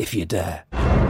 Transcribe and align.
if 0.00 0.14
you 0.14 0.24
dare. 0.24 1.09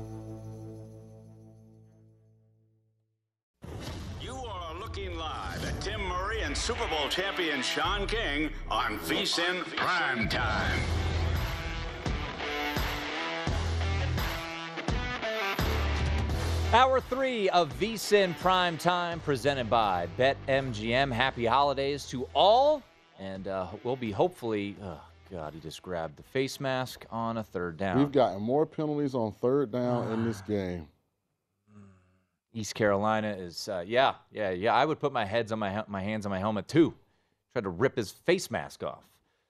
And 7.11 7.23
champion 7.23 7.61
Sean 7.61 8.07
King 8.07 8.49
on 8.69 8.97
VSIN 8.99 9.63
Prime 9.75 10.29
Time. 10.29 10.79
Hour 16.73 17.01
three 17.01 17.49
of 17.49 17.69
VSIN 17.79 18.37
Prime 18.39 18.77
Time 18.77 19.19
presented 19.19 19.69
by 19.69 20.07
BetMGM. 20.17 21.11
Happy 21.11 21.45
holidays 21.45 22.05
to 22.07 22.27
all. 22.33 22.81
And 23.19 23.47
uh, 23.47 23.67
we'll 23.83 23.97
be 23.97 24.11
hopefully, 24.11 24.75
oh 24.81 25.01
God, 25.29 25.53
he 25.53 25.59
just 25.59 25.81
grabbed 25.81 26.17
the 26.17 26.23
face 26.23 26.59
mask 26.59 27.05
on 27.11 27.37
a 27.37 27.43
third 27.43 27.77
down. 27.77 27.99
We've 27.99 28.11
gotten 28.11 28.41
more 28.41 28.65
penalties 28.65 29.15
on 29.15 29.33
third 29.41 29.71
down 29.71 30.11
in 30.13 30.23
this 30.23 30.41
game. 30.47 30.87
East 32.53 32.75
Carolina 32.75 33.35
is, 33.37 33.69
uh, 33.69 33.83
yeah, 33.85 34.15
yeah, 34.31 34.49
yeah. 34.49 34.73
I 34.73 34.85
would 34.85 34.99
put 34.99 35.13
my 35.13 35.23
heads 35.23 35.53
on 35.53 35.59
my 35.59 35.83
my 35.87 36.01
hands 36.01 36.25
on 36.25 36.31
my 36.31 36.39
helmet 36.39 36.67
too. 36.67 36.93
Tried 37.53 37.63
to 37.63 37.69
rip 37.69 37.97
his 37.97 38.11
face 38.11 38.49
mask 38.49 38.81
off. 38.81 39.03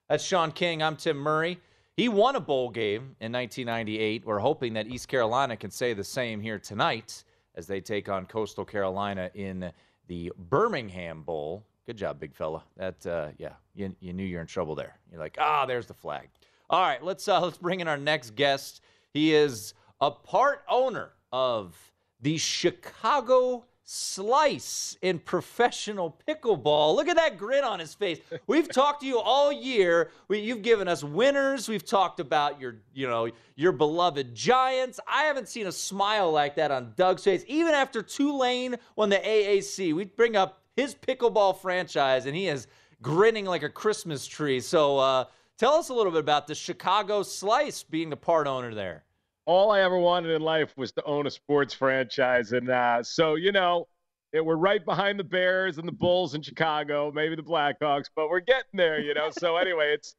That's 0.10 0.24
Sean 0.24 0.52
King. 0.52 0.82
I'm 0.82 0.96
Tim 0.96 1.18
Murray. 1.18 1.60
He 1.96 2.10
won 2.10 2.36
a 2.36 2.40
bowl 2.40 2.70
game 2.70 3.16
in 3.20 3.32
1998. 3.32 4.26
We're 4.26 4.40
hoping 4.40 4.74
that 4.74 4.88
East 4.88 5.08
Carolina 5.08 5.56
can 5.56 5.70
say 5.70 5.94
the 5.94 6.04
same 6.04 6.42
here 6.42 6.58
tonight 6.58 7.24
as 7.54 7.68
they 7.68 7.80
take 7.80 8.10
on 8.10 8.26
Coastal 8.26 8.66
Carolina 8.66 9.30
in 9.36 9.72
the 10.08 10.32
Birmingham 10.50 11.22
Bowl. 11.22 11.64
Good 11.86 11.98
job, 11.98 12.20
big 12.20 12.34
fella. 12.34 12.64
That, 12.76 13.06
uh, 13.06 13.28
yeah, 13.38 13.54
you, 13.76 13.96
you 14.00 14.14
knew 14.14 14.24
you're 14.24 14.42
in 14.42 14.48
trouble 14.48 14.74
there. 14.74 14.98
You're 15.12 15.20
like, 15.20 15.38
ah, 15.40 15.68
there's 15.68 15.86
the 15.86 15.94
flag. 15.94 16.30
All 16.72 16.82
right, 16.82 17.04
let's 17.04 17.28
uh, 17.28 17.40
let's 17.40 17.58
bring 17.58 17.82
in 17.82 17.88
our 17.88 17.98
next 17.98 18.36
guest. 18.36 18.82
He 19.14 19.36
is 19.36 19.76
a 20.00 20.10
part 20.10 20.64
owner 20.68 21.12
of 21.32 21.76
the 22.22 22.38
Chicago 22.38 23.66
Slice 23.94 24.96
in 25.02 25.20
professional 25.20 26.18
pickleball. 26.26 26.96
Look 26.96 27.10
at 27.10 27.18
that 27.18 27.38
grin 27.38 27.66
on 27.66 27.78
his 27.78 27.94
face. 27.94 28.20
We've 28.48 28.70
talked 28.70 29.02
to 29.02 29.06
you 29.06 29.20
all 29.20 29.52
year. 29.52 30.12
We, 30.30 30.40
you've 30.40 30.62
given 30.62 30.88
us 30.88 31.04
winners. 31.04 31.68
We've 31.68 31.84
talked 31.84 32.22
about 32.22 32.58
your, 32.58 32.78
you 32.94 33.10
know, 33.10 33.28
your 33.58 33.74
beloved 33.74 34.34
Giants. 34.34 35.02
I 35.06 35.24
haven't 35.24 35.50
seen 35.50 35.68
a 35.68 35.74
smile 35.74 36.32
like 36.32 36.56
that 36.56 36.72
on 36.72 36.94
Doug's 36.96 37.26
face, 37.26 37.44
even 37.50 37.74
after 37.74 38.02
Tulane 38.02 38.78
won 38.96 39.10
the 39.10 39.18
AAC. 39.18 39.94
We 39.94 40.06
bring 40.06 40.38
up 40.38 40.62
his 40.78 40.96
pickleball 40.96 41.60
franchise, 41.60 42.28
and 42.28 42.34
he 42.34 42.48
is 42.48 42.68
grinning 43.02 43.44
like 43.44 43.64
a 43.64 43.70
Christmas 43.70 44.26
tree. 44.26 44.62
So, 44.62 45.00
uh, 45.00 45.26
tell 45.58 45.74
us 45.74 45.90
a 45.90 45.94
little 45.94 46.14
bit 46.14 46.22
about 46.22 46.48
the 46.48 46.56
Chicago 46.56 47.24
Slice 47.24 47.84
being 47.84 48.10
the 48.10 48.16
part 48.16 48.48
owner 48.48 48.74
there 48.74 49.04
all 49.52 49.70
I 49.70 49.82
ever 49.82 49.98
wanted 49.98 50.32
in 50.32 50.42
life 50.42 50.72
was 50.78 50.94
to 50.94 51.04
own 51.04 51.28
a 51.28 51.30
sports 51.30 51.74
franchise. 51.74 52.54
And 52.54 52.70
uh, 52.70 53.04
so, 53.04 53.36
you 53.36 53.52
know, 53.52 53.86
it, 54.32 54.46
we're 54.46 54.56
right 54.56 54.84
behind 54.84 55.20
the 55.20 55.26
Bears 55.26 55.78
and 55.78 55.86
the 55.86 55.92
Bulls 55.92 56.36
in 56.36 56.42
Chicago, 56.42 57.12
maybe 57.14 57.36
the 57.36 57.44
Blackhawks, 57.44 58.06
but 58.16 58.30
we're 58.30 58.40
getting 58.40 58.72
there, 58.76 59.02
you 59.02 59.14
know. 59.14 59.30
so, 59.30 59.58
anyway, 59.58 59.94
it's 59.94 60.16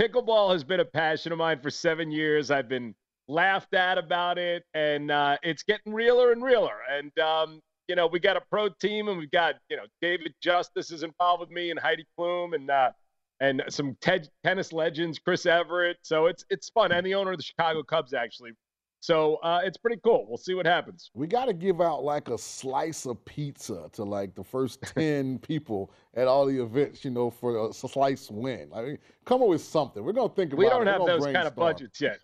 pickleball 0.00 0.52
has 0.52 0.62
been 0.62 0.78
a 0.78 0.84
passion 0.84 1.32
of 1.32 1.38
mine 1.38 1.58
for 1.60 1.70
seven 1.70 2.12
years. 2.12 2.52
I've 2.52 2.68
been 2.68 2.94
laughed 3.26 3.74
at 3.74 3.98
about 3.98 4.38
it, 4.38 4.62
and 4.74 5.10
uh, 5.10 5.38
it's 5.42 5.64
getting 5.64 5.92
realer 5.92 6.30
and 6.30 6.40
realer. 6.40 6.78
And, 6.88 7.18
um, 7.18 7.60
you 7.88 7.96
know, 7.96 8.06
we 8.06 8.20
got 8.20 8.36
a 8.36 8.42
pro 8.48 8.68
team, 8.68 9.08
and 9.08 9.18
we've 9.18 9.30
got, 9.32 9.56
you 9.68 9.76
know, 9.76 9.86
David 10.00 10.34
Justice 10.40 10.92
is 10.92 11.02
involved 11.02 11.40
with 11.40 11.50
me 11.50 11.72
and 11.72 11.80
Heidi 11.80 12.06
Klum, 12.16 12.54
and, 12.54 12.70
uh, 12.70 12.92
and 13.40 13.64
some 13.70 13.96
te- 14.00 14.30
tennis 14.44 14.72
legends, 14.72 15.18
Chris 15.18 15.46
Evert. 15.46 15.96
So 16.02 16.26
it's 16.26 16.44
it's 16.50 16.70
fun, 16.70 16.92
and 16.92 17.04
the 17.04 17.14
owner 17.14 17.32
of 17.32 17.38
the 17.38 17.44
Chicago 17.44 17.82
Cubs 17.82 18.14
actually. 18.14 18.52
So 19.00 19.36
uh, 19.36 19.60
it's 19.64 19.76
pretty 19.76 20.00
cool. 20.02 20.26
We'll 20.28 20.38
see 20.38 20.54
what 20.54 20.66
happens. 20.66 21.10
We 21.14 21.26
got 21.26 21.44
to 21.46 21.52
give 21.52 21.80
out 21.80 22.02
like 22.02 22.28
a 22.28 22.38
slice 22.38 23.06
of 23.06 23.24
pizza 23.24 23.88
to 23.92 24.04
like 24.04 24.34
the 24.34 24.42
first 24.42 24.82
10 24.96 25.38
people 25.38 25.92
at 26.14 26.26
all 26.26 26.46
the 26.46 26.60
events, 26.60 27.04
you 27.04 27.10
know, 27.10 27.30
for 27.30 27.68
a 27.68 27.72
slice 27.72 28.30
win. 28.30 28.70
I 28.74 28.82
mean, 28.82 28.98
come 29.24 29.42
up 29.42 29.48
with 29.48 29.62
something. 29.62 30.02
We're 30.02 30.12
going 30.12 30.28
to 30.28 30.34
think 30.34 30.52
about 30.52 30.62
it. 30.62 30.64
We 30.64 30.70
don't 30.70 30.84
We're 30.84 30.92
have 30.92 31.00
gonna 31.00 31.12
those 31.12 31.24
kind 31.32 31.46
of 31.46 31.54
budgets 31.54 32.00
yet. 32.00 32.18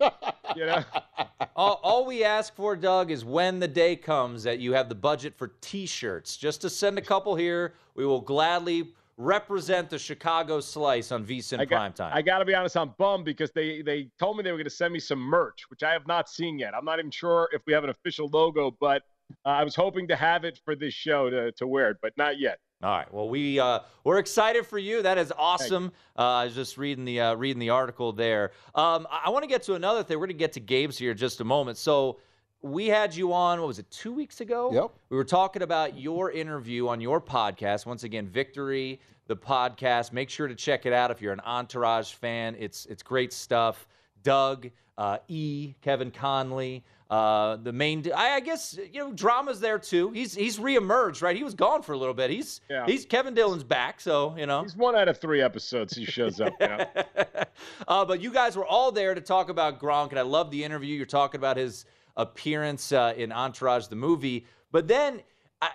you 0.55 0.65
know? 0.65 0.83
all, 1.55 1.79
all 1.81 2.05
we 2.05 2.23
ask 2.23 2.53
for, 2.55 2.75
Doug, 2.75 3.09
is 3.09 3.23
when 3.23 3.59
the 3.59 3.67
day 3.67 3.95
comes 3.95 4.43
that 4.43 4.59
you 4.59 4.73
have 4.73 4.89
the 4.89 4.95
budget 4.95 5.33
for 5.33 5.53
T-shirts, 5.61 6.35
just 6.35 6.61
to 6.61 6.69
send 6.69 6.97
a 6.97 7.01
couple 7.01 7.35
here. 7.35 7.73
We 7.95 8.05
will 8.05 8.21
gladly 8.21 8.93
represent 9.17 9.89
the 9.89 9.97
Chicago 9.97 10.59
Slice 10.59 11.11
on 11.11 11.25
VSIN 11.25 11.59
I 11.59 11.65
Prime 11.65 11.91
got, 11.91 11.95
Time. 11.95 12.11
I 12.13 12.21
got 12.21 12.39
to 12.39 12.45
be 12.45 12.53
honest, 12.53 12.75
I'm 12.75 12.93
bummed 12.97 13.25
because 13.25 13.51
they 13.51 13.81
they 13.81 14.09
told 14.19 14.37
me 14.37 14.43
they 14.43 14.51
were 14.51 14.57
going 14.57 14.65
to 14.65 14.69
send 14.69 14.93
me 14.93 14.99
some 14.99 15.19
merch, 15.19 15.63
which 15.69 15.83
I 15.83 15.91
have 15.91 16.07
not 16.07 16.29
seen 16.29 16.59
yet. 16.59 16.73
I'm 16.75 16.85
not 16.85 16.99
even 16.99 17.11
sure 17.11 17.49
if 17.53 17.61
we 17.65 17.73
have 17.73 17.83
an 17.83 17.89
official 17.89 18.29
logo, 18.31 18.75
but 18.79 19.03
uh, 19.45 19.49
I 19.49 19.63
was 19.63 19.75
hoping 19.75 20.07
to 20.09 20.15
have 20.15 20.43
it 20.43 20.59
for 20.65 20.75
this 20.75 20.93
show 20.93 21.29
to, 21.29 21.51
to 21.53 21.67
wear 21.67 21.91
it, 21.91 21.97
but 22.01 22.13
not 22.17 22.39
yet. 22.39 22.59
All 22.83 22.91
right. 22.91 23.11
Well, 23.11 23.29
we 23.29 23.59
uh, 23.59 23.79
we're 24.03 24.19
excited 24.19 24.67
for 24.67 24.77
you. 24.77 25.01
That 25.01 25.17
is 25.17 25.31
awesome. 25.37 25.93
Uh, 26.17 26.21
I 26.21 26.45
was 26.45 26.55
just 26.55 26.77
reading 26.77 27.05
the 27.05 27.21
uh, 27.21 27.35
reading 27.35 27.59
the 27.59 27.69
article 27.69 28.11
there. 28.11 28.51
Um, 28.75 29.07
I, 29.09 29.23
I 29.25 29.29
want 29.29 29.43
to 29.43 29.47
get 29.47 29.63
to 29.63 29.75
another 29.75 30.03
thing. 30.03 30.17
We're 30.19 30.27
going 30.27 30.37
to 30.37 30.39
get 30.39 30.53
to 30.53 30.59
Gabe's 30.59 30.97
here 30.97 31.11
in 31.11 31.17
just 31.17 31.39
a 31.39 31.45
moment. 31.45 31.77
So 31.77 32.19
we 32.61 32.87
had 32.87 33.15
you 33.15 33.33
on. 33.33 33.59
What 33.59 33.67
was 33.67 33.79
it? 33.79 33.89
Two 33.91 34.13
weeks 34.13 34.41
ago. 34.41 34.71
Yep. 34.73 34.91
We 35.09 35.17
were 35.17 35.23
talking 35.23 35.61
about 35.61 35.97
your 35.97 36.31
interview 36.31 36.87
on 36.87 36.99
your 36.99 37.21
podcast. 37.21 37.85
Once 37.85 38.03
again, 38.03 38.27
Victory, 38.27 38.99
the 39.27 39.35
podcast. 39.35 40.13
Make 40.13 40.29
sure 40.29 40.47
to 40.47 40.55
check 40.55 40.85
it 40.85 40.93
out 40.93 41.11
if 41.11 41.21
you're 41.21 41.33
an 41.33 41.41
Entourage 41.41 42.13
fan. 42.13 42.55
It's 42.57 42.85
it's 42.87 43.03
great 43.03 43.33
stuff. 43.33 43.87
Doug, 44.23 44.69
uh, 44.97 45.19
E, 45.27 45.75
Kevin 45.81 46.11
Connolly. 46.11 46.83
Uh, 47.07 47.57
the 47.57 47.71
main, 47.71 48.03
I, 48.15 48.31
I, 48.31 48.39
guess 48.39 48.79
you 48.91 48.99
know, 48.99 49.11
drama's 49.13 49.59
there 49.59 49.77
too. 49.77 50.09
He's 50.09 50.33
he's 50.33 50.57
reemerged, 50.57 51.21
right? 51.21 51.35
He 51.35 51.43
was 51.43 51.53
gone 51.53 51.83
for 51.83 51.93
a 51.93 51.97
little 51.97 52.15
bit. 52.15 52.31
He's 52.31 52.61
yeah. 52.67 52.83
he's 52.87 53.05
Kevin 53.05 53.35
Dillon's 53.35 53.63
back, 53.63 54.01
so 54.01 54.35
you 54.35 54.47
know 54.47 54.63
he's 54.63 54.75
one 54.75 54.95
out 54.95 55.07
of 55.07 55.19
three 55.19 55.39
episodes 55.39 55.95
he 55.95 56.03
shows 56.03 56.41
up. 56.41 56.53
You 56.59 56.67
know? 56.67 56.85
uh, 57.87 58.05
but 58.05 58.21
you 58.21 58.31
guys 58.31 58.57
were 58.57 58.65
all 58.65 58.91
there 58.91 59.13
to 59.13 59.21
talk 59.21 59.49
about 59.49 59.79
Gronk, 59.79 60.09
and 60.09 60.17
I 60.17 60.23
love 60.23 60.49
the 60.49 60.63
interview. 60.63 60.95
You're 60.95 61.05
talking 61.05 61.39
about 61.39 61.57
his 61.57 61.85
appearance 62.17 62.91
uh, 62.91 63.13
in 63.15 63.31
Entourage, 63.31 63.87
the 63.87 63.95
movie, 63.95 64.45
but 64.71 64.87
then. 64.87 65.21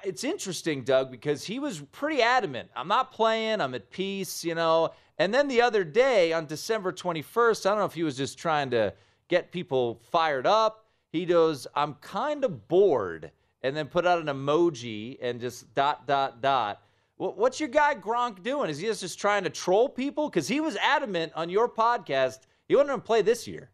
It's 0.04 0.22
interesting, 0.22 0.84
Doug, 0.84 1.10
because 1.10 1.42
he 1.42 1.58
was 1.58 1.80
pretty 1.90 2.22
adamant. 2.22 2.68
I'm 2.76 2.86
not 2.86 3.10
playing. 3.10 3.60
I'm 3.60 3.74
at 3.74 3.90
peace, 3.90 4.44
you 4.44 4.54
know. 4.54 4.90
And 5.18 5.34
then 5.34 5.48
the 5.48 5.62
other 5.62 5.82
day 5.82 6.32
on 6.32 6.46
December 6.46 6.92
21st, 6.92 7.66
I 7.66 7.70
don't 7.70 7.78
know 7.78 7.86
if 7.86 7.94
he 7.94 8.04
was 8.04 8.16
just 8.16 8.38
trying 8.38 8.70
to 8.70 8.92
get 9.26 9.50
people 9.50 10.00
fired 10.12 10.46
up 10.46 10.80
he 11.12 11.26
goes, 11.26 11.66
I'm 11.74 11.94
kind 11.94 12.44
of 12.44 12.68
bored, 12.68 13.32
and 13.62 13.76
then 13.76 13.88
put 13.88 14.06
out 14.06 14.20
an 14.20 14.26
emoji 14.26 15.18
and 15.20 15.40
just 15.40 15.74
dot, 15.74 16.06
dot, 16.06 16.40
dot. 16.40 16.82
What's 17.16 17.60
your 17.60 17.68
guy 17.68 17.94
Gronk 17.96 18.42
doing? 18.42 18.70
Is 18.70 18.78
he 18.78 18.86
just 18.86 19.18
trying 19.18 19.44
to 19.44 19.50
troll 19.50 19.90
people? 19.90 20.30
Because 20.30 20.48
he 20.48 20.60
was 20.60 20.76
adamant 20.76 21.32
on 21.34 21.50
your 21.50 21.68
podcast 21.68 22.40
he 22.66 22.76
wanted 22.76 22.92
to 22.92 22.98
play 22.98 23.20
this 23.20 23.48
year. 23.48 23.68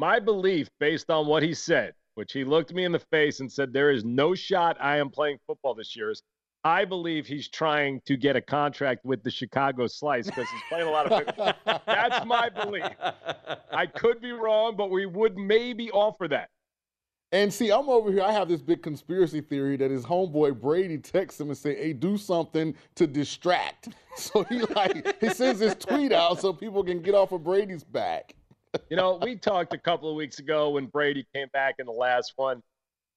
My 0.00 0.18
belief, 0.18 0.70
based 0.78 1.10
on 1.10 1.26
what 1.26 1.42
he 1.42 1.52
said, 1.52 1.92
which 2.14 2.32
he 2.32 2.42
looked 2.42 2.72
me 2.72 2.84
in 2.84 2.92
the 2.92 2.98
face 2.98 3.40
and 3.40 3.52
said, 3.52 3.70
There 3.70 3.90
is 3.90 4.02
no 4.02 4.34
shot 4.34 4.78
I 4.80 4.96
am 4.96 5.10
playing 5.10 5.36
football 5.46 5.74
this 5.74 5.94
year, 5.94 6.10
is 6.10 6.22
I 6.64 6.86
believe 6.86 7.26
he's 7.26 7.48
trying 7.48 8.00
to 8.06 8.16
get 8.16 8.34
a 8.34 8.40
contract 8.40 9.04
with 9.04 9.22
the 9.22 9.30
Chicago 9.30 9.86
Slice 9.86 10.24
because 10.24 10.48
he's 10.48 10.62
playing 10.70 10.88
a 10.88 10.90
lot 10.90 11.12
of. 11.12 11.26
Football. 11.26 11.52
That's 11.84 12.24
my 12.24 12.48
belief. 12.48 12.86
I 13.70 13.84
could 13.84 14.22
be 14.22 14.32
wrong, 14.32 14.74
but 14.74 14.90
we 14.90 15.04
would 15.04 15.36
maybe 15.36 15.90
offer 15.90 16.28
that. 16.28 16.48
And 17.32 17.52
see, 17.52 17.70
I'm 17.70 17.90
over 17.90 18.10
here. 18.10 18.22
I 18.22 18.32
have 18.32 18.48
this 18.48 18.62
big 18.62 18.82
conspiracy 18.82 19.42
theory 19.42 19.76
that 19.76 19.90
his 19.90 20.06
homeboy 20.06 20.58
Brady 20.58 20.96
texts 20.96 21.38
him 21.38 21.48
and 21.48 21.58
say, 21.58 21.76
"Hey, 21.76 21.92
do 21.92 22.16
something 22.16 22.74
to 22.94 23.06
distract." 23.06 23.90
So 24.16 24.44
he 24.50 24.60
like 24.60 25.20
he 25.20 25.30
sends 25.30 25.60
his 25.60 25.76
tweet 25.76 26.12
out 26.12 26.40
so 26.40 26.52
people 26.52 26.84
can 26.84 27.00
get 27.00 27.14
off 27.14 27.32
of 27.32 27.44
Brady's 27.44 27.84
back. 27.84 28.34
You 28.88 28.96
know, 28.96 29.18
we 29.22 29.36
talked 29.36 29.72
a 29.74 29.78
couple 29.78 30.08
of 30.10 30.16
weeks 30.16 30.38
ago 30.38 30.70
when 30.70 30.86
Brady 30.86 31.26
came 31.34 31.48
back 31.52 31.76
in 31.78 31.86
the 31.86 31.92
last 31.92 32.32
one 32.36 32.62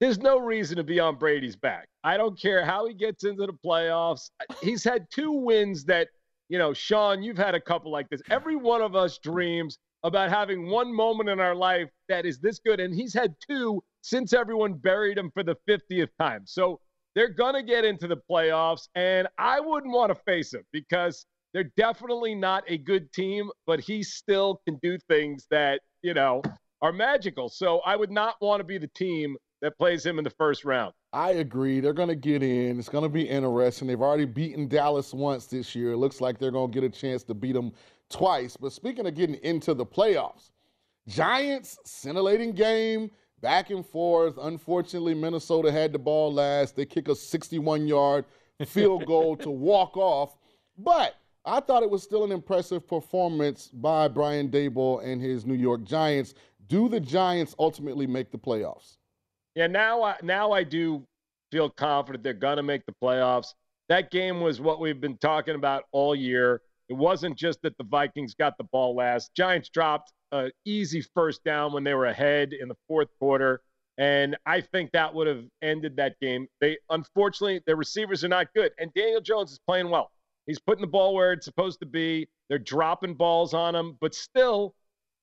there's 0.03 0.17
no 0.19 0.38
reason 0.38 0.75
to 0.75 0.83
be 0.83 1.00
on 1.00 1.15
Brady's 1.15 1.55
back. 1.55 1.88
I 2.03 2.17
don't 2.17 2.38
care 2.38 2.65
how 2.65 2.85
he 2.88 2.94
gets 2.94 3.23
into 3.23 3.45
the 3.45 3.53
playoffs. 3.53 4.31
He's 4.61 4.83
had 4.83 5.07
two 5.09 5.31
wins 5.31 5.85
that, 5.85 6.09
you 6.50 6.57
know, 6.57 6.73
Sean, 6.73 7.23
you've 7.23 7.38
had 7.38 7.55
a 7.55 7.61
couple 7.61 7.89
like 7.89 8.09
this. 8.09 8.21
Every 8.29 8.57
one 8.57 8.81
of 8.81 8.97
us 8.97 9.17
dreams 9.17 9.77
about 10.03 10.29
having 10.29 10.69
one 10.69 10.94
moment 10.94 11.29
in 11.29 11.39
our 11.39 11.55
life 11.55 11.89
that 12.09 12.25
is 12.25 12.39
this 12.39 12.59
good. 12.59 12.81
And 12.81 12.94
he's 12.94 13.13
had 13.13 13.33
two 13.47 13.81
since 14.01 14.33
everyone 14.33 14.73
buried 14.73 15.17
him 15.17 15.31
for 15.33 15.41
the 15.41 15.55
50th 15.69 16.09
time. 16.19 16.41
So 16.45 16.81
they're 17.15 17.29
going 17.29 17.53
to 17.53 17.63
get 17.63 17.85
into 17.85 18.09
the 18.09 18.17
playoffs. 18.29 18.89
And 18.95 19.29
I 19.38 19.61
wouldn't 19.61 19.94
want 19.94 20.09
to 20.09 20.21
face 20.25 20.53
him 20.53 20.65
because 20.73 21.25
they're 21.53 21.71
definitely 21.77 22.35
not 22.35 22.63
a 22.67 22.77
good 22.77 23.11
team, 23.13 23.50
but 23.65 23.79
he 23.79 24.03
still 24.03 24.61
can 24.65 24.79
do 24.81 24.97
things 25.07 25.45
that, 25.51 25.81
you 26.01 26.13
know, 26.13 26.41
are 26.81 26.91
magical. 26.91 27.50
So 27.50 27.79
I 27.85 27.95
would 27.95 28.11
not 28.11 28.35
want 28.41 28.59
to 28.59 28.63
be 28.63 28.77
the 28.77 28.88
team 28.88 29.38
that 29.61 29.77
plays 29.77 30.05
him 30.05 30.17
in 30.17 30.23
the 30.23 30.29
first 30.31 30.65
round. 30.65 30.94
I 31.13 31.31
agree. 31.31 31.79
They're 31.79 31.94
going 31.94 32.09
to 32.09 32.15
get 32.15 32.44
in. 32.44 32.79
It's 32.79 32.89
going 32.89 33.03
to 33.03 33.09
be 33.09 33.21
interesting. 33.21 33.88
They've 33.88 34.01
already 34.01 34.25
beaten 34.25 34.67
Dallas 34.67 35.13
once 35.13 35.45
this 35.45 35.73
year. 35.75 35.94
It 35.94 35.97
looks 35.97 36.19
like 36.19 36.39
they're 36.39 36.51
going 36.51 36.71
to 36.71 36.81
get 36.81 36.83
a 36.83 36.89
chance 36.89 37.23
to 37.23 37.33
beat 37.33 37.53
them 37.53 37.71
twice. 38.09 38.57
But 38.57 38.73
speaking 38.73 39.05
of 39.05 39.15
getting 39.15 39.35
into 39.35 39.73
the 39.73 39.85
playoffs, 39.85 40.50
Giants, 41.07 41.77
scintillating 41.85 42.53
game, 42.53 43.11
back 43.41 43.69
and 43.69 43.85
forth. 43.85 44.38
Unfortunately, 44.41 45.13
Minnesota 45.13 45.71
had 45.71 45.91
the 45.91 46.00
ball 46.00 46.33
last. 46.33 46.75
They 46.75 46.85
kick 46.85 47.09
a 47.09 47.15
61 47.15 47.88
yard 47.88 48.25
field 48.65 49.05
goal 49.05 49.35
to 49.38 49.50
walk 49.51 49.97
off. 49.97 50.38
But 50.77 51.15
I 51.45 51.59
thought 51.59 51.83
it 51.83 51.89
was 51.89 52.03
still 52.03 52.23
an 52.23 52.31
impressive 52.31 52.87
performance 52.87 53.67
by 53.67 54.07
Brian 54.07 54.49
Daboll 54.49 55.03
and 55.03 55.21
his 55.21 55.45
New 55.45 55.55
York 55.55 55.83
Giants. 55.83 56.35
Do 56.67 56.87
the 56.87 56.99
Giants 56.99 57.53
ultimately 57.59 58.07
make 58.07 58.31
the 58.31 58.37
playoffs? 58.37 58.97
Yeah, 59.55 59.67
now 59.67 60.01
I 60.03 60.15
now 60.23 60.51
I 60.51 60.63
do 60.63 61.05
feel 61.51 61.69
confident 61.69 62.23
they're 62.23 62.33
gonna 62.33 62.63
make 62.63 62.85
the 62.85 62.95
playoffs. 63.03 63.53
That 63.89 64.09
game 64.09 64.39
was 64.39 64.61
what 64.61 64.79
we've 64.79 65.01
been 65.01 65.17
talking 65.17 65.55
about 65.55 65.83
all 65.91 66.15
year. 66.15 66.61
It 66.89 66.93
wasn't 66.93 67.37
just 67.37 67.61
that 67.63 67.77
the 67.77 67.83
Vikings 67.83 68.33
got 68.33 68.57
the 68.57 68.63
ball 68.65 68.95
last. 68.95 69.31
Giants 69.35 69.69
dropped 69.69 70.11
an 70.31 70.51
easy 70.65 71.03
first 71.13 71.43
down 71.43 71.73
when 71.73 71.83
they 71.83 71.93
were 71.93 72.05
ahead 72.05 72.53
in 72.53 72.67
the 72.67 72.75
fourth 72.87 73.09
quarter. 73.19 73.61
And 73.97 74.35
I 74.45 74.61
think 74.61 74.91
that 74.93 75.13
would 75.13 75.27
have 75.27 75.43
ended 75.61 75.97
that 75.97 76.15
game. 76.19 76.47
They 76.59 76.77
unfortunately 76.89 77.61
their 77.67 77.75
receivers 77.75 78.23
are 78.23 78.29
not 78.29 78.47
good. 78.55 78.71
And 78.79 78.91
Daniel 78.93 79.21
Jones 79.21 79.51
is 79.51 79.59
playing 79.67 79.89
well. 79.89 80.09
He's 80.45 80.59
putting 80.59 80.81
the 80.81 80.87
ball 80.87 81.13
where 81.13 81.33
it's 81.33 81.45
supposed 81.45 81.79
to 81.79 81.85
be. 81.85 82.27
They're 82.49 82.59
dropping 82.59 83.15
balls 83.15 83.53
on 83.53 83.75
him, 83.75 83.97
but 84.01 84.13
still 84.13 84.75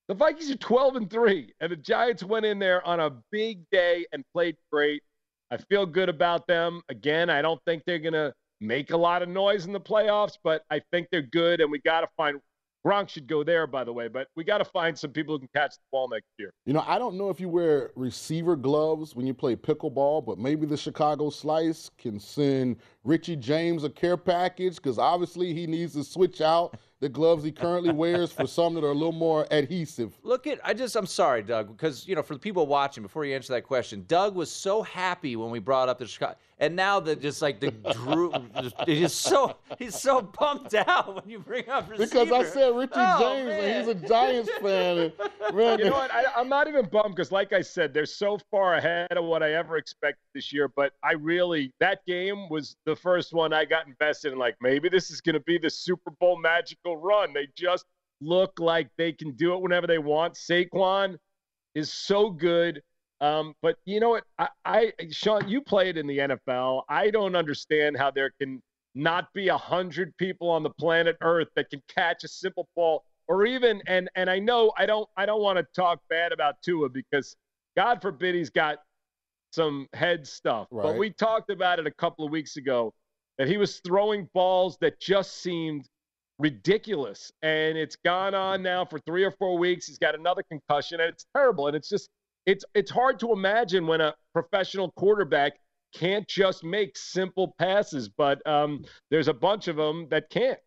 the 0.08 0.14
Vikings 0.14 0.50
are 0.50 0.56
12 0.56 0.96
and 0.96 1.11
3, 1.11 1.52
and 1.61 1.70
the 1.70 1.76
Giants 1.76 2.25
went 2.25 2.44
in 2.44 2.58
there 2.58 2.84
on 2.87 3.00
a 3.00 3.11
big 3.31 3.61
day 3.70 4.06
and 4.12 4.25
played 4.32 4.56
great. 4.72 5.02
I 5.50 5.56
feel 5.56 5.87
good 5.87 6.08
about 6.08 6.46
them. 6.46 6.82
Again, 6.88 7.31
I 7.31 7.43
don't 7.43 7.61
think 7.64 7.82
they're 7.87 7.99
going 7.99 8.14
to 8.14 8.32
make 8.61 8.90
a 8.90 8.96
lot 8.96 9.22
of 9.22 9.28
noise 9.28 9.67
in 9.67 9.72
the 9.72 9.81
playoffs, 9.81 10.37
but 10.43 10.62
I 10.70 10.81
think 10.90 11.08
they're 11.11 11.22
good, 11.22 11.61
and 11.61 11.70
we 11.70 11.81
got 11.81 12.00
to 12.00 12.08
find 12.17 12.40
Gronk 12.87 13.11
should 13.11 13.27
go 13.27 13.44
there, 13.44 13.67
by 13.67 13.85
the 13.85 13.93
way, 13.93 14.09
but 14.09 14.29
we 14.37 14.44
got 14.44 14.59
to 14.59 14.65
find 14.65 14.99
some 14.99 15.11
people 15.11 15.35
who 15.35 15.41
can 15.41 15.49
catch 15.55 15.73
the 15.73 15.82
ball 15.93 16.09
next 16.09 16.29
year. 16.38 16.53
You 16.65 16.73
know, 16.73 16.85
I 16.87 16.99
don't 16.99 17.17
know 17.17 17.29
if 17.29 17.38
you 17.38 17.49
wear 17.49 17.91
receiver 17.94 18.56
gloves 18.56 19.15
when 19.15 19.27
you 19.27 19.35
play 19.35 19.55
pickleball, 19.55 20.25
but 20.25 20.38
maybe 20.38 20.67
the 20.67 20.77
Chicago 20.77 21.29
Slice 21.29 21.91
can 21.99 22.19
send 22.19 22.77
Richie 23.05 23.37
James 23.37 23.85
a 23.85 23.91
care 23.91 24.17
package 24.17 24.77
because 24.77 24.99
obviously 24.99 25.53
he 25.53 25.67
needs 25.67 25.93
to 25.93 26.05
switch 26.05 26.41
out 26.41 26.79
the 27.00 27.09
gloves 27.09 27.43
he 27.43 27.50
currently 27.50 27.93
wears 27.93 28.31
for 28.31 28.47
some 28.47 28.75
that 28.75 28.85
are 28.85 28.91
a 28.91 28.94
little 28.94 29.12
more 29.12 29.47
adhesive. 29.50 30.19
Look 30.23 30.47
at 30.47 30.61
I 30.65 30.75
just 30.75 30.97
I'm 30.97 31.06
sorry, 31.06 31.43
Doug, 31.43 31.69
because 31.77 32.06
you 32.06 32.15
know 32.15 32.23
for 32.23 32.35
the 32.35 32.41
people 32.41 32.67
watching, 32.67 33.03
before 33.03 33.25
you 33.25 33.35
answer 33.35 33.53
that 33.55 33.62
question, 33.65 34.05
Doug 34.06 34.35
was 34.35 34.50
so 34.50 34.82
happy 34.82 35.37
when 35.37 35.50
we 35.50 35.59
brought 35.59 35.88
up 35.88 35.99
the 35.99 36.06
Chicago, 36.06 36.37
and 36.61 36.77
now 36.77 37.01
that 37.01 37.23
just 37.23 37.41
like 37.41 37.59
the 37.59 37.71
Drew, 37.71 38.33
he's 38.87 39.15
so 39.15 39.57
he's 39.79 39.99
so 39.99 40.21
pumped 40.23 40.75
out 40.75 41.15
when 41.15 41.29
you 41.29 41.39
bring 41.39 41.69
up 41.71 41.91
receiver. 41.91 42.27
Because 42.27 42.33
I 42.33 42.45
said 42.45 42.77
Richie 42.77 42.93
oh, 42.95 43.19
James, 43.19 43.49
man. 43.49 43.65
and 43.65 43.89
he's 43.89 43.97
a 43.97 44.05
oh, 44.05 44.09
Giants 44.09 44.51
fan. 44.61 44.99
And, 44.99 45.57
man, 45.57 45.79
you 45.79 45.87
know 45.87 45.93
what? 45.93 46.12
I, 46.12 46.25
I'm 46.37 46.51
not 46.51 46.69
even 46.69 46.85
bummed 46.85 47.17
because, 47.17 47.33
like 47.33 47.55
I 47.55 47.62
said, 47.62 47.94
they're 47.94 48.05
so 48.05 48.39
far 48.51 48.75
ahead 48.75 49.08
of 49.11 49.25
what 49.25 49.43
I 49.43 49.55
ever 49.55 49.79
expected 49.79 50.23
this 50.34 50.53
year. 50.53 50.69
But 50.69 50.93
I 51.03 51.13
really 51.13 51.73
that 51.81 52.05
game 52.06 52.49
was 52.51 52.77
the 52.84 52.94
first 52.94 53.32
one 53.32 53.55
I 53.55 53.65
got 53.65 53.87
invested 53.87 54.32
in. 54.32 54.39
Like 54.39 54.56
maybe 54.61 54.91
this 54.91 55.11
is 55.11 55.23
going 55.23 55.34
to 55.34 55.41
be 55.41 55.56
the 55.56 55.70
Super 55.70 56.11
Bowl 56.20 56.39
magical 56.39 56.99
run. 56.99 57.32
They 57.32 57.49
just 57.56 57.87
look 58.20 58.61
like 58.61 58.89
they 58.99 59.13
can 59.13 59.32
do 59.32 59.55
it 59.55 59.63
whenever 59.63 59.87
they 59.87 59.99
want. 59.99 60.34
Saquon 60.34 61.17
is 61.75 61.91
so 61.91 62.29
good. 62.31 62.82
Um, 63.20 63.55
but 63.60 63.77
you 63.84 64.00
know 64.00 64.10
what? 64.10 64.24
I, 64.39 64.48
I, 64.65 64.93
Sean, 65.10 65.48
you 65.48 65.60
played 65.60 65.98
in 65.98 66.06
the 66.06 66.19
NFL. 66.19 66.82
I 66.89 67.10
don't 67.10 67.36
understand 67.36 67.96
how 67.96 68.10
there 68.10 68.31
can 68.41 68.62
not 68.94 69.32
be 69.34 69.48
a 69.48 69.56
hundred 69.56 70.17
people 70.17 70.48
on 70.48 70.62
the 70.62 70.70
planet 70.70 71.17
Earth 71.20 71.48
that 71.55 71.70
can 71.70 71.82
catch 71.89 72.24
a 72.24 72.29
simple 72.29 72.67
ball, 72.74 73.05
or 73.29 73.44
even 73.46 73.82
and 73.86 74.08
and 74.17 74.31
I 74.31 74.39
know 74.39 74.72
I 74.77 74.86
don't 74.86 75.08
I 75.17 75.27
don't 75.27 75.43
want 75.43 75.58
to 75.58 75.67
talk 75.74 76.00
bad 76.08 76.32
about 76.32 76.56
Tua 76.62 76.89
because 76.89 77.36
God 77.77 78.00
forbid 78.00 78.34
he's 78.34 78.50
got 78.50 78.79
some 79.53 79.86
head 79.93 80.27
stuff. 80.27 80.69
Right. 80.70 80.82
But 80.82 80.96
we 80.96 81.10
talked 81.10 81.50
about 81.50 81.79
it 81.79 81.86
a 81.86 81.91
couple 81.91 82.24
of 82.24 82.31
weeks 82.31 82.56
ago 82.56 82.94
that 83.39 83.48
he 83.48 83.56
was 83.56 83.81
throwing 83.81 84.29
balls 84.34 84.77
that 84.81 85.00
just 85.00 85.43
seemed 85.43 85.89
ridiculous. 86.39 87.31
And 87.43 87.77
it's 87.77 87.96
gone 87.96 88.34
on 88.34 88.62
now 88.62 88.84
for 88.84 88.98
three 89.00 89.24
or 89.24 89.31
four 89.32 89.58
weeks. 89.58 89.86
He's 89.86 89.98
got 89.98 90.15
another 90.15 90.43
concussion, 90.43 91.00
and 91.00 91.10
it's 91.10 91.27
terrible. 91.34 91.67
And 91.67 91.77
it's 91.77 91.89
just 91.89 92.08
it's 92.47 92.65
it's 92.75 92.91
hard 92.91 93.19
to 93.20 93.32
imagine 93.32 93.87
when 93.87 94.01
a 94.01 94.15
professional 94.32 94.93
quarterback 94.93 95.55
can't 95.94 96.27
just 96.29 96.65
make 96.65 96.97
simple 96.97 97.55
passes, 97.59 98.09
but 98.09 98.44
um, 98.47 98.85
there's 99.11 99.29
a 99.29 99.35
bunch 99.35 99.69
of 99.69 99.77
them 99.77 100.06
that 100.11 100.31
can't. 100.31 100.59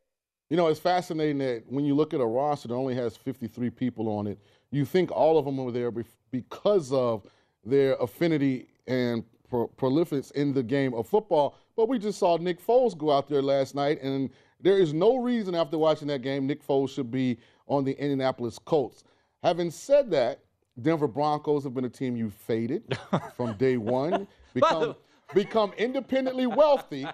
You 0.49 0.57
know, 0.57 0.67
it's 0.67 0.79
fascinating 0.79 1.39
that 1.39 1.63
when 1.67 1.85
you 1.85 1.95
look 1.95 2.13
at 2.13 2.19
a 2.19 2.25
roster 2.25 2.67
that 2.67 2.73
only 2.73 2.93
has 2.95 3.15
53 3.15 3.69
people 3.69 4.09
on 4.09 4.27
it, 4.27 4.37
you 4.71 4.85
think 4.85 5.11
all 5.11 5.37
of 5.37 5.45
them 5.45 5.59
are 5.59 5.71
there 5.71 5.91
because 6.31 6.91
of 6.91 7.25
their 7.65 7.93
affinity 7.95 8.67
and 8.87 9.23
pro- 9.49 9.67
prolifics 9.67 10.31
in 10.31 10.53
the 10.53 10.61
game 10.61 10.93
of 10.93 11.07
football. 11.07 11.57
But 11.75 11.87
we 11.89 11.97
just 11.97 12.19
saw 12.19 12.37
Nick 12.37 12.63
Foles 12.63 12.97
go 12.97 13.11
out 13.11 13.27
there 13.29 13.41
last 13.41 13.73
night 13.73 14.01
and 14.01 14.29
there 14.59 14.77
is 14.77 14.93
no 14.93 15.17
reason 15.17 15.55
after 15.55 15.77
watching 15.77 16.07
that 16.09 16.21
game 16.21 16.45
Nick 16.45 16.65
Foles 16.65 16.89
should 16.89 17.09
be 17.09 17.37
on 17.67 17.83
the 17.83 17.93
Indianapolis 17.93 18.59
Colts. 18.59 19.03
Having 19.41 19.71
said 19.71 20.11
that, 20.11 20.39
Denver 20.81 21.07
Broncos 21.07 21.63
have 21.63 21.73
been 21.73 21.85
a 21.85 21.89
team 21.89 22.15
you 22.15 22.29
faded 22.29 22.97
from 23.35 23.53
day 23.53 23.77
one, 23.77 24.27
become, 24.53 24.95
become 25.33 25.73
independently 25.77 26.47
wealthy 26.47 27.05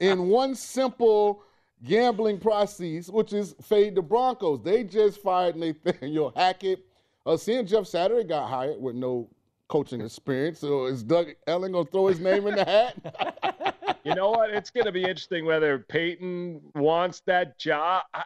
in 0.00 0.28
one 0.28 0.54
simple 0.54 1.42
gambling 1.84 2.38
process, 2.38 3.08
which 3.08 3.32
is 3.32 3.54
fade 3.62 3.94
the 3.94 4.02
Broncos. 4.02 4.62
They 4.62 4.84
just 4.84 5.20
fired 5.20 5.56
Nathaniel 5.56 6.32
Hackett. 6.34 6.84
Uh, 7.26 7.36
seeing 7.36 7.66
Jeff 7.66 7.86
Saturday 7.86 8.24
got 8.24 8.48
hired 8.48 8.80
with 8.80 8.94
no 8.94 9.28
coaching 9.68 10.00
experience, 10.00 10.60
so 10.60 10.86
is 10.86 11.02
Doug 11.02 11.28
Ellin 11.46 11.72
gonna 11.72 11.86
throw 11.86 12.06
his 12.06 12.20
name 12.20 12.46
in 12.46 12.54
the 12.54 12.64
hat? 12.64 13.96
you 14.04 14.14
know 14.14 14.30
what? 14.30 14.50
It's 14.50 14.70
going 14.70 14.84
to 14.84 14.92
be 14.92 15.02
interesting 15.02 15.46
whether 15.46 15.78
Peyton 15.78 16.60
wants 16.74 17.20
that 17.26 17.58
job. 17.58 18.04
I, 18.12 18.24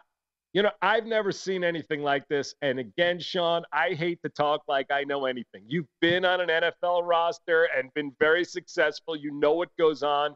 you 0.53 0.63
know, 0.63 0.71
I've 0.81 1.05
never 1.05 1.31
seen 1.31 1.63
anything 1.63 2.01
like 2.01 2.27
this. 2.27 2.55
And 2.61 2.79
again, 2.79 3.19
Sean, 3.19 3.63
I 3.71 3.93
hate 3.93 4.19
to 4.23 4.29
talk 4.29 4.61
like 4.67 4.87
I 4.89 5.03
know 5.03 5.25
anything. 5.25 5.63
You've 5.67 5.87
been 6.01 6.25
on 6.25 6.41
an 6.41 6.49
NFL 6.49 7.07
roster 7.07 7.69
and 7.77 7.93
been 7.93 8.11
very 8.19 8.43
successful. 8.43 9.15
You 9.15 9.31
know 9.31 9.53
what 9.53 9.69
goes 9.77 10.01
on. 10.01 10.35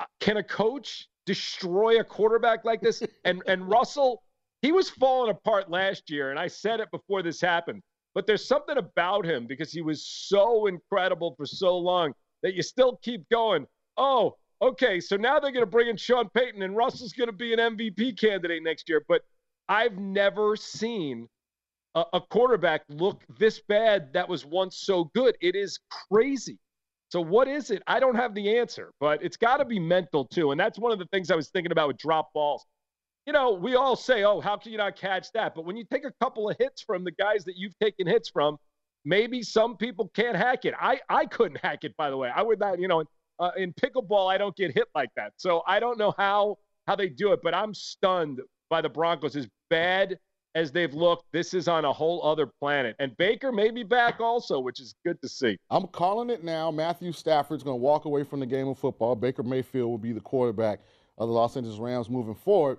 Uh, 0.00 0.04
can 0.18 0.38
a 0.38 0.42
coach 0.42 1.06
destroy 1.26 2.00
a 2.00 2.04
quarterback 2.04 2.64
like 2.64 2.80
this? 2.80 3.02
And 3.24 3.42
and 3.46 3.68
Russell, 3.68 4.22
he 4.62 4.72
was 4.72 4.90
falling 4.90 5.30
apart 5.30 5.70
last 5.70 6.10
year, 6.10 6.30
and 6.30 6.38
I 6.38 6.48
said 6.48 6.80
it 6.80 6.90
before 6.90 7.22
this 7.22 7.40
happened. 7.40 7.82
But 8.14 8.26
there's 8.26 8.46
something 8.46 8.76
about 8.76 9.24
him 9.24 9.46
because 9.46 9.70
he 9.70 9.82
was 9.82 10.04
so 10.04 10.66
incredible 10.66 11.34
for 11.36 11.46
so 11.46 11.78
long 11.78 12.12
that 12.42 12.54
you 12.54 12.62
still 12.62 12.98
keep 13.02 13.28
going. 13.30 13.66
Oh, 13.96 14.36
okay, 14.62 15.00
so 15.00 15.16
now 15.16 15.38
they're 15.38 15.52
going 15.52 15.64
to 15.64 15.70
bring 15.70 15.88
in 15.88 15.96
Sean 15.96 16.28
Payton, 16.30 16.62
and 16.62 16.76
Russell's 16.76 17.12
going 17.12 17.28
to 17.28 17.32
be 17.36 17.52
an 17.52 17.58
MVP 17.58 18.18
candidate 18.18 18.62
next 18.62 18.88
year. 18.88 19.04
But 19.08 19.22
I've 19.68 19.98
never 19.98 20.56
seen 20.56 21.28
a, 21.94 22.04
a, 22.14 22.20
quarterback 22.20 22.82
look 22.88 23.22
this 23.38 23.60
bad 23.60 24.12
that 24.12 24.28
was 24.28 24.44
once 24.44 24.76
so 24.76 25.10
good. 25.14 25.36
It 25.40 25.56
is 25.56 25.78
crazy. 25.90 26.58
So, 27.10 27.20
what 27.20 27.48
is 27.48 27.70
it? 27.70 27.82
I 27.86 27.98
don't 27.98 28.14
have 28.14 28.34
the 28.34 28.58
answer, 28.58 28.92
but 29.00 29.22
it's 29.22 29.36
got 29.36 29.56
to 29.56 29.64
be 29.64 29.80
mental 29.80 30.24
too. 30.24 30.52
And 30.52 30.60
that's 30.60 30.78
one 30.78 30.92
of 30.92 30.98
the 30.98 31.06
things 31.06 31.30
I 31.30 31.36
was 31.36 31.48
thinking 31.48 31.72
about 31.72 31.88
with 31.88 31.98
drop 31.98 32.32
balls. 32.32 32.64
You 33.26 33.32
know, 33.32 33.52
we 33.52 33.74
all 33.74 33.96
say, 33.96 34.24
oh, 34.24 34.40
how 34.40 34.56
can 34.56 34.72
you 34.72 34.78
not 34.78 34.96
catch 34.96 35.30
that? 35.32 35.54
But 35.54 35.64
when 35.64 35.76
you 35.76 35.84
take 35.84 36.04
a 36.04 36.12
couple 36.20 36.48
of 36.48 36.56
hits 36.58 36.82
from 36.82 37.04
the 37.04 37.10
guys 37.10 37.44
that 37.44 37.56
you've 37.56 37.78
taken 37.78 38.06
hits 38.06 38.28
from, 38.28 38.56
maybe 39.04 39.42
some 39.42 39.76
people 39.76 40.10
can't 40.14 40.36
hack 40.36 40.64
it. 40.64 40.74
I, 40.80 41.00
I 41.08 41.26
couldn't 41.26 41.60
hack 41.62 41.84
it, 41.84 41.96
by 41.96 42.10
the 42.10 42.16
way. 42.16 42.30
I 42.34 42.42
would 42.42 42.58
not, 42.58 42.78
you 42.78 42.88
know, 42.88 43.04
uh, 43.40 43.50
in 43.56 43.72
pickleball, 43.72 44.30
I 44.32 44.38
don't 44.38 44.54
get 44.54 44.72
hit 44.72 44.88
like 44.94 45.10
that. 45.16 45.32
So 45.36 45.62
I 45.66 45.80
don't 45.80 45.98
know 45.98 46.14
how 46.16 46.58
how 46.86 46.94
they 46.94 47.08
do 47.08 47.32
it, 47.32 47.40
but 47.42 47.54
I'm 47.54 47.74
stunned 47.74 48.40
by 48.68 48.80
the 48.80 48.88
Broncos. 48.88 49.34
As 49.36 49.48
bad 49.68 50.18
as 50.54 50.72
they've 50.72 50.92
looked, 50.92 51.24
this 51.32 51.54
is 51.54 51.68
on 51.68 51.84
a 51.84 51.92
whole 51.92 52.24
other 52.24 52.46
planet. 52.46 52.96
And 52.98 53.16
Baker 53.16 53.52
may 53.52 53.70
be 53.70 53.82
back 53.82 54.20
also, 54.20 54.58
which 54.58 54.80
is 54.80 54.94
good 55.04 55.20
to 55.22 55.28
see. 55.28 55.56
I'm 55.70 55.86
calling 55.86 56.30
it 56.30 56.42
now. 56.42 56.70
Matthew 56.70 57.12
Stafford's 57.12 57.62
going 57.62 57.78
to 57.78 57.82
walk 57.82 58.04
away 58.04 58.24
from 58.24 58.40
the 58.40 58.46
game 58.46 58.68
of 58.68 58.78
football. 58.78 59.14
Baker 59.14 59.42
Mayfield 59.42 59.88
will 59.88 59.98
be 59.98 60.12
the 60.12 60.20
quarterback 60.20 60.80
of 61.18 61.28
the 61.28 61.34
Los 61.34 61.56
Angeles 61.56 61.78
Rams 61.78 62.10
moving 62.10 62.34
forward. 62.34 62.78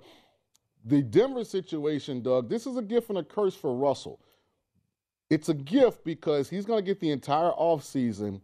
The 0.85 1.01
Denver 1.01 1.43
situation, 1.43 2.21
Doug, 2.21 2.49
this 2.49 2.65
is 2.65 2.75
a 2.75 2.81
gift 2.81 3.09
and 3.09 3.19
a 3.19 3.23
curse 3.23 3.55
for 3.55 3.75
Russell. 3.75 4.19
It's 5.29 5.47
a 5.47 5.53
gift 5.53 6.03
because 6.03 6.49
he's 6.49 6.65
going 6.65 6.83
to 6.83 6.85
get 6.85 6.99
the 6.99 7.11
entire 7.11 7.51
offseason 7.51 8.41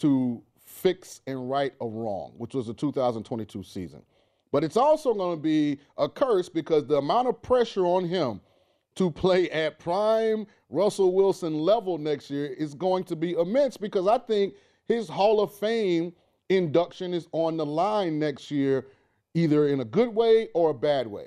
to 0.00 0.42
fix 0.76 1.22
and 1.26 1.50
right 1.50 1.72
a 1.80 1.86
wrong, 1.86 2.32
which 2.36 2.54
was 2.54 2.66
the 2.66 2.74
2022 2.74 3.62
season. 3.62 4.02
But 4.52 4.62
it's 4.62 4.76
also 4.76 5.14
going 5.14 5.36
to 5.36 5.42
be 5.42 5.78
a 5.98 6.08
curse 6.08 6.48
because 6.48 6.86
the 6.86 6.98
amount 6.98 7.28
of 7.28 7.40
pressure 7.42 7.86
on 7.86 8.04
him 8.04 8.40
to 8.94 9.10
play 9.10 9.50
at 9.50 9.78
prime 9.78 10.46
Russell 10.70 11.12
Wilson 11.12 11.54
level 11.54 11.98
next 11.98 12.30
year 12.30 12.46
is 12.46 12.74
going 12.74 13.04
to 13.04 13.16
be 13.16 13.32
immense 13.32 13.76
because 13.76 14.06
I 14.06 14.18
think 14.18 14.54
his 14.86 15.08
Hall 15.08 15.40
of 15.40 15.52
Fame 15.54 16.12
induction 16.48 17.12
is 17.12 17.26
on 17.32 17.56
the 17.56 17.66
line 17.66 18.18
next 18.18 18.50
year, 18.50 18.86
either 19.34 19.68
in 19.68 19.80
a 19.80 19.84
good 19.84 20.14
way 20.14 20.48
or 20.54 20.70
a 20.70 20.74
bad 20.74 21.06
way. 21.06 21.26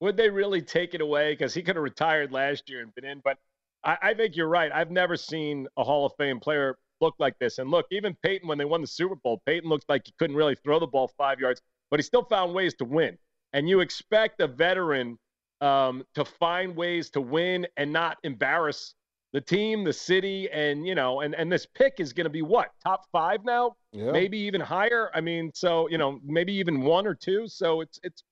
Would 0.00 0.16
they 0.16 0.30
really 0.30 0.62
take 0.62 0.94
it 0.94 1.00
away? 1.00 1.32
Because 1.32 1.54
he 1.54 1.62
could 1.62 1.76
have 1.76 1.82
retired 1.82 2.32
last 2.32 2.68
year 2.68 2.82
and 2.82 2.94
been 2.94 3.04
in. 3.04 3.20
But 3.24 3.38
I, 3.84 3.98
I 4.02 4.14
think 4.14 4.36
you're 4.36 4.48
right. 4.48 4.70
I've 4.72 4.90
never 4.90 5.16
seen 5.16 5.68
a 5.76 5.84
Hall 5.84 6.06
of 6.06 6.12
Fame 6.16 6.40
player 6.40 6.76
look 7.00 7.14
like 7.18 7.38
this. 7.38 7.58
And 7.58 7.70
look, 7.70 7.86
even 7.90 8.16
Peyton, 8.22 8.48
when 8.48 8.58
they 8.58 8.64
won 8.64 8.80
the 8.80 8.86
Super 8.86 9.16
Bowl, 9.16 9.42
Peyton 9.46 9.68
looked 9.68 9.88
like 9.88 10.02
he 10.06 10.14
couldn't 10.18 10.36
really 10.36 10.54
throw 10.54 10.78
the 10.78 10.86
ball 10.86 11.08
five 11.18 11.40
yards, 11.40 11.60
but 11.90 12.00
he 12.00 12.04
still 12.04 12.24
found 12.24 12.54
ways 12.54 12.74
to 12.74 12.84
win. 12.84 13.16
And 13.52 13.68
you 13.68 13.80
expect 13.80 14.40
a 14.40 14.46
veteran 14.46 15.18
um, 15.60 16.04
to 16.14 16.24
find 16.24 16.76
ways 16.76 17.10
to 17.10 17.20
win 17.20 17.66
and 17.76 17.92
not 17.92 18.18
embarrass 18.24 18.94
the 19.32 19.40
team, 19.40 19.84
the 19.84 19.92
city, 19.92 20.48
and 20.50 20.86
you 20.86 20.94
know, 20.94 21.20
and 21.20 21.34
and 21.34 21.50
this 21.50 21.66
pick 21.66 21.94
is 21.98 22.12
going 22.12 22.24
to 22.24 22.30
be 22.30 22.42
what 22.42 22.70
top 22.82 23.04
five 23.12 23.44
now, 23.44 23.76
yeah. 23.92 24.10
maybe 24.10 24.38
even 24.38 24.60
higher. 24.60 25.10
I 25.14 25.20
mean, 25.20 25.50
so 25.54 25.88
you 25.90 25.98
know, 25.98 26.20
maybe 26.24 26.52
even 26.54 26.82
one 26.82 27.06
or 27.06 27.14
two. 27.14 27.46
So 27.48 27.80
it's 27.80 27.98
it's 28.02 28.22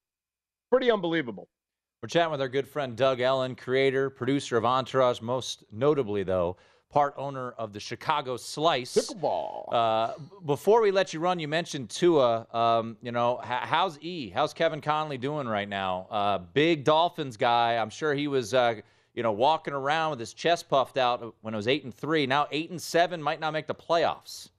pretty 0.71 0.89
unbelievable. 0.89 1.47
We're 2.01 2.09
chatting 2.09 2.31
with 2.31 2.41
our 2.41 2.49
good 2.49 2.67
friend 2.67 2.95
Doug 2.95 3.19
Ellin, 3.19 3.55
creator, 3.55 4.09
producer 4.09 4.57
of 4.57 4.65
Entourage, 4.65 5.21
most 5.21 5.63
notably 5.71 6.23
though 6.23 6.57
part 6.89 7.13
owner 7.17 7.51
of 7.51 7.73
the 7.73 7.79
Chicago 7.79 8.37
Slice. 8.37 8.95
Pickleball. 8.95 9.73
Uh, 9.73 10.13
before 10.45 10.81
we 10.81 10.91
let 10.91 11.13
you 11.13 11.19
run, 11.19 11.39
you 11.39 11.47
mentioned 11.47 11.89
Tua. 11.89 12.47
Um, 12.53 12.97
you 13.01 13.11
know, 13.11 13.39
how's 13.43 13.99
E? 14.01 14.29
How's 14.29 14.53
Kevin 14.53 14.81
Connolly 14.81 15.17
doing 15.17 15.47
right 15.47 15.67
now? 15.67 16.07
Uh, 16.09 16.37
big 16.37 16.83
Dolphins 16.83 17.37
guy. 17.37 17.77
I'm 17.77 17.89
sure 17.89 18.13
he 18.13 18.27
was, 18.27 18.53
uh, 18.53 18.75
you 19.13 19.23
know, 19.23 19.31
walking 19.31 19.73
around 19.73 20.11
with 20.11 20.19
his 20.19 20.33
chest 20.33 20.69
puffed 20.69 20.97
out 20.97 21.35
when 21.41 21.53
it 21.53 21.57
was 21.57 21.67
eight 21.67 21.83
and 21.83 21.93
three. 21.93 22.25
Now 22.25 22.47
eight 22.51 22.69
and 22.69 22.81
seven 22.81 23.21
might 23.21 23.39
not 23.39 23.51
make 23.51 23.67
the 23.67 23.75
playoffs. 23.75 24.49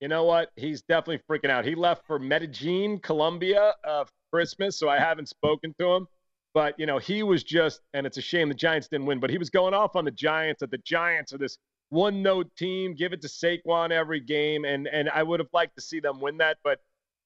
You 0.00 0.08
know 0.08 0.24
what? 0.24 0.50
He's 0.56 0.82
definitely 0.82 1.20
freaking 1.30 1.50
out. 1.50 1.64
He 1.64 1.74
left 1.74 2.06
for 2.06 2.18
Medellin, 2.18 2.98
Colombia, 3.00 3.74
uh, 3.86 4.04
Christmas, 4.32 4.78
so 4.78 4.88
I 4.88 4.98
haven't 4.98 5.28
spoken 5.28 5.74
to 5.78 5.92
him. 5.92 6.08
But, 6.52 6.74
you 6.78 6.86
know, 6.86 6.98
he 6.98 7.22
was 7.22 7.44
just, 7.44 7.80
and 7.94 8.06
it's 8.06 8.16
a 8.18 8.20
shame 8.20 8.48
the 8.48 8.54
Giants 8.54 8.88
didn't 8.88 9.06
win, 9.06 9.20
but 9.20 9.30
he 9.30 9.38
was 9.38 9.50
going 9.50 9.72
off 9.74 9.94
on 9.94 10.04
the 10.04 10.10
Giants 10.10 10.60
that 10.60 10.70
the 10.70 10.78
Giants 10.78 11.32
are 11.32 11.38
this 11.38 11.58
one 11.90 12.22
note 12.22 12.48
team, 12.56 12.94
give 12.94 13.12
it 13.12 13.20
to 13.22 13.28
Saquon 13.28 13.90
every 13.90 14.20
game. 14.20 14.64
And, 14.64 14.88
and 14.88 15.08
I 15.10 15.22
would 15.22 15.40
have 15.40 15.48
liked 15.52 15.76
to 15.76 15.82
see 15.82 16.00
them 16.00 16.20
win 16.20 16.38
that. 16.38 16.58
But, 16.64 16.80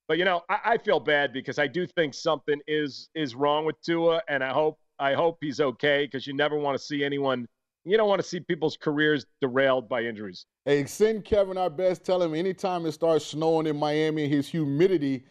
but 0.09 0.19
you 0.19 0.25
know, 0.25 0.43
I, 0.51 0.59
I 0.65 0.79
feel 0.79 1.01
bad 1.01 1.33
because 1.33 1.59
I 1.59 1.67
do 1.67 1.87
think 1.87 2.13
something 2.15 2.61
is 2.67 3.09
is 3.15 3.35
wrong 3.35 3.65
with 3.65 3.81
Tua. 3.83 4.21
And 4.29 4.45
I 4.45 4.53
hope, 4.53 4.79
I 4.99 5.15
hope 5.15 5.39
he's 5.41 5.61
okay 5.61 6.05
because 6.05 6.27
you 6.27 6.35
never 6.35 6.59
want 6.59 6.79
to 6.79 6.85
see 6.85 7.03
anyone, 7.05 7.47
you 7.85 7.97
don't 7.97 8.09
want 8.09 8.21
to 8.23 8.27
see 8.27 8.41
people's 8.41 8.77
careers 8.77 9.25
derailed 9.41 9.89
by 9.89 10.03
injuries. 10.03 10.47
Hey, 10.65 10.85
send 10.87 11.25
Kevin 11.25 11.59
our 11.59 11.71
best. 11.71 12.05
Tell 12.05 12.23
him 12.23 12.35
anytime 12.35 12.87
it 12.87 12.93
starts 12.93 13.27
snowing 13.27 13.67
in 13.67 13.79
Miami, 13.79 14.29
his 14.29 14.49
humidity. 14.49 15.25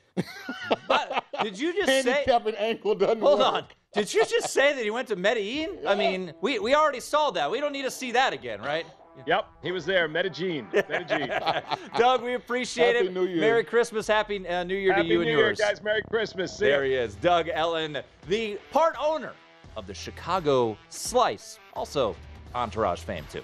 but 0.88 1.24
did 1.42 1.58
you 1.60 1.74
just 1.74 1.88
say? 2.06 2.24
Kevin 2.26 2.56
ankle 2.56 2.94
doesn't 2.96 3.20
Hold 3.20 3.40
work. 3.40 3.54
on. 3.54 3.64
Did 3.94 4.12
you 4.14 4.26
just 4.26 4.50
say 4.50 4.74
that 4.74 4.84
he 4.84 4.90
went 4.90 5.08
to 5.10 5.16
Medellin? 5.16 5.78
Yeah. 5.84 5.92
I 5.92 5.96
mean, 5.96 6.34
we, 6.42 6.58
we 6.60 6.74
already 6.74 7.00
saw 7.00 7.30
that. 7.32 7.50
We 7.50 7.60
don't 7.60 7.72
need 7.74 7.84
to 7.84 7.92
see 7.92 8.12
that 8.14 8.34
again, 8.34 8.60
right? 8.62 8.86
Yep, 9.28 9.46
he 9.62 9.72
was 9.72 9.86
there. 9.86 10.08
Medellin. 10.08 10.68
Medellin. 10.74 11.30
Doug, 11.98 12.24
we 12.24 12.34
appreciate 12.34 12.96
Happy 12.96 13.08
it. 13.08 13.14
New 13.14 13.28
Year. 13.28 13.40
Merry 13.40 13.64
Christmas. 13.64 14.08
Happy 14.08 14.48
uh, 14.48 14.64
New 14.64 14.76
Year 14.76 14.94
Happy 14.94 15.08
to 15.08 15.14
you 15.14 15.16
New 15.18 15.22
and 15.22 15.30
Year, 15.30 15.40
yours. 15.48 15.60
guys. 15.60 15.84
Merry 15.84 16.02
Christmas. 16.10 16.58
See 16.58 16.66
there 16.66 16.84
ya. 16.86 16.90
he 17.02 17.06
is. 17.06 17.16
Doug 17.16 17.48
Ellin, 17.50 18.00
the 18.28 18.58
part 18.72 18.96
owner 19.00 19.34
of 19.78 19.86
the 19.86 19.94
Chicago 19.94 20.76
Slice. 20.90 21.60
Also, 21.76 22.16
Entourage 22.56 23.02
fame, 23.02 23.26
too. 23.32 23.44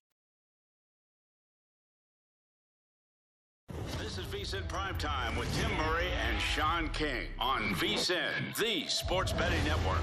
VSIN 4.31 4.65
Primetime 4.69 5.37
with 5.37 5.53
Tim 5.59 5.69
Murray 5.75 6.07
and 6.25 6.39
Sean 6.39 6.87
King 6.91 7.27
on 7.37 7.63
VSIN, 7.75 8.55
the 8.55 8.87
sports 8.87 9.33
betting 9.33 9.61
network. 9.65 9.99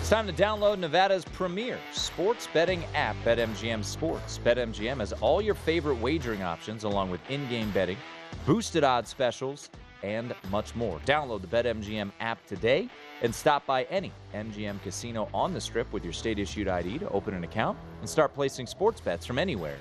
It's 0.00 0.10
time 0.10 0.26
to 0.26 0.32
download 0.32 0.80
Nevada's 0.80 1.24
premier 1.24 1.78
sports 1.92 2.48
betting 2.52 2.82
app, 2.96 3.14
BetMGM 3.24 3.84
Sports. 3.84 4.40
BetMGM 4.44 4.98
has 4.98 5.12
all 5.12 5.40
your 5.40 5.54
favorite 5.54 6.00
wagering 6.00 6.42
options, 6.42 6.82
along 6.82 7.12
with 7.12 7.20
in 7.30 7.48
game 7.48 7.70
betting, 7.70 7.98
boosted 8.44 8.82
odds 8.82 9.08
specials, 9.08 9.70
and 10.02 10.34
much 10.50 10.74
more. 10.74 10.98
Download 11.06 11.40
the 11.40 11.46
BetMGM 11.46 12.10
app 12.18 12.44
today 12.44 12.88
and 13.22 13.34
stop 13.34 13.64
by 13.66 13.84
any 13.84 14.12
MGM 14.34 14.82
casino 14.82 15.28
on 15.32 15.52
the 15.52 15.60
strip 15.60 15.90
with 15.92 16.04
your 16.04 16.12
state 16.12 16.38
issued 16.38 16.68
ID 16.68 16.98
to 16.98 17.08
open 17.10 17.34
an 17.34 17.44
account 17.44 17.78
and 18.00 18.08
start 18.08 18.34
placing 18.34 18.66
sports 18.66 19.00
bets 19.00 19.24
from 19.24 19.38
anywhere 19.38 19.78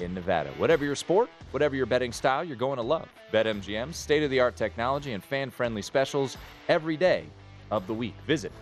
in 0.00 0.14
Nevada. 0.14 0.50
Whatever 0.58 0.84
your 0.84 0.94
sport, 0.94 1.28
whatever 1.50 1.76
your 1.76 1.86
betting 1.86 2.12
style, 2.12 2.44
you're 2.44 2.56
going 2.56 2.76
to 2.76 2.82
love. 2.82 3.08
BetMGM's 3.32 3.96
state 3.96 4.22
of 4.22 4.30
the 4.30 4.40
art 4.40 4.56
technology 4.56 5.12
and 5.12 5.22
fan 5.22 5.50
friendly 5.50 5.82
specials 5.82 6.36
every 6.68 6.96
day 6.96 7.24
of 7.70 7.86
the 7.86 7.94
week. 7.94 8.14
Visit 8.26 8.52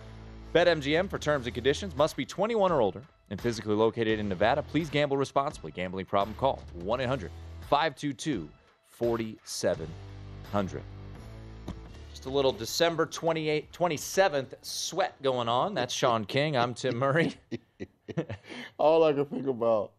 BetMGM 0.53 1.09
for 1.09 1.19
terms 1.19 1.45
and 1.45 1.53
conditions. 1.53 1.95
Must 1.95 2.15
be 2.15 2.25
21 2.25 2.71
or 2.71 2.81
older 2.81 3.03
and 3.29 3.39
physically 3.39 3.75
located 3.75 4.19
in 4.19 4.27
Nevada. 4.27 4.63
Please 4.63 4.89
gamble 4.89 5.17
responsibly. 5.17 5.71
Gambling 5.71 6.05
problem 6.05 6.35
call 6.35 6.61
1 6.73 7.01
800 7.01 7.31
522 7.69 8.49
4700. 8.89 10.96
Just 12.17 12.25
a 12.25 12.31
little 12.31 12.51
December 12.51 13.05
28th, 13.05 13.69
27th 13.71 14.53
sweat 14.63 15.21
going 15.21 15.47
on. 15.47 15.75
That's 15.75 15.93
Sean 15.93 16.25
King. 16.25 16.57
I'm 16.57 16.73
Tim 16.73 16.97
Murray. 16.97 17.35
All 18.79 19.03
I 19.03 19.13
can 19.13 19.25
think 19.25 19.45
about, 19.45 19.91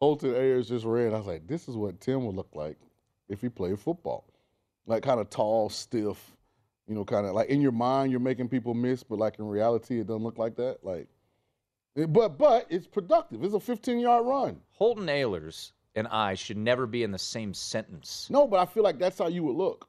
Holton 0.00 0.30
Ahlers 0.30 0.68
just 0.68 0.84
ran. 0.84 1.12
I 1.12 1.16
was 1.16 1.26
like, 1.26 1.48
this 1.48 1.66
is 1.66 1.74
what 1.74 1.98
Tim 1.98 2.24
would 2.24 2.36
look 2.36 2.54
like 2.54 2.76
if 3.28 3.40
he 3.40 3.48
played 3.48 3.80
football. 3.80 4.32
Like 4.86 5.02
kind 5.02 5.18
of 5.18 5.28
tall, 5.28 5.68
stiff, 5.68 6.36
you 6.86 6.94
know, 6.94 7.04
kind 7.04 7.26
of 7.26 7.34
like 7.34 7.48
in 7.48 7.60
your 7.60 7.72
mind 7.72 8.12
you're 8.12 8.20
making 8.20 8.48
people 8.48 8.72
miss, 8.72 9.02
but 9.02 9.18
like 9.18 9.40
in 9.40 9.48
reality 9.48 9.98
it 9.98 10.06
doesn't 10.06 10.22
look 10.22 10.38
like 10.38 10.54
that. 10.54 10.84
Like, 10.84 11.08
but 11.96 12.38
but 12.38 12.66
it's 12.70 12.86
productive. 12.86 13.42
It's 13.42 13.54
a 13.54 13.58
15 13.58 13.98
yard 13.98 14.24
run. 14.24 14.60
Holton 14.70 15.06
Ahlers 15.06 15.72
and 15.96 16.06
I 16.06 16.34
should 16.34 16.58
never 16.58 16.86
be 16.86 17.02
in 17.02 17.10
the 17.10 17.18
same 17.18 17.52
sentence. 17.52 18.28
No, 18.30 18.46
but 18.46 18.60
I 18.60 18.66
feel 18.66 18.84
like 18.84 19.00
that's 19.00 19.18
how 19.18 19.26
you 19.26 19.42
would 19.42 19.56
look. 19.56 19.88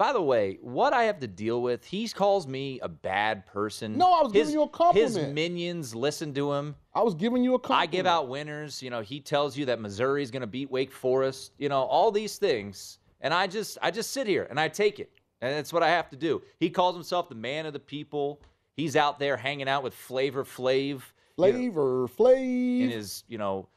By 0.00 0.14
the 0.14 0.22
way, 0.22 0.56
what 0.62 0.94
I 0.94 1.02
have 1.02 1.20
to 1.20 1.26
deal 1.26 1.60
with, 1.60 1.84
he 1.84 2.08
calls 2.08 2.46
me 2.46 2.80
a 2.80 2.88
bad 2.88 3.44
person. 3.44 3.98
No, 3.98 4.10
I 4.10 4.22
was 4.22 4.32
his, 4.32 4.44
giving 4.44 4.54
you 4.54 4.62
a 4.62 4.68
compliment. 4.70 5.14
His 5.14 5.34
minions 5.34 5.94
listen 5.94 6.32
to 6.32 6.54
him. 6.54 6.74
I 6.94 7.02
was 7.02 7.14
giving 7.14 7.44
you 7.44 7.52
a 7.52 7.58
compliment. 7.58 7.90
I 7.90 7.96
give 7.98 8.06
out 8.06 8.26
winners. 8.26 8.82
You 8.82 8.88
know, 8.88 9.02
he 9.02 9.20
tells 9.20 9.58
you 9.58 9.66
that 9.66 9.78
Missouri 9.78 10.22
is 10.22 10.30
going 10.30 10.40
to 10.40 10.46
beat 10.46 10.70
Wake 10.70 10.90
Forest. 10.90 11.52
You 11.58 11.68
know, 11.68 11.82
all 11.82 12.10
these 12.10 12.38
things, 12.38 12.98
and 13.20 13.34
I 13.34 13.46
just, 13.46 13.76
I 13.82 13.90
just 13.90 14.12
sit 14.12 14.26
here 14.26 14.46
and 14.48 14.58
I 14.58 14.68
take 14.68 15.00
it, 15.00 15.10
and 15.42 15.54
that's 15.54 15.70
what 15.70 15.82
I 15.82 15.90
have 15.90 16.08
to 16.08 16.16
do. 16.16 16.40
He 16.60 16.70
calls 16.70 16.94
himself 16.94 17.28
the 17.28 17.34
man 17.34 17.66
of 17.66 17.74
the 17.74 17.78
people. 17.78 18.40
He's 18.78 18.96
out 18.96 19.18
there 19.18 19.36
hanging 19.36 19.68
out 19.68 19.82
with 19.82 19.92
Flavor 19.92 20.44
Flav. 20.44 21.02
Flavor 21.36 21.58
you 21.58 21.70
know, 21.70 22.08
Flav. 22.08 22.80
in 22.84 22.88
his, 22.88 23.24
you 23.28 23.36
know, 23.36 23.68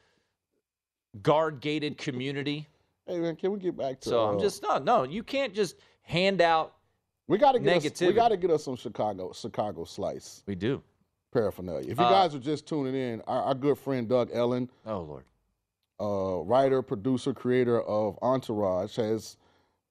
guard 1.20 1.60
gated 1.60 1.98
community. 1.98 2.66
Hey 3.06 3.18
man, 3.18 3.36
can 3.36 3.52
we 3.52 3.58
get 3.58 3.76
back 3.76 4.00
to? 4.00 4.08
So 4.08 4.24
uh, 4.24 4.32
I'm 4.32 4.40
just 4.40 4.62
no, 4.62 4.78
no. 4.78 5.02
You 5.02 5.22
can't 5.22 5.52
just 5.52 5.76
hand 6.04 6.40
out. 6.40 6.74
We 7.26 7.38
got 7.38 7.52
to 7.52 7.58
get 7.58 7.84
us, 7.84 8.00
we 8.00 8.12
got 8.12 8.28
to 8.28 8.36
get 8.36 8.50
us 8.50 8.64
some 8.64 8.76
Chicago 8.76 9.32
Chicago 9.32 9.84
slice 9.84 10.42
We 10.46 10.54
do. 10.54 10.82
paraphernalia. 11.32 11.90
If 11.90 11.98
you 11.98 12.04
Uh, 12.04 12.10
guys 12.10 12.34
are 12.34 12.38
just 12.38 12.66
tuning 12.66 12.94
in, 12.94 13.20
our, 13.22 13.42
our 13.44 13.54
good 13.54 13.78
friend 13.78 14.08
Doug 14.08 14.30
Ellin, 14.32 14.68
Oh 14.86 15.00
Lord. 15.00 15.24
uh, 16.00 16.42
writer, 16.44 16.82
producer, 16.82 17.32
creator 17.32 17.80
of 17.82 18.18
Entourage, 18.22 18.96
has 18.96 19.36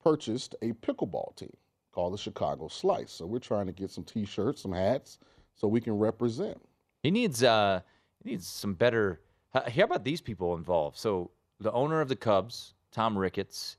purchased 0.04 0.56
a 0.62 0.74
pickleball 0.74 1.36
team 1.36 1.54
called 1.92 2.14
the 2.14 2.18
Chicago 2.18 2.68
Slice. 2.68 3.12
So 3.12 3.26
we're 3.26 3.40
trying 3.40 3.66
to 3.68 3.72
get 3.74 3.90
some 3.90 4.04
T-shirts, 4.04 4.62
some 4.62 4.72
hats, 4.74 5.18
so 5.56 5.68
we 5.68 5.82
can 5.82 5.94
represent. 5.98 6.60
He 7.02 7.10
needs 7.12 7.42
uh 7.44 7.82
he 8.24 8.30
needs 8.32 8.48
some 8.48 8.74
better. 8.76 9.22
How 9.54 9.84
about 9.84 10.04
these 10.04 10.22
people 10.22 10.56
involved? 10.56 10.98
So 10.98 11.32
the 11.60 11.72
owner 11.72 12.00
of 12.02 12.10
the 12.10 12.16
Cubs, 12.16 12.74
Tom 12.92 13.18
Ricketts, 13.18 13.78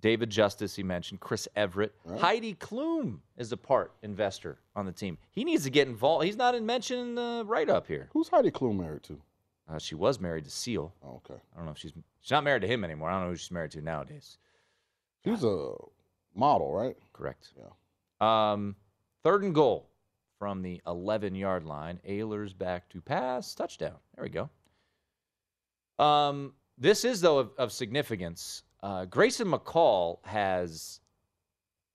David 0.00 0.30
Justice, 0.30 0.76
he 0.76 0.82
mentioned, 0.82 1.20
Chris 1.20 1.48
Evert, 1.56 1.94
Heidi 2.18 2.54
Klum 2.54 3.18
is 3.36 3.52
a 3.52 3.56
part 3.56 3.92
investor 4.02 4.58
on 4.74 4.86
the 4.86 4.92
team. 4.92 5.18
He 5.32 5.42
needs 5.42 5.64
to 5.64 5.70
get 5.70 5.88
involved. 5.88 6.24
He's 6.24 6.36
not 6.36 6.54
in 6.54 6.66
mention 6.66 6.98
in 6.98 7.14
the 7.14 7.44
write 7.46 7.70
up 7.70 7.86
here. 7.86 8.08
Who's 8.12 8.28
Heidi 8.28 8.50
Klum 8.50 8.78
married 8.78 9.02
to? 9.04 9.20
Uh, 9.68 9.78
she 9.78 9.94
was 9.94 10.20
married 10.20 10.44
to 10.44 10.50
Seal. 10.50 10.94
Oh, 11.04 11.20
okay. 11.24 11.40
I 11.52 11.56
don't 11.56 11.66
know 11.66 11.72
if 11.72 11.78
she's 11.78 11.92
she's 12.20 12.30
not 12.30 12.44
married 12.44 12.62
to 12.62 12.68
him 12.68 12.84
anymore. 12.84 13.10
I 13.10 13.14
don't 13.14 13.24
know 13.24 13.30
who 13.30 13.36
she's 13.36 13.50
married 13.50 13.72
to 13.72 13.80
nowadays. 13.80 14.38
She's 15.24 15.42
a 15.42 15.74
model, 16.34 16.72
right? 16.72 16.96
Correct. 17.12 17.48
Yeah. 17.56 18.52
Um, 18.52 18.76
third 19.24 19.42
and 19.42 19.54
goal 19.54 19.88
from 20.38 20.62
the 20.62 20.80
11 20.86 21.34
yard 21.34 21.64
line. 21.64 21.98
Ahlers 22.08 22.56
back 22.56 22.88
to 22.90 23.00
pass. 23.00 23.54
Touchdown. 23.54 23.96
There 24.14 24.24
we 24.24 24.30
go. 24.30 24.50
Um, 25.98 26.52
this 26.78 27.04
is, 27.04 27.20
though, 27.20 27.38
of, 27.38 27.50
of 27.58 27.72
significance. 27.72 28.62
Uh, 28.82 29.04
Grayson 29.06 29.48
McCall 29.48 30.18
has 30.24 31.00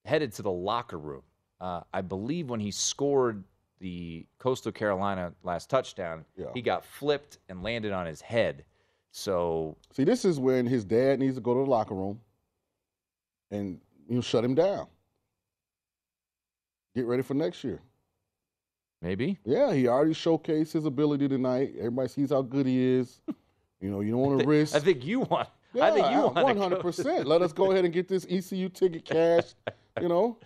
headed 0.06 0.34
to 0.34 0.42
the 0.42 0.52
locker 0.52 0.98
room. 0.98 1.22
Uh, 1.60 1.82
I 1.94 2.02
believe 2.02 2.50
when 2.50 2.60
he 2.60 2.72
scored 2.72 3.44
the 3.80 4.26
Coastal 4.40 4.72
Carolina 4.72 5.34
last 5.44 5.70
touchdown, 5.70 6.26
Yeah. 6.36 6.48
he 6.54 6.62
got 6.62 6.84
flipped 6.86 7.38
and 7.50 7.64
landed 7.64 7.92
on 7.92 8.06
his 8.06 8.22
head. 8.22 8.66
So 9.12 9.76
See, 9.92 10.04
this 10.04 10.26
is 10.26 10.40
when 10.40 10.66
his 10.66 10.86
dad 10.86 11.20
needs 11.20 11.36
to 11.36 11.42
go 11.42 11.54
to 11.54 11.60
the 11.64 11.70
locker 11.70 11.94
room 11.96 12.20
and 13.52 13.80
you 14.08 14.16
know, 14.16 14.22
shut 14.22 14.44
him 14.44 14.56
down. 14.56 14.88
Get 16.96 17.06
ready 17.06 17.22
for 17.24 17.34
next 17.34 17.64
year. 17.64 17.80
maybe 19.02 19.38
Yeah, 19.46 19.74
he 19.74 19.88
already 19.88 20.14
showcased 20.14 20.74
his 20.74 20.86
ability 20.86 21.28
tonight. 21.28 21.74
Everybody 21.78 22.10
sees 22.10 22.30
how 22.32 22.42
good 22.42 22.66
he 22.66 22.80
is. 22.80 23.22
You 23.84 23.90
know, 23.90 24.02
you 24.02 24.12
don't 24.12 24.20
want 24.20 24.40
to 24.42 24.46
risk. 24.48 24.76
I 24.76 24.80
think 24.80 25.04
you 25.04 25.22
want. 25.22 25.50
Yeah, 25.74 25.86
I 25.86 25.92
think 25.92 26.12
you 26.12 26.18
want 26.20 26.36
one 26.36 26.58
hundred 26.58 26.80
percent. 26.80 27.28
Let 27.28 27.42
us 27.42 27.54
go 27.54 27.72
ahead 27.72 27.86
and 27.86 27.94
get 27.94 28.08
this 28.08 28.26
ECU 28.30 28.70
ticket 28.70 29.06
cashed. 29.06 29.56
You 30.02 30.10
know. 30.10 30.38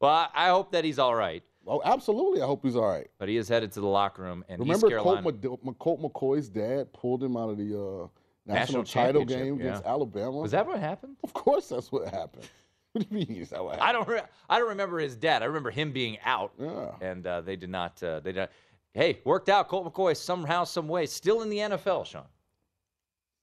Well, 0.00 0.10
I, 0.10 0.28
I 0.34 0.48
hope 0.48 0.72
that 0.72 0.84
he's 0.84 0.98
all 0.98 1.14
right. 1.14 1.42
Oh, 1.66 1.80
absolutely. 1.84 2.42
I 2.42 2.46
hope 2.46 2.62
he's 2.64 2.76
all 2.76 2.86
right. 2.88 3.08
But 3.18 3.28
he 3.28 3.36
is 3.36 3.48
headed 3.48 3.72
to 3.72 3.80
the 3.80 3.86
locker 3.86 4.22
room, 4.22 4.44
and 4.48 4.60
Remember 4.60 4.88
East 4.88 4.98
Colt. 4.98 5.24
Mc- 5.24 5.78
Colt 5.78 6.02
McCoy's 6.02 6.48
dad 6.48 6.92
pulled 6.92 7.22
him 7.22 7.36
out 7.36 7.48
of 7.48 7.56
the 7.56 7.74
uh, 7.74 8.06
national, 8.46 8.82
National 8.82 8.84
title 8.84 9.24
game 9.24 9.54
against 9.60 9.82
yeah. 9.84 9.90
Alabama. 9.90 10.32
Was 10.32 10.50
that 10.50 10.66
what 10.66 10.78
happened? 10.78 11.16
Of 11.24 11.32
course, 11.32 11.68
that's 11.68 11.90
what 11.90 12.08
happened. 12.08 12.48
What 12.92 13.10
do 13.10 13.18
you 13.18 13.26
mean? 13.26 13.42
Is 13.42 13.50
that 13.50 13.64
what 13.64 13.72
happened? 13.80 13.88
I 13.88 13.92
don't. 13.92 14.06
Re- 14.06 14.28
I 14.48 14.58
don't 14.60 14.68
remember 14.68 15.00
his 15.00 15.16
dad. 15.16 15.42
I 15.42 15.46
remember 15.46 15.72
him 15.72 15.90
being 15.90 16.16
out, 16.24 16.52
Yeah. 16.60 16.90
and 17.00 17.26
uh, 17.26 17.40
they 17.40 17.56
did 17.56 17.68
not. 17.68 18.00
Uh, 18.00 18.20
they 18.20 18.30
did. 18.30 18.48
Hey, 18.92 19.18
worked 19.24 19.48
out. 19.48 19.66
Colt 19.66 19.92
McCoy 19.92 20.16
somehow, 20.16 20.62
some 20.62 20.86
way, 20.86 21.06
still 21.06 21.42
in 21.42 21.50
the 21.50 21.56
NFL. 21.58 22.06
Sean, 22.06 22.22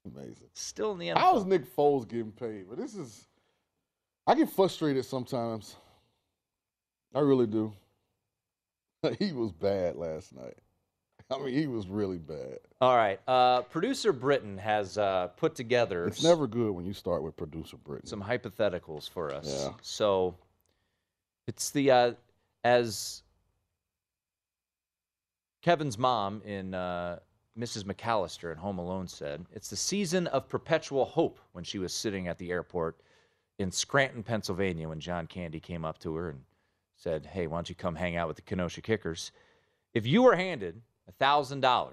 Amazing. 0.06 0.48
still 0.54 0.92
in 0.94 1.00
the 1.00 1.08
NFL. 1.10 1.18
How 1.18 1.38
is 1.38 1.46
Nick 1.46 1.76
Foles 1.76 2.08
getting 2.08 2.32
paid? 2.32 2.66
But 2.70 2.78
this 2.78 2.96
is, 2.96 3.28
I 4.26 4.36
get 4.36 4.50
frustrated 4.50 5.06
sometimes. 5.06 5.76
I 7.14 7.20
really 7.20 7.48
do. 7.48 7.74
he 9.20 9.32
was 9.32 9.52
bad 9.52 9.96
last 9.96 10.34
night. 10.36 10.56
I 11.30 11.38
mean, 11.40 11.54
he 11.54 11.66
was 11.68 11.88
really 11.88 12.18
bad. 12.18 12.60
All 12.82 12.96
right. 12.96 13.20
Uh, 13.28 13.62
Producer 13.62 14.12
Britton 14.12 14.58
has 14.58 14.98
uh, 14.98 15.28
put 15.38 15.56
together 15.56 16.06
It's 16.08 16.24
never 16.24 16.46
good 16.46 16.72
when 16.72 16.86
you 16.86 16.94
start 16.94 17.24
with 17.24 17.38
producer 17.38 17.78
Britain. 17.78 18.06
some 18.06 18.22
hypotheticals 18.22 19.10
for 19.10 19.34
us. 19.34 19.48
Yeah. 19.48 19.74
So 19.82 20.36
it's 21.48 21.70
the 21.70 21.92
uh, 21.92 22.14
as 22.66 23.24
Kevin's 25.62 25.98
mom 25.98 26.42
in 26.44 26.74
uh, 26.74 27.20
Mrs. 27.58 27.84
McAllister 27.84 28.52
in 28.52 28.58
Home 28.58 28.78
Alone 28.78 29.08
said, 29.08 29.46
it's 29.52 29.70
the 29.70 29.76
season 29.76 30.28
of 30.28 30.48
perpetual 30.48 31.06
hope 31.06 31.40
when 31.52 31.64
she 31.64 31.80
was 31.80 31.94
sitting 31.94 32.28
at 32.28 32.38
the 32.38 32.52
airport 32.52 32.98
in 33.60 33.72
Scranton, 33.72 34.24
Pennsylvania, 34.24 34.88
when 34.88 35.00
John 35.00 35.28
Candy 35.28 35.60
came 35.60 35.86
up 35.86 36.00
to 36.00 36.16
her 36.16 36.30
and 36.30 36.42
said, 36.96 37.26
Hey, 37.26 37.48
why 37.48 37.58
don't 37.58 37.70
you 37.70 37.76
come 37.76 37.96
hang 37.96 38.16
out 38.16 38.28
with 38.28 38.38
the 38.38 38.42
Kenosha 38.42 38.82
Kickers? 38.82 39.32
If 39.94 40.08
you 40.08 40.24
were 40.24 40.36
handed 40.36 40.82
$1,000, 41.20 41.90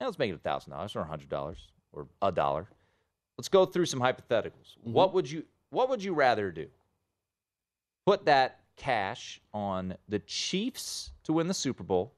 let's 0.00 0.18
make 0.18 0.32
it 0.32 0.42
$1,000 0.42 0.96
or 0.96 1.04
$100 1.04 1.56
or 1.92 2.06
a 2.20 2.32
dollar. 2.32 2.68
Let's 3.38 3.48
go 3.48 3.64
through 3.64 3.86
some 3.86 4.00
hypotheticals. 4.00 4.76
Mm-hmm. 4.78 4.92
What 4.92 5.14
would 5.14 5.30
you 5.30 5.44
what 5.70 5.90
would 5.90 6.02
you 6.02 6.14
rather 6.14 6.50
do? 6.50 6.68
Put 8.06 8.24
that 8.26 8.60
cash 8.76 9.40
on 9.52 9.96
the 10.08 10.20
Chiefs 10.20 11.10
to 11.24 11.32
win 11.32 11.48
the 11.48 11.54
Super 11.54 11.82
Bowl 11.82 12.14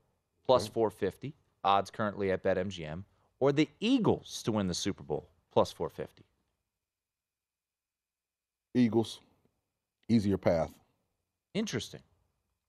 plus 0.46 0.68
450, 0.68 1.34
odds 1.68 1.90
currently 1.90 2.32
at 2.32 2.42
BetMGM, 2.42 3.04
or 3.40 3.52
the 3.52 3.68
Eagles 3.78 4.42
to 4.44 4.52
win 4.52 4.66
the 4.66 4.74
Super 4.74 5.02
Bowl 5.02 5.28
plus 5.52 5.70
450. 5.70 6.24
Eagles, 8.74 9.20
easier 10.08 10.38
path. 10.38 10.72
Interesting. 11.54 12.00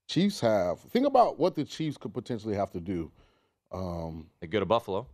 Chiefs 0.08 0.40
have. 0.40 0.80
Think 0.80 1.06
about 1.06 1.38
what 1.38 1.54
the 1.54 1.64
Chiefs 1.64 1.96
could 1.96 2.12
potentially 2.12 2.54
have 2.54 2.70
to 2.72 2.80
do. 2.80 3.10
Um, 3.72 4.28
They 4.40 4.46
go 4.46 4.60
to 4.60 4.66
Buffalo. 4.66 5.06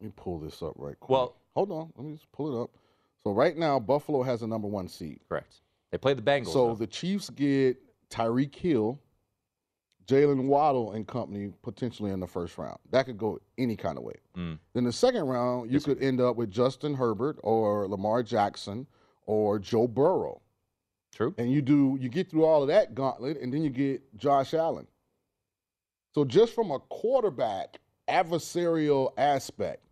let 0.00 0.06
me 0.06 0.12
pull 0.16 0.38
this 0.40 0.62
up 0.62 0.74
right 0.76 0.98
quick. 0.98 1.10
Well- 1.10 1.36
hold 1.54 1.70
on. 1.70 1.92
Let 1.96 2.04
me 2.06 2.12
just 2.14 2.30
pull 2.32 2.58
it 2.58 2.62
up. 2.62 2.70
So 3.22 3.30
right 3.32 3.56
now, 3.56 3.78
Buffalo 3.78 4.22
has 4.22 4.42
a 4.42 4.46
number 4.46 4.66
one 4.66 4.88
seed. 4.88 5.20
Correct. 5.28 5.60
They 5.90 5.98
play 5.98 6.14
the 6.14 6.22
Bengals. 6.22 6.52
So 6.52 6.68
though. 6.68 6.74
the 6.74 6.86
Chiefs 6.88 7.30
get 7.30 7.76
Tyreek 8.10 8.54
Hill, 8.54 8.98
Jaylen 10.12 10.44
Waddle, 10.44 10.92
and 10.92 11.06
company 11.06 11.52
potentially 11.62 12.10
in 12.10 12.20
the 12.20 12.26
first 12.26 12.58
round. 12.58 12.78
That 12.90 13.06
could 13.06 13.16
go 13.16 13.40
any 13.56 13.76
kind 13.76 13.96
of 13.96 14.04
way. 14.04 14.16
Mm. 14.36 14.58
Then 14.74 14.84
the 14.84 14.92
second 14.92 15.24
round, 15.24 15.72
you 15.72 15.80
could 15.80 16.02
end 16.02 16.20
up 16.20 16.36
with 16.36 16.50
Justin 16.50 16.94
Herbert 16.94 17.38
or 17.42 17.88
Lamar 17.88 18.22
Jackson 18.22 18.86
or 19.26 19.58
Joe 19.58 19.88
Burrow. 19.88 20.40
True. 21.14 21.34
And 21.38 21.50
you 21.50 21.62
do 21.62 21.98
you 22.00 22.08
get 22.08 22.30
through 22.30 22.44
all 22.44 22.62
of 22.62 22.68
that 22.68 22.94
gauntlet, 22.94 23.40
and 23.40 23.52
then 23.52 23.62
you 23.62 23.70
get 23.70 24.16
Josh 24.16 24.54
Allen. 24.54 24.86
So 26.14 26.24
just 26.24 26.54
from 26.54 26.70
a 26.70 26.78
quarterback 26.78 27.78
adversarial 28.08 29.12
aspect, 29.16 29.82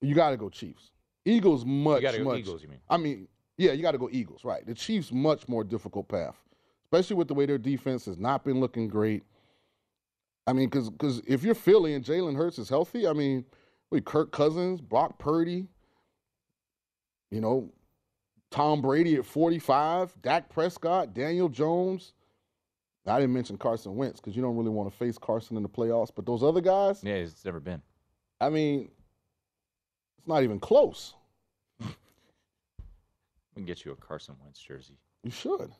you 0.00 0.14
got 0.14 0.30
to 0.30 0.36
go 0.36 0.48
Chiefs. 0.48 0.90
Eagles 1.24 1.64
much 1.64 2.02
go 2.02 2.24
much. 2.24 2.38
Eagles, 2.40 2.62
you 2.62 2.68
mean? 2.68 2.80
I 2.88 2.96
mean, 2.96 3.28
yeah, 3.56 3.72
you 3.72 3.82
got 3.82 3.92
to 3.92 3.98
go 3.98 4.08
Eagles, 4.10 4.44
right? 4.44 4.64
The 4.66 4.74
Chiefs 4.74 5.12
much 5.12 5.48
more 5.48 5.62
difficult 5.64 6.08
path, 6.08 6.36
especially 6.90 7.16
with 7.16 7.28
the 7.28 7.34
way 7.34 7.44
their 7.44 7.58
defense 7.58 8.06
has 8.06 8.18
not 8.18 8.44
been 8.44 8.60
looking 8.60 8.88
great. 8.88 9.22
I 10.46 10.54
mean, 10.54 10.68
because 10.68 10.88
because 10.88 11.20
if 11.26 11.42
you're 11.42 11.54
Philly 11.54 11.94
and 11.94 12.04
Jalen 12.04 12.36
Hurts 12.36 12.58
is 12.58 12.70
healthy, 12.70 13.06
I 13.06 13.12
mean, 13.12 13.44
wait, 13.90 14.06
Kirk 14.06 14.32
Cousins, 14.32 14.80
Brock 14.80 15.18
Purdy, 15.18 15.68
you 17.30 17.40
know, 17.40 17.70
Tom 18.50 18.80
Brady 18.80 19.16
at 19.16 19.26
45, 19.26 20.14
Dak 20.22 20.48
Prescott, 20.48 21.12
Daniel 21.12 21.50
Jones. 21.50 22.14
I 23.06 23.20
didn't 23.20 23.34
mention 23.34 23.56
Carson 23.56 23.96
Wentz 23.96 24.20
because 24.20 24.36
you 24.36 24.42
don't 24.42 24.56
really 24.56 24.70
want 24.70 24.90
to 24.90 24.96
face 24.96 25.16
Carson 25.16 25.56
in 25.56 25.62
the 25.62 25.68
playoffs, 25.68 26.10
but 26.14 26.26
those 26.26 26.42
other 26.42 26.60
guys, 26.60 27.02
yeah, 27.02 27.14
it's 27.14 27.44
never 27.44 27.60
been. 27.60 27.80
I 28.38 28.50
mean, 28.50 28.90
it's 30.18 30.26
not 30.26 30.42
even 30.42 30.60
close. 30.60 31.14
We 33.54 33.62
can 33.62 33.66
get 33.66 33.84
you 33.84 33.90
a 33.90 33.96
Carson 33.96 34.36
Wentz 34.40 34.60
jersey. 34.60 34.94
You 35.24 35.32
should. 35.32 35.72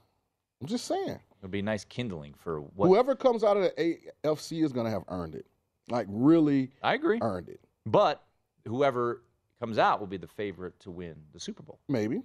I'm 0.60 0.66
just 0.66 0.86
saying. 0.86 1.18
It'll 1.38 1.50
be 1.50 1.62
nice 1.62 1.84
kindling 1.84 2.34
for 2.34 2.60
what 2.60 2.88
Whoever 2.88 3.14
comes 3.14 3.44
out 3.44 3.56
of 3.56 3.62
the 3.62 3.98
AFC 4.24 4.64
is 4.64 4.72
going 4.72 4.86
to 4.86 4.90
have 4.90 5.04
earned 5.08 5.34
it. 5.34 5.46
Like, 5.88 6.06
really 6.10 6.70
I 6.82 6.94
agree. 6.94 7.18
earned 7.22 7.48
it. 7.48 7.60
But 7.86 8.22
whoever 8.66 9.22
comes 9.60 9.78
out 9.78 10.00
will 10.00 10.06
be 10.08 10.16
the 10.16 10.26
favorite 10.26 10.78
to 10.80 10.90
win 10.90 11.14
the 11.32 11.40
Super 11.40 11.62
Bowl. 11.62 11.78
Maybe. 11.88 12.22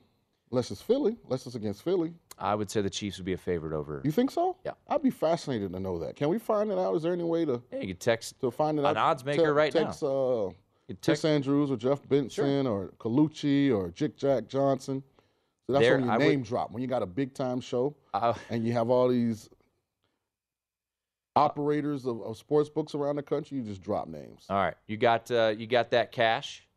Unless 0.51 0.71
it's 0.71 0.81
Philly. 0.81 1.17
Unless 1.25 1.45
it's 1.47 1.55
against 1.55 1.83
Philly. 1.83 2.13
I 2.37 2.53
would 2.55 2.69
say 2.69 2.81
the 2.81 2.89
Chiefs 2.89 3.17
would 3.17 3.25
be 3.25 3.33
a 3.33 3.37
favorite 3.37 3.73
over. 3.73 4.01
You 4.03 4.11
think 4.11 4.29
so? 4.31 4.57
Yeah. 4.65 4.71
I'd 4.87 5.01
be 5.01 5.09
fascinated 5.09 5.71
to 5.73 5.79
know 5.79 5.99
that. 5.99 6.15
Can 6.15 6.29
we 6.29 6.37
find 6.39 6.71
it 6.71 6.77
out? 6.77 6.95
Is 6.95 7.03
there 7.03 7.13
any 7.13 7.23
way 7.23 7.45
to, 7.45 7.61
Yeah, 7.71 7.79
you 7.79 7.87
could 7.87 7.99
text 7.99 8.39
to 8.41 8.51
find 8.51 8.77
it 8.79 8.85
out? 8.85 8.91
An 8.91 8.97
odds 8.97 9.23
maker 9.23 9.53
right 9.53 9.73
now. 9.73 9.83
text, 9.85 10.03
Uh, 10.03 10.07
you 10.07 10.53
could 10.89 11.01
Chris 11.01 11.23
Andrews 11.25 11.71
or 11.71 11.77
Jeff 11.77 12.07
Benson 12.09 12.67
or 12.67 12.89
Colucci 12.99 13.73
or 13.75 13.89
Jick 13.91 14.17
Jack 14.17 14.47
Johnson. 14.47 15.01
So 15.73 15.79
that's 15.79 15.87
There, 15.89 15.95
when 15.97 16.05
you 16.05 16.11
I 16.11 16.17
would- 16.17 16.27
name 16.27 16.43
drop. 16.43 16.71
When 16.71 16.83
you 16.83 16.87
got 16.87 17.01
a 17.01 17.07
big 17.07 17.33
time 17.33 17.59
show 17.59 17.95
uh, 18.13 18.35
and 18.51 18.63
you 18.63 18.73
have 18.73 18.91
all 18.91 19.07
these 19.07 19.49
operators 21.35 22.05
of, 22.05 22.21
of 22.21 22.37
sports 22.37 22.69
books 22.69 22.93
around 22.93 23.15
the 23.15 23.23
country, 23.23 23.57
you 23.57 23.63
just 23.63 23.81
drop 23.81 24.07
names. 24.07 24.45
All 24.51 24.57
right, 24.57 24.75
you 24.85 24.97
got 24.97 25.31
uh, 25.31 25.53
you 25.57 25.65
got 25.65 25.89
that 25.89 26.11
cash. 26.11 26.67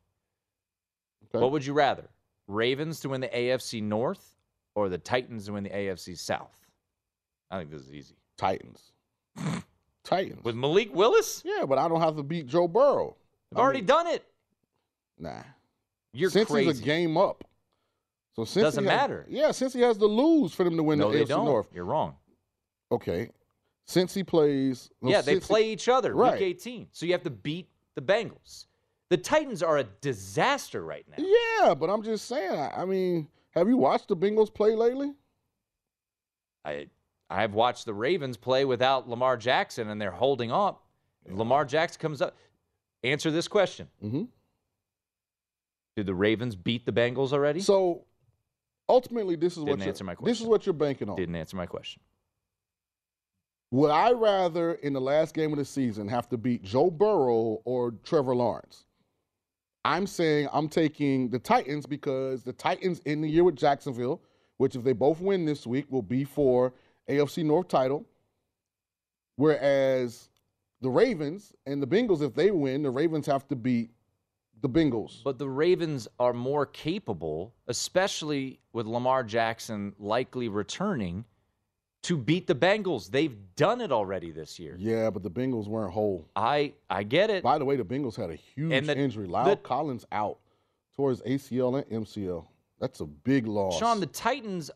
Okay. 1.28 1.42
What 1.42 1.52
would 1.52 1.66
you 1.66 1.74
rather? 1.74 2.08
Ravens 2.48 3.00
to 3.00 3.10
win 3.10 3.20
the 3.20 3.28
AFC 3.28 3.82
North 3.82 4.34
or 4.74 4.88
the 4.88 4.96
Titans 4.98 5.44
to 5.46 5.52
win 5.52 5.64
the 5.64 5.70
AFC 5.70 6.16
South? 6.16 6.56
I 7.50 7.58
think 7.58 7.70
this 7.70 7.82
is 7.82 7.92
easy. 7.92 8.14
Titans. 8.38 8.92
Titans. 10.04 10.42
With 10.42 10.54
Malik 10.54 10.94
Willis? 10.94 11.42
yeah, 11.44 11.66
but 11.66 11.76
I 11.78 11.86
don't 11.88 12.00
have 12.00 12.16
to 12.16 12.22
beat 12.22 12.46
Joe 12.46 12.66
Burrow. 12.68 13.14
I've 13.52 13.58
I 13.58 13.60
already 13.60 13.80
mean, 13.80 13.86
done 13.86 14.06
it. 14.06 14.24
Nah. 15.18 15.42
You're 16.12 16.30
since 16.30 16.48
crazy. 16.48 16.70
he's 16.70 16.80
a 16.80 16.84
game 16.84 17.16
up. 17.18 17.44
So 18.36 18.44
since 18.44 18.64
Doesn't 18.64 18.84
has- 18.84 18.90
matter. 18.90 19.26
yeah, 19.28 19.50
since 19.50 19.72
he 19.72 19.80
has 19.80 19.96
to 19.98 20.06
lose 20.06 20.52
for 20.52 20.62
them 20.64 20.76
to 20.76 20.82
win 20.82 20.98
no, 20.98 21.10
the 21.10 21.18
they 21.18 21.24
AFC 21.24 21.28
don't. 21.28 21.44
North. 21.46 21.68
You're 21.72 21.84
wrong. 21.86 22.16
Okay. 22.92 23.30
Since 23.86 24.12
he 24.14 24.22
plays 24.24 24.90
no, 25.00 25.10
yeah, 25.10 25.20
they 25.22 25.34
since 25.34 25.44
he- 25.44 25.52
play 25.52 25.70
each 25.70 25.88
other 25.88 26.14
Right. 26.14 26.34
week 26.34 26.42
18. 26.42 26.88
So 26.92 27.06
you 27.06 27.12
have 27.12 27.22
to 27.22 27.30
beat 27.30 27.68
the 27.94 28.02
Bengals. 28.02 28.66
The 29.08 29.16
Titans 29.16 29.62
are 29.62 29.78
a 29.78 29.84
disaster 29.84 30.84
right 30.84 31.06
now. 31.08 31.24
Yeah, 31.24 31.74
but 31.74 31.88
I'm 31.88 32.02
just 32.02 32.26
saying. 32.26 32.58
I, 32.58 32.82
I 32.82 32.84
mean, 32.84 33.28
have 33.52 33.68
you 33.68 33.76
watched 33.76 34.08
the 34.08 34.16
Bengals 34.16 34.52
play 34.52 34.74
lately? 34.74 35.14
I 36.64 36.88
I've 37.30 37.54
watched 37.54 37.86
the 37.86 37.94
Ravens 37.94 38.36
play 38.36 38.64
without 38.64 39.08
Lamar 39.08 39.36
Jackson 39.36 39.88
and 39.88 40.00
they're 40.00 40.10
holding 40.10 40.52
up. 40.52 40.84
Lamar 41.28 41.64
Jackson 41.64 42.00
comes 42.00 42.20
up. 42.22 42.36
Answer 43.02 43.30
this 43.30 43.48
question. 43.48 43.88
Mm-hmm. 44.04 44.24
Did 45.96 46.06
the 46.06 46.14
Ravens 46.14 46.54
beat 46.54 46.84
the 46.86 46.92
Bengals 46.92 47.32
already? 47.32 47.60
So 47.60 48.04
ultimately, 48.88 49.36
this 49.36 49.56
is 49.56 49.64
Didn't 49.64 49.80
what 49.80 49.88
answer 49.88 50.04
you're, 50.04 50.16
my 50.16 50.26
this 50.26 50.40
is 50.40 50.46
what 50.46 50.66
you're 50.66 50.72
banking 50.72 51.08
on. 51.08 51.16
Didn't 51.16 51.36
answer 51.36 51.56
my 51.56 51.66
question. 51.66 52.00
Would 53.72 53.90
I 53.90 54.12
rather 54.12 54.74
in 54.74 54.92
the 54.92 55.00
last 55.00 55.34
game 55.34 55.52
of 55.52 55.58
the 55.58 55.64
season 55.64 56.06
have 56.08 56.28
to 56.28 56.36
beat 56.36 56.62
Joe 56.62 56.90
Burrow 56.90 57.60
or 57.64 57.92
Trevor 58.04 58.34
Lawrence? 58.34 58.84
I'm 59.84 60.06
saying 60.06 60.48
I'm 60.52 60.68
taking 60.68 61.28
the 61.28 61.38
Titans 61.38 61.86
because 61.86 62.42
the 62.42 62.52
Titans 62.52 63.00
in 63.04 63.20
the 63.20 63.28
year 63.28 63.44
with 63.44 63.56
Jacksonville, 63.56 64.20
which 64.56 64.76
if 64.76 64.84
they 64.84 64.92
both 64.92 65.20
win 65.20 65.44
this 65.44 65.66
week 65.66 65.86
will 65.90 66.02
be 66.02 66.24
for 66.24 66.72
AFC 67.08 67.44
North 67.44 67.68
title. 67.68 68.04
Whereas 69.36 70.28
the 70.80 70.90
Ravens 70.90 71.52
and 71.66 71.82
the 71.82 71.86
Bengals, 71.86 72.22
if 72.22 72.34
they 72.34 72.50
win, 72.50 72.82
the 72.82 72.90
Ravens 72.90 73.26
have 73.26 73.46
to 73.48 73.56
beat 73.56 73.90
the 74.60 74.68
Bengals. 74.68 75.22
But 75.24 75.38
the 75.38 75.48
Ravens 75.48 76.08
are 76.18 76.32
more 76.32 76.66
capable, 76.66 77.54
especially 77.66 78.58
with 78.72 78.86
Lamar 78.86 79.22
Jackson 79.22 79.94
likely 79.98 80.48
returning, 80.48 81.24
to 82.02 82.16
beat 82.16 82.46
the 82.46 82.54
Bengals. 82.54 83.10
They've 83.10 83.36
done 83.56 83.80
it 83.80 83.90
already 83.92 84.30
this 84.30 84.58
year. 84.58 84.76
Yeah, 84.78 85.10
but 85.10 85.22
the 85.22 85.30
Bengals 85.30 85.66
weren't 85.66 85.92
whole. 85.92 86.28
I 86.36 86.74
I 86.88 87.02
get 87.02 87.30
it. 87.30 87.42
By 87.42 87.58
the 87.58 87.64
way, 87.64 87.76
the 87.76 87.84
Bengals 87.84 88.16
had 88.16 88.30
a 88.30 88.36
huge 88.36 88.86
the- 88.86 88.96
injury. 88.96 89.28
La'el 89.28 89.44
the- 89.46 89.56
Collins 89.56 90.04
out 90.12 90.38
towards 90.94 91.20
ACL 91.22 91.76
and 91.76 92.04
MCL. 92.06 92.46
That's 92.78 93.00
a 93.00 93.06
big 93.06 93.46
loss. 93.46 93.78
Sean, 93.78 94.00
the 94.00 94.06
Titans 94.06 94.70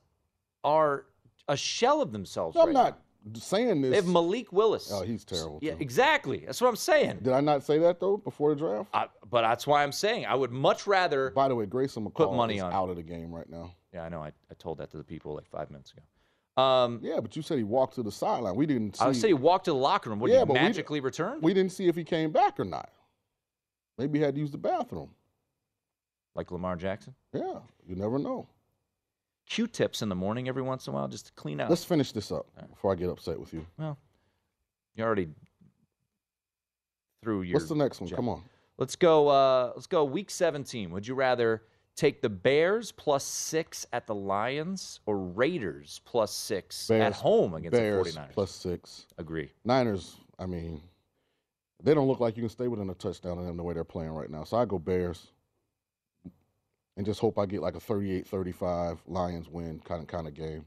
are 0.64 1.06
a 1.48 1.56
shell 1.56 2.00
of 2.02 2.12
themselves. 2.12 2.54
No, 2.54 2.62
I'm 2.62 2.66
right 2.68 2.74
not 2.74 3.00
saying 3.34 3.82
this. 3.82 3.90
They 3.90 3.96
have 3.96 4.06
Malik 4.06 4.52
Willis. 4.52 4.90
Oh, 4.92 5.02
he's 5.02 5.24
terrible. 5.24 5.58
Yeah, 5.62 5.72
too. 5.72 5.78
exactly. 5.80 6.44
That's 6.46 6.60
what 6.60 6.68
I'm 6.68 6.76
saying. 6.76 7.18
Did 7.22 7.32
I 7.32 7.40
not 7.40 7.62
say 7.64 7.78
that 7.78 8.00
though 8.00 8.16
before 8.16 8.50
the 8.54 8.56
draft? 8.60 8.90
I, 8.94 9.06
but 9.30 9.42
that's 9.42 9.66
why 9.66 9.82
I'm 9.82 9.92
saying 9.92 10.26
I 10.26 10.34
would 10.34 10.50
much 10.50 10.86
rather. 10.86 11.30
By 11.30 11.48
the 11.48 11.54
way, 11.54 11.66
Grayson 11.66 12.04
McCall 12.04 12.14
Put 12.30 12.32
money 12.34 12.56
is 12.56 12.62
on 12.62 12.72
out 12.72 12.90
of 12.90 12.96
the 12.96 13.02
game 13.02 13.32
right 13.34 13.48
now. 13.48 13.74
Yeah, 13.92 14.02
I 14.02 14.08
know. 14.08 14.22
I, 14.22 14.28
I 14.50 14.54
told 14.58 14.78
that 14.78 14.90
to 14.92 14.96
the 14.96 15.04
people 15.04 15.34
like 15.34 15.48
five 15.50 15.70
minutes 15.70 15.92
ago. 15.92 16.62
Um, 16.62 17.00
Yeah, 17.02 17.20
but 17.20 17.34
you 17.36 17.42
said 17.42 17.58
he 17.58 17.64
walked 17.64 17.94
to 17.94 18.02
the 18.02 18.12
sideline. 18.12 18.54
We 18.56 18.66
didn't 18.66 18.96
see. 18.96 19.04
I 19.04 19.12
said 19.12 19.28
he 19.28 19.34
walked 19.34 19.64
to 19.66 19.70
the 19.72 19.76
locker 19.76 20.10
room. 20.10 20.20
Would 20.20 20.30
Yeah, 20.30 20.40
he 20.40 20.44
we- 20.44 20.54
magically 20.54 21.00
return? 21.00 21.40
we 21.40 21.54
didn't 21.54 21.72
see 21.72 21.88
if 21.88 21.96
he 21.96 22.04
came 22.04 22.32
back 22.32 22.58
or 22.60 22.64
not. 22.64 22.90
Maybe 23.98 24.18
he 24.18 24.24
had 24.24 24.34
to 24.34 24.40
use 24.40 24.50
the 24.50 24.58
bathroom. 24.58 25.10
Like 26.34 26.50
Lamar 26.52 26.76
Jackson? 26.76 27.14
Yeah, 27.32 27.58
you 27.86 27.96
never 27.96 28.18
know. 28.18 28.46
Q-tips 29.50 30.00
in 30.00 30.08
the 30.08 30.14
morning 30.14 30.48
every 30.48 30.62
once 30.62 30.86
in 30.86 30.92
a 30.92 30.96
while 30.96 31.08
just 31.08 31.26
to 31.26 31.32
clean 31.32 31.60
out. 31.60 31.68
Let's 31.68 31.84
finish 31.84 32.12
this 32.12 32.30
up 32.30 32.46
before 32.70 32.92
I 32.92 32.94
get 32.94 33.10
upset 33.10 33.38
with 33.38 33.52
you. 33.52 33.66
Well, 33.76 33.98
you 34.94 35.04
already 35.04 35.28
threw 37.22 37.42
your. 37.42 37.54
What's 37.58 37.68
the 37.68 37.74
next 37.74 38.00
one? 38.00 38.08
jab. 38.08 38.16
Come 38.16 38.28
on. 38.28 38.42
Let's 38.78 38.94
go. 38.94 39.28
Uh, 39.28 39.72
let's 39.74 39.88
go. 39.88 40.04
Week 40.04 40.30
17. 40.30 40.90
Would 40.92 41.06
you 41.06 41.14
rather 41.14 41.64
take 41.96 42.22
the 42.22 42.28
Bears 42.28 42.92
plus 42.92 43.24
six 43.24 43.84
at 43.92 44.06
the 44.06 44.14
Lions 44.14 45.00
or 45.04 45.18
Raiders 45.18 46.00
plus 46.04 46.32
six 46.32 46.88
at 46.88 47.12
home 47.12 47.54
against 47.54 47.76
Bears 47.76 48.14
the 48.14 48.20
49ers? 48.20 48.32
plus 48.32 48.50
six. 48.52 49.06
Agree. 49.18 49.50
Niners, 49.64 50.16
I 50.38 50.46
mean, 50.46 50.80
they 51.82 51.92
don't 51.92 52.06
look 52.06 52.20
like 52.20 52.36
you 52.36 52.44
can 52.44 52.50
stay 52.50 52.68
within 52.68 52.88
a 52.88 52.94
touchdown 52.94 53.38
of 53.38 53.44
them 53.44 53.56
the 53.56 53.64
way 53.64 53.74
they're 53.74 53.84
playing 53.84 54.12
right 54.12 54.30
now. 54.30 54.44
So 54.44 54.56
I 54.56 54.64
go 54.64 54.78
Bears 54.78 55.32
and 57.00 57.06
just 57.06 57.18
hope 57.18 57.38
I 57.38 57.46
get 57.46 57.62
like 57.62 57.76
a 57.76 57.80
38 57.80 58.26
35 58.26 59.02
Lions 59.06 59.48
win 59.48 59.80
kind 59.86 60.02
of 60.02 60.06
kind 60.06 60.28
of 60.28 60.34
game. 60.34 60.66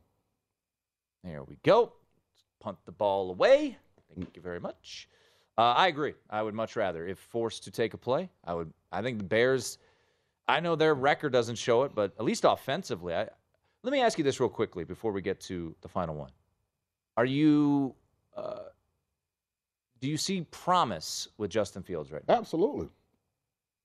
There 1.23 1.43
we 1.43 1.59
go. 1.61 1.93
Punt 2.59 2.79
the 2.85 2.91
ball 2.91 3.29
away. 3.29 3.77
Thank 4.15 4.35
you 4.35 4.41
very 4.41 4.59
much. 4.59 5.07
Uh, 5.59 5.73
I 5.73 5.89
agree. 5.89 6.15
I 6.31 6.41
would 6.41 6.55
much 6.55 6.75
rather, 6.75 7.05
if 7.05 7.19
forced 7.19 7.63
to 7.65 7.71
take 7.71 7.93
a 7.93 7.97
play, 7.97 8.31
I 8.43 8.55
would. 8.55 8.73
I 8.91 9.03
think 9.03 9.19
the 9.19 9.23
Bears. 9.23 9.77
I 10.47 10.59
know 10.59 10.75
their 10.75 10.95
record 10.95 11.33
doesn't 11.33 11.57
show 11.57 11.83
it, 11.83 11.93
but 11.93 12.13
at 12.17 12.25
least 12.25 12.45
offensively, 12.45 13.13
I, 13.13 13.29
let 13.83 13.91
me 13.91 14.01
ask 14.01 14.17
you 14.17 14.23
this 14.23 14.39
real 14.39 14.49
quickly 14.49 14.83
before 14.83 15.11
we 15.11 15.21
get 15.21 15.39
to 15.41 15.75
the 15.81 15.87
final 15.87 16.15
one. 16.15 16.31
Are 17.15 17.25
you? 17.25 17.93
Uh, 18.35 18.69
do 20.01 20.09
you 20.09 20.17
see 20.17 20.41
promise 20.49 21.27
with 21.37 21.51
Justin 21.51 21.83
Fields 21.83 22.11
right 22.11 22.27
now? 22.27 22.37
Absolutely. 22.39 22.89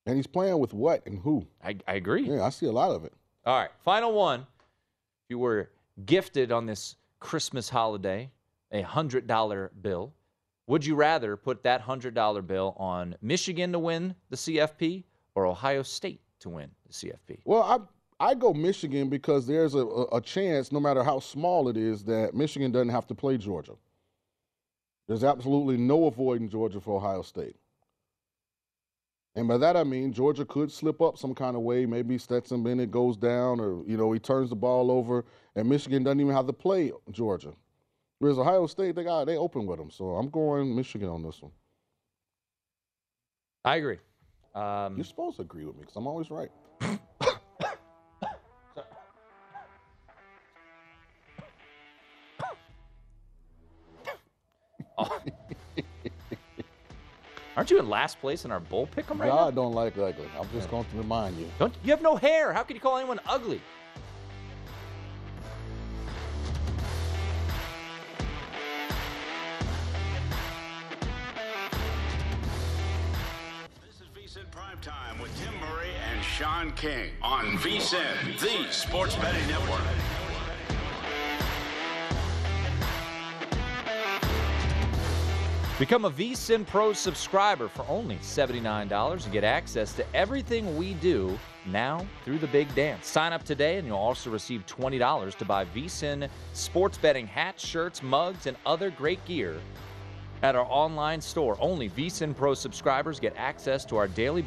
And 0.06 0.16
he's 0.16 0.26
playing 0.26 0.58
with 0.58 0.72
what 0.72 1.06
and 1.06 1.18
who? 1.18 1.46
I, 1.62 1.76
I 1.86 1.94
agree. 1.94 2.22
Yeah, 2.22 2.42
I 2.42 2.50
see 2.50 2.66
a 2.66 2.72
lot 2.72 2.90
of 2.90 3.04
it. 3.04 3.12
All 3.44 3.58
right, 3.58 3.70
final 3.84 4.12
one. 4.12 4.40
If 4.40 5.30
you 5.30 5.38
were 5.38 5.70
gifted 6.06 6.52
on 6.52 6.66
this 6.66 6.96
Christmas 7.20 7.68
holiday 7.68 8.30
a 8.72 8.82
hundred 8.82 9.26
dollar 9.26 9.70
bill, 9.82 10.14
would 10.66 10.84
you 10.84 10.94
rather 10.94 11.36
put 11.36 11.62
that 11.64 11.80
hundred 11.80 12.14
dollar 12.14 12.42
bill 12.42 12.74
on 12.78 13.16
Michigan 13.20 13.72
to 13.72 13.78
win 13.78 14.14
the 14.30 14.36
CFP 14.36 15.04
or 15.34 15.46
Ohio 15.46 15.82
State 15.82 16.20
to 16.40 16.48
win 16.48 16.70
the 16.86 16.92
CFP? 16.92 17.40
Well, 17.44 17.62
I 17.62 17.78
I 18.30 18.34
go 18.34 18.52
Michigan 18.52 19.08
because 19.08 19.46
there's 19.46 19.74
a, 19.74 19.86
a 20.12 20.20
chance, 20.20 20.72
no 20.72 20.80
matter 20.80 21.04
how 21.04 21.20
small 21.20 21.68
it 21.68 21.76
is, 21.76 22.02
that 22.04 22.34
Michigan 22.34 22.72
doesn't 22.72 22.88
have 22.88 23.06
to 23.08 23.14
play 23.14 23.38
Georgia. 23.38 23.74
There's 25.06 25.24
absolutely 25.24 25.76
no 25.76 26.06
avoiding 26.06 26.48
Georgia 26.48 26.80
for 26.80 26.96
Ohio 26.96 27.22
State. 27.22 27.56
And 29.38 29.46
by 29.46 29.56
that 29.58 29.76
I 29.76 29.84
mean 29.84 30.12
Georgia 30.12 30.44
could 30.44 30.72
slip 30.72 31.00
up 31.00 31.16
some 31.16 31.32
kind 31.32 31.54
of 31.54 31.62
way. 31.62 31.86
Maybe 31.86 32.18
Stetson 32.18 32.64
Bennett 32.64 32.90
goes 32.90 33.16
down, 33.16 33.60
or 33.60 33.84
you 33.86 33.96
know 33.96 34.10
he 34.10 34.18
turns 34.18 34.50
the 34.50 34.56
ball 34.56 34.90
over, 34.90 35.24
and 35.54 35.68
Michigan 35.68 36.02
doesn't 36.02 36.20
even 36.20 36.34
have 36.34 36.48
to 36.48 36.52
play 36.52 36.90
Georgia. 37.12 37.52
Whereas 38.18 38.36
Ohio 38.36 38.66
State, 38.66 38.96
they 38.96 39.04
got 39.04 39.26
they 39.26 39.36
open 39.36 39.64
with 39.64 39.78
them. 39.78 39.92
So 39.92 40.16
I'm 40.16 40.28
going 40.28 40.74
Michigan 40.74 41.08
on 41.08 41.22
this 41.22 41.40
one. 41.40 41.52
I 43.64 43.76
agree. 43.76 43.98
Um, 44.56 44.96
You're 44.96 45.04
supposed 45.04 45.36
to 45.36 45.42
agree 45.42 45.64
with 45.64 45.76
me 45.76 45.82
because 45.82 45.94
I'm 45.94 46.08
always 46.08 46.32
right. 46.32 46.50
aren't 57.58 57.72
you 57.72 57.78
in 57.80 57.88
last 57.88 58.20
place 58.20 58.44
in 58.44 58.52
our 58.52 58.60
bowl 58.60 58.86
pick 58.86 59.10
'em 59.10 59.20
right 59.20 59.26
God 59.28 59.52
now? 59.52 59.62
don't 59.62 59.72
like 59.72 59.98
ugly. 59.98 60.28
I'm 60.38 60.48
just 60.52 60.70
going 60.70 60.84
to 60.84 60.96
remind 60.96 61.36
you. 61.36 61.50
Don't 61.58 61.74
you 61.82 61.90
have 61.90 62.00
no 62.00 62.14
hair? 62.14 62.52
How 62.52 62.62
could 62.62 62.76
you 62.76 62.80
call 62.80 62.96
anyone 62.98 63.18
ugly? 63.26 63.60
This 73.84 74.00
is 74.00 74.08
VSIN 74.14 74.50
Prime 74.50 74.78
Time 74.80 75.18
with 75.20 75.36
Tim 75.42 75.54
Murray 75.60 75.90
and 76.12 76.24
Sean 76.24 76.72
King 76.72 77.10
on 77.22 77.56
VSIN, 77.58 78.38
the 78.40 78.70
Sports 78.72 79.16
Betting 79.16 79.46
Network. 79.48 79.80
Become 85.78 86.06
a 86.06 86.10
VSIN 86.10 86.66
Pro 86.66 86.92
subscriber 86.92 87.68
for 87.68 87.86
only 87.88 88.16
$79 88.16 89.22
and 89.22 89.32
get 89.32 89.44
access 89.44 89.92
to 89.92 90.04
everything 90.12 90.76
we 90.76 90.94
do 90.94 91.38
now 91.66 92.04
through 92.24 92.38
the 92.38 92.48
big 92.48 92.74
dance. 92.74 93.06
Sign 93.06 93.32
up 93.32 93.44
today 93.44 93.78
and 93.78 93.86
you'll 93.86 93.96
also 93.96 94.28
receive 94.28 94.66
$20 94.66 95.36
to 95.36 95.44
buy 95.44 95.64
VSIN 95.66 96.28
sports 96.52 96.98
betting 96.98 97.28
hats, 97.28 97.64
shirts, 97.64 98.02
mugs, 98.02 98.48
and 98.48 98.56
other 98.66 98.90
great 98.90 99.24
gear 99.24 99.60
at 100.42 100.56
our 100.56 100.66
online 100.68 101.20
store. 101.20 101.56
Only 101.60 101.88
VSIN 101.90 102.36
Pro 102.36 102.54
subscribers 102.54 103.20
get 103.20 103.36
access 103.36 103.84
to 103.84 103.96
our 103.98 104.08
daily 104.08 104.44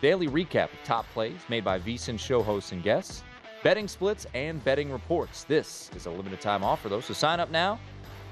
daily 0.00 0.28
recap 0.28 0.72
of 0.72 0.78
top 0.84 1.04
plays 1.12 1.40
made 1.48 1.64
by 1.64 1.80
VSIN 1.80 2.16
show 2.16 2.44
hosts 2.44 2.70
and 2.70 2.80
guests, 2.84 3.24
betting 3.64 3.88
splits, 3.88 4.24
and 4.34 4.62
betting 4.62 4.92
reports. 4.92 5.42
This 5.42 5.90
is 5.96 6.06
a 6.06 6.10
limited 6.12 6.40
time 6.40 6.62
offer 6.62 6.88
though, 6.88 7.00
so 7.00 7.12
sign 7.12 7.40
up 7.40 7.50
now 7.50 7.80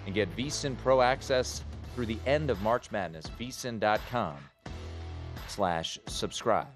and 0.07 0.15
get 0.15 0.35
VSIN 0.37 0.79
Pro 0.79 1.03
access 1.03 1.65
through 1.99 2.07
the 2.07 2.21
end 2.27 2.49
of 2.49 2.63
March 2.63 2.93
Madness. 2.93 3.25
VSIN.com 3.41 4.37
slash 5.49 5.99
subscribe. 6.07 6.69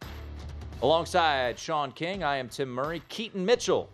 Alongside 0.83 1.57
Sean 1.57 1.93
King, 1.93 2.25
I 2.25 2.39
am 2.39 2.49
Tim 2.49 2.69
Murray. 2.69 3.01
Keaton 3.09 3.47
Mitchell 3.47 3.89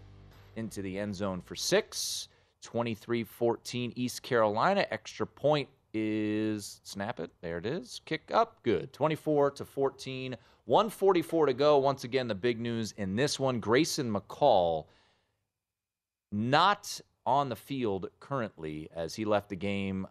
into 0.57 0.81
the 0.81 0.99
end 0.99 1.15
zone 1.15 1.43
for 1.43 1.55
six. 1.55 2.29
23 2.63 3.25
14 3.25 3.93
East 3.95 4.23
Carolina. 4.23 4.87
Extra 4.91 5.27
point 5.27 5.69
is 5.93 6.81
snap 6.83 7.21
it. 7.21 7.31
There 7.43 7.59
it 7.59 7.67
is. 7.67 8.01
Kick 8.07 8.31
up. 8.33 8.63
Good. 8.63 8.95
24 8.95 9.51
to 9.51 9.67
14. 9.67 10.35
144 10.65 11.45
to 11.45 11.53
go. 11.53 11.77
Once 11.77 12.05
again, 12.05 12.27
the 12.27 12.35
big 12.35 12.59
news 12.59 12.95
in 12.97 13.17
this 13.17 13.39
one 13.39 13.61
Grayson 13.61 14.11
McCall 14.11 14.87
not 16.33 17.03
on 17.27 17.51
the 17.51 17.57
field 17.57 18.09
currently 18.19 18.89
as 18.97 19.15
he 19.15 19.27
left 19.27 19.51
the 19.51 19.57
game. 19.57 20.07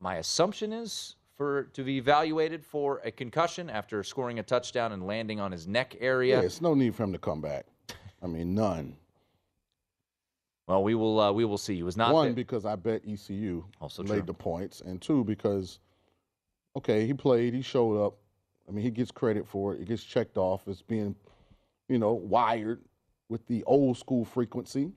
My 0.00 0.16
assumption 0.16 0.72
is 0.72 1.16
for 1.36 1.64
to 1.74 1.82
be 1.82 1.98
evaluated 1.98 2.64
for 2.64 3.00
a 3.04 3.10
concussion 3.10 3.68
after 3.70 4.02
scoring 4.02 4.38
a 4.38 4.42
touchdown 4.42 4.92
and 4.92 5.06
landing 5.06 5.40
on 5.40 5.52
his 5.52 5.66
neck 5.66 5.96
area. 6.00 6.38
Yeah, 6.38 6.46
it's 6.46 6.60
no 6.60 6.74
need 6.74 6.94
for 6.94 7.04
him 7.04 7.12
to 7.12 7.18
come 7.18 7.40
back. 7.40 7.66
I 8.22 8.26
mean, 8.26 8.54
none. 8.54 8.96
Well, 10.66 10.82
we 10.82 10.94
will 10.94 11.20
uh, 11.20 11.32
we 11.32 11.44
will 11.44 11.58
see. 11.58 11.76
He 11.76 11.82
was 11.82 11.96
not 11.96 12.12
One 12.12 12.34
because 12.34 12.64
I 12.64 12.74
bet 12.76 13.02
ECU 13.06 13.64
Also 13.80 14.02
true. 14.02 14.22
the 14.22 14.34
points, 14.34 14.80
and 14.80 15.00
two 15.00 15.24
because 15.24 15.78
okay, 16.76 17.06
he 17.06 17.14
played, 17.14 17.54
he 17.54 17.62
showed 17.62 18.04
up. 18.04 18.14
I 18.68 18.72
mean, 18.72 18.82
he 18.82 18.90
gets 18.90 19.12
credit 19.12 19.46
for 19.46 19.74
it. 19.74 19.82
It 19.82 19.88
gets 19.88 20.02
checked 20.02 20.36
off 20.36 20.66
as 20.66 20.82
being, 20.82 21.14
you 21.88 21.98
know, 21.98 22.12
wired 22.14 22.82
with 23.28 23.46
the 23.46 23.62
old 23.64 23.96
school 23.96 24.24
frequency. 24.24 24.90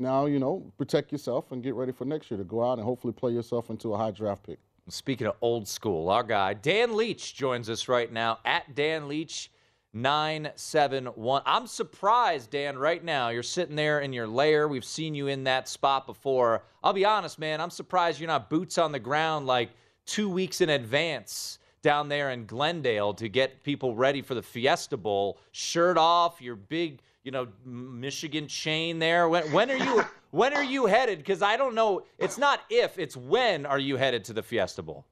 Now, 0.00 0.24
you 0.24 0.38
know, 0.38 0.72
protect 0.78 1.12
yourself 1.12 1.52
and 1.52 1.62
get 1.62 1.74
ready 1.74 1.92
for 1.92 2.06
next 2.06 2.30
year 2.30 2.38
to 2.38 2.44
go 2.44 2.64
out 2.64 2.78
and 2.78 2.84
hopefully 2.84 3.12
play 3.12 3.32
yourself 3.32 3.68
into 3.68 3.92
a 3.92 3.98
high 3.98 4.10
draft 4.10 4.44
pick. 4.44 4.58
Speaking 4.88 5.26
of 5.26 5.34
old 5.42 5.68
school, 5.68 6.08
our 6.08 6.22
guy 6.22 6.54
Dan 6.54 6.96
Leach 6.96 7.34
joins 7.34 7.68
us 7.68 7.86
right 7.86 8.10
now 8.10 8.38
at 8.46 8.74
Dan 8.74 9.08
Leach 9.08 9.50
971. 9.92 11.42
I'm 11.44 11.66
surprised, 11.66 12.50
Dan, 12.50 12.78
right 12.78 13.04
now. 13.04 13.28
You're 13.28 13.42
sitting 13.42 13.76
there 13.76 14.00
in 14.00 14.14
your 14.14 14.26
lair. 14.26 14.68
We've 14.68 14.84
seen 14.84 15.14
you 15.14 15.26
in 15.26 15.44
that 15.44 15.68
spot 15.68 16.06
before. 16.06 16.64
I'll 16.82 16.94
be 16.94 17.04
honest, 17.04 17.38
man. 17.38 17.60
I'm 17.60 17.70
surprised 17.70 18.20
you're 18.20 18.28
not 18.28 18.48
boots 18.48 18.78
on 18.78 18.92
the 18.92 18.98
ground 18.98 19.46
like 19.46 19.68
two 20.06 20.30
weeks 20.30 20.62
in 20.62 20.70
advance 20.70 21.58
down 21.82 22.08
there 22.08 22.30
in 22.30 22.46
Glendale 22.46 23.12
to 23.14 23.28
get 23.28 23.62
people 23.64 23.94
ready 23.94 24.22
for 24.22 24.34
the 24.34 24.42
Fiesta 24.42 24.96
Bowl. 24.96 25.38
Shirt 25.52 25.98
off, 25.98 26.40
your 26.40 26.56
big, 26.56 27.00
you 27.30 27.32
know, 27.32 27.46
Michigan 27.64 28.48
chain 28.48 28.98
there. 28.98 29.28
When, 29.28 29.52
when 29.52 29.70
are 29.70 29.76
you 29.76 30.04
when 30.32 30.52
are 30.52 30.64
you 30.64 30.86
headed? 30.86 31.18
Because 31.18 31.42
I 31.42 31.56
don't 31.56 31.76
know. 31.76 32.02
It's 32.18 32.38
not 32.38 32.62
if, 32.68 32.98
it's 32.98 33.16
when 33.16 33.66
are 33.66 33.78
you 33.78 33.96
headed 33.96 34.24
to 34.24 34.32
the 34.32 34.42
Fiesta 34.42 34.82
Bowl? 34.82 35.06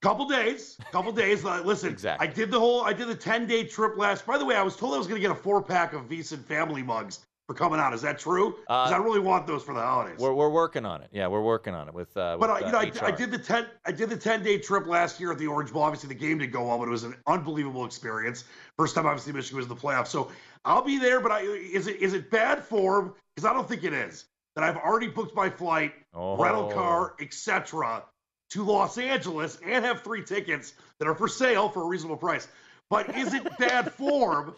Couple 0.00 0.26
days, 0.26 0.78
couple 0.92 1.12
days. 1.12 1.44
Uh, 1.44 1.60
listen, 1.62 1.90
exactly. 1.90 2.26
I 2.26 2.32
did 2.32 2.50
the 2.50 2.58
whole, 2.58 2.80
I 2.84 2.94
did 2.94 3.08
the 3.08 3.14
ten 3.14 3.46
day 3.46 3.64
trip 3.64 3.98
last. 3.98 4.24
By 4.24 4.38
the 4.38 4.46
way, 4.46 4.54
I 4.54 4.62
was 4.62 4.76
told 4.76 4.94
I 4.94 4.98
was 4.98 5.06
going 5.06 5.20
to 5.20 5.28
get 5.28 5.30
a 5.30 5.38
four 5.38 5.62
pack 5.62 5.92
of 5.92 6.08
VSiN 6.08 6.42
family 6.42 6.82
mugs 6.82 7.26
for 7.48 7.54
coming 7.54 7.80
out. 7.80 7.94
Is 7.94 8.02
that 8.02 8.18
true? 8.18 8.50
Because 8.60 8.92
Uh, 8.92 8.94
I 8.94 8.98
really 8.98 9.20
want 9.20 9.46
those 9.46 9.62
for 9.64 9.72
the 9.74 9.80
holidays. 9.80 10.18
We're, 10.20 10.34
we're 10.34 10.50
working 10.50 10.84
on 10.84 11.00
it. 11.00 11.08
Yeah, 11.12 11.28
we're 11.28 11.40
working 11.42 11.74
on 11.74 11.88
it 11.88 11.94
with. 11.94 12.14
Uh, 12.14 12.36
But 12.38 12.52
with, 12.52 12.62
uh, 12.62 12.66
you 12.66 12.72
know, 12.72 12.78
I, 12.78 13.06
I 13.06 13.10
did 13.10 13.30
the 13.30 13.38
ten, 13.38 13.66
I 13.86 13.90
did 13.90 14.10
the 14.10 14.18
ten 14.18 14.42
day 14.42 14.58
trip 14.58 14.86
last 14.86 15.18
year 15.18 15.32
at 15.32 15.38
the 15.38 15.46
Orange 15.46 15.72
Bowl. 15.72 15.82
Obviously, 15.82 16.08
the 16.10 16.14
game 16.14 16.38
didn't 16.38 16.52
go 16.52 16.66
well, 16.68 16.76
but 16.78 16.86
it 16.88 16.90
was 16.90 17.04
an 17.04 17.16
unbelievable 17.26 17.86
experience. 17.86 18.44
First 18.76 18.94
time, 18.94 19.06
obviously, 19.06 19.32
Michigan 19.32 19.56
was 19.56 19.64
in 19.64 19.70
the 19.70 19.76
playoffs. 19.80 20.08
So 20.08 20.30
I'll 20.66 20.84
be 20.84 20.98
there. 20.98 21.20
But 21.20 21.32
I, 21.32 21.40
is 21.40 21.86
it 21.86 21.96
is 21.96 22.12
it 22.12 22.30
bad 22.30 22.62
form? 22.62 23.14
Because 23.34 23.50
I 23.50 23.54
don't 23.54 23.66
think 23.66 23.82
it 23.82 23.94
is. 23.94 24.26
That 24.54 24.64
I've 24.64 24.76
already 24.76 25.08
booked 25.08 25.34
my 25.34 25.48
flight, 25.48 25.94
rental 26.12 26.68
Oh. 26.70 26.74
car, 26.74 27.14
etc. 27.20 28.02
to 28.50 28.62
Los 28.64 28.98
Angeles 28.98 29.58
and 29.64 29.84
have 29.86 30.02
three 30.02 30.22
tickets 30.22 30.74
that 30.98 31.08
are 31.08 31.14
for 31.14 31.28
sale 31.28 31.68
for 31.70 31.82
a 31.82 31.86
reasonable 31.86 32.16
price. 32.18 32.46
But 32.90 33.16
is 33.16 33.32
it 33.34 33.46
bad 33.58 33.92
form? 33.92 34.54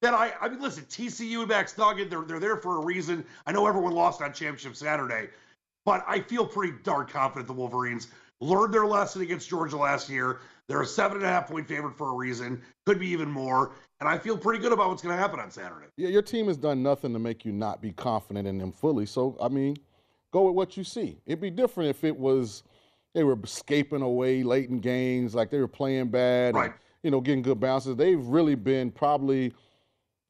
That 0.00 0.14
I, 0.14 0.32
I 0.40 0.48
mean, 0.48 0.60
listen, 0.60 0.84
TCU 0.84 1.40
and 1.40 1.48
Max 1.48 1.72
Duggan, 1.72 2.08
they're, 2.08 2.22
they're 2.22 2.38
there 2.38 2.56
for 2.56 2.80
a 2.80 2.84
reason. 2.84 3.24
I 3.46 3.52
know 3.52 3.66
everyone 3.66 3.92
lost 3.92 4.22
on 4.22 4.32
championship 4.32 4.76
Saturday, 4.76 5.28
but 5.84 6.04
I 6.06 6.20
feel 6.20 6.46
pretty 6.46 6.74
darn 6.84 7.06
confident 7.06 7.48
the 7.48 7.52
Wolverines 7.52 8.08
learned 8.40 8.72
their 8.72 8.86
lesson 8.86 9.22
against 9.22 9.48
Georgia 9.48 9.76
last 9.76 10.08
year. 10.08 10.40
They're 10.68 10.82
a 10.82 10.86
seven 10.86 11.16
and 11.16 11.26
a 11.26 11.28
half 11.28 11.48
point 11.48 11.66
favorite 11.66 11.96
for 11.96 12.10
a 12.10 12.14
reason, 12.14 12.62
could 12.86 13.00
be 13.00 13.08
even 13.08 13.30
more. 13.30 13.72
And 14.00 14.08
I 14.08 14.18
feel 14.18 14.36
pretty 14.36 14.62
good 14.62 14.72
about 14.72 14.90
what's 14.90 15.02
going 15.02 15.16
to 15.16 15.20
happen 15.20 15.40
on 15.40 15.50
Saturday. 15.50 15.86
Yeah, 15.96 16.08
your 16.08 16.22
team 16.22 16.46
has 16.46 16.56
done 16.56 16.82
nothing 16.82 17.12
to 17.14 17.18
make 17.18 17.44
you 17.44 17.50
not 17.50 17.82
be 17.82 17.90
confident 17.90 18.46
in 18.46 18.58
them 18.58 18.70
fully. 18.70 19.06
So, 19.06 19.36
I 19.40 19.48
mean, 19.48 19.76
go 20.30 20.42
with 20.42 20.54
what 20.54 20.76
you 20.76 20.84
see. 20.84 21.18
It'd 21.26 21.40
be 21.40 21.50
different 21.50 21.90
if 21.90 22.04
it 22.04 22.16
was 22.16 22.62
they 23.14 23.24
were 23.24 23.38
escaping 23.42 24.02
away 24.02 24.44
late 24.44 24.68
in 24.68 24.78
games, 24.78 25.34
like 25.34 25.50
they 25.50 25.58
were 25.58 25.66
playing 25.66 26.08
bad, 26.08 26.54
and, 26.54 26.72
you 27.02 27.10
know, 27.10 27.20
getting 27.20 27.42
good 27.42 27.58
bounces. 27.58 27.96
They've 27.96 28.24
really 28.24 28.54
been 28.54 28.90
probably 28.92 29.54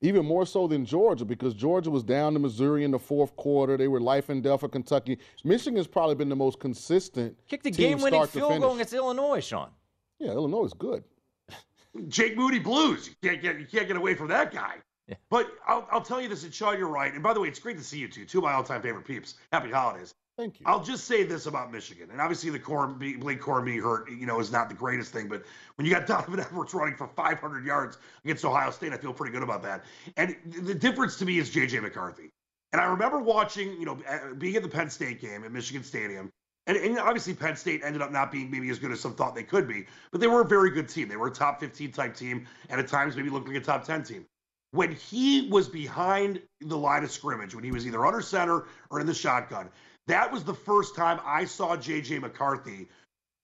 even 0.00 0.24
more 0.24 0.46
so 0.46 0.66
than 0.66 0.84
Georgia 0.84 1.24
because 1.24 1.54
Georgia 1.54 1.90
was 1.90 2.02
down 2.02 2.32
to 2.34 2.38
Missouri 2.38 2.84
in 2.84 2.90
the 2.90 2.98
fourth 2.98 3.34
quarter. 3.37 3.76
They 3.76 3.88
were 3.88 4.00
life 4.00 4.28
and 4.28 4.42
death 4.42 4.61
for 4.61 4.68
Kentucky. 4.68 5.18
Michigan's 5.44 5.87
probably 5.87 6.14
been 6.14 6.28
the 6.28 6.37
most 6.37 6.61
consistent. 6.61 7.37
Kicked 7.48 7.64
the 7.64 7.70
game-winning 7.70 8.18
start 8.18 8.30
field 8.30 8.61
goal 8.61 8.74
against 8.74 8.92
Illinois, 8.92 9.44
Sean. 9.44 9.70
Yeah, 10.18 10.32
Illinois 10.32 10.64
is 10.64 10.74
good. 10.74 11.04
Jake 12.08 12.37
Moody 12.37 12.58
Blues. 12.58 13.08
You 13.08 13.14
can't 13.28 13.42
get 13.42 13.58
you 13.58 13.66
can't 13.66 13.88
get 13.88 13.96
away 13.96 14.14
from 14.14 14.28
that 14.28 14.52
guy. 14.52 14.76
But 15.30 15.50
I'll, 15.66 15.88
I'll 15.90 16.02
tell 16.02 16.20
you 16.20 16.28
this, 16.28 16.44
and 16.44 16.52
Sean, 16.52 16.78
you're 16.78 16.87
right. 16.87 17.12
And 17.14 17.22
by 17.22 17.32
the 17.32 17.40
way, 17.40 17.48
it's 17.48 17.58
great 17.58 17.78
to 17.78 17.82
see 17.82 17.98
you 17.98 18.08
two, 18.08 18.26
two 18.26 18.38
of 18.38 18.44
my 18.44 18.52
all-time 18.52 18.82
favorite 18.82 19.06
peeps. 19.06 19.37
Happy 19.52 19.70
holidays. 19.70 20.14
Thank 20.38 20.61
you. 20.61 20.66
I'll 20.66 20.85
just 20.85 21.07
say 21.07 21.24
this 21.24 21.46
about 21.46 21.72
Michigan, 21.72 22.11
and 22.12 22.20
obviously 22.20 22.48
the 22.51 22.61
core 22.61 22.87
Blake 22.87 23.40
Corum 23.40 23.64
being 23.64 23.83
hurt, 23.83 24.09
you 24.09 24.24
know, 24.24 24.38
is 24.38 24.53
not 24.53 24.68
the 24.68 24.74
greatest 24.74 25.12
thing. 25.12 25.27
But 25.27 25.42
when 25.74 25.85
you 25.85 25.92
got 25.92 26.07
Donovan 26.07 26.38
Edwards 26.38 26.72
running 26.72 26.94
for 26.94 27.09
500 27.09 27.64
yards 27.66 27.98
against 28.24 28.44
Ohio 28.44 28.70
State, 28.70 28.92
I 28.92 28.98
feel 28.98 29.12
pretty 29.12 29.33
good 29.33 29.42
about 29.42 29.64
that. 29.64 29.85
And 30.16 30.37
the 30.46 30.77
difference 30.77 31.16
to 31.16 31.24
me 31.24 31.38
is 31.38 31.51
JJ 31.51 31.83
McCarthy. 31.83 32.31
And 32.72 32.81
I 32.81 32.85
remember 32.85 33.18
watching, 33.18 33.72
you 33.81 33.85
know, 33.85 33.98
uh, 34.09 34.35
being 34.35 34.55
at 34.55 34.62
the 34.62 34.68
Penn 34.68 34.88
State 34.90 35.20
game 35.20 35.42
at 35.42 35.51
Michigan 35.51 35.83
Stadium. 35.83 36.31
And, 36.68 36.77
and 36.77 36.98
obviously, 37.01 37.35
Penn 37.35 37.57
State 37.57 37.81
ended 37.83 38.01
up 38.01 38.12
not 38.12 38.31
being 38.31 38.48
maybe 38.48 38.70
as 38.70 38.79
good 38.79 38.92
as 38.92 39.01
some 39.01 39.16
thought 39.16 39.35
they 39.35 39.42
could 39.42 39.66
be, 39.66 39.87
but 40.12 40.20
they 40.20 40.29
were 40.29 40.42
a 40.42 40.46
very 40.46 40.70
good 40.70 40.88
team. 40.88 41.09
They 41.09 41.16
were 41.16 41.29
a 41.29 41.33
top 41.33 41.59
15 41.59 41.90
type 41.90 42.14
team, 42.14 42.46
and 42.68 42.81
at 42.81 42.87
times 42.87 43.16
maybe 43.16 43.29
looked 43.29 43.48
like 43.48 43.57
a 43.57 43.61
top 43.61 43.83
10 43.83 44.05
team. 44.05 44.27
When 44.72 44.92
he 44.92 45.48
was 45.48 45.68
behind 45.68 46.42
the 46.61 46.76
line 46.76 47.02
of 47.02 47.11
scrimmage, 47.11 47.54
when 47.54 47.64
he 47.64 47.72
was 47.72 47.87
either 47.87 48.04
under 48.04 48.20
center 48.20 48.66
or 48.90 49.00
in 49.00 49.07
the 49.07 49.14
shotgun, 49.14 49.70
that 50.07 50.31
was 50.31 50.44
the 50.44 50.54
first 50.54 50.94
time 50.94 51.20
I 51.24 51.44
saw 51.44 51.76
JJ 51.76 52.20
McCarthy 52.20 52.88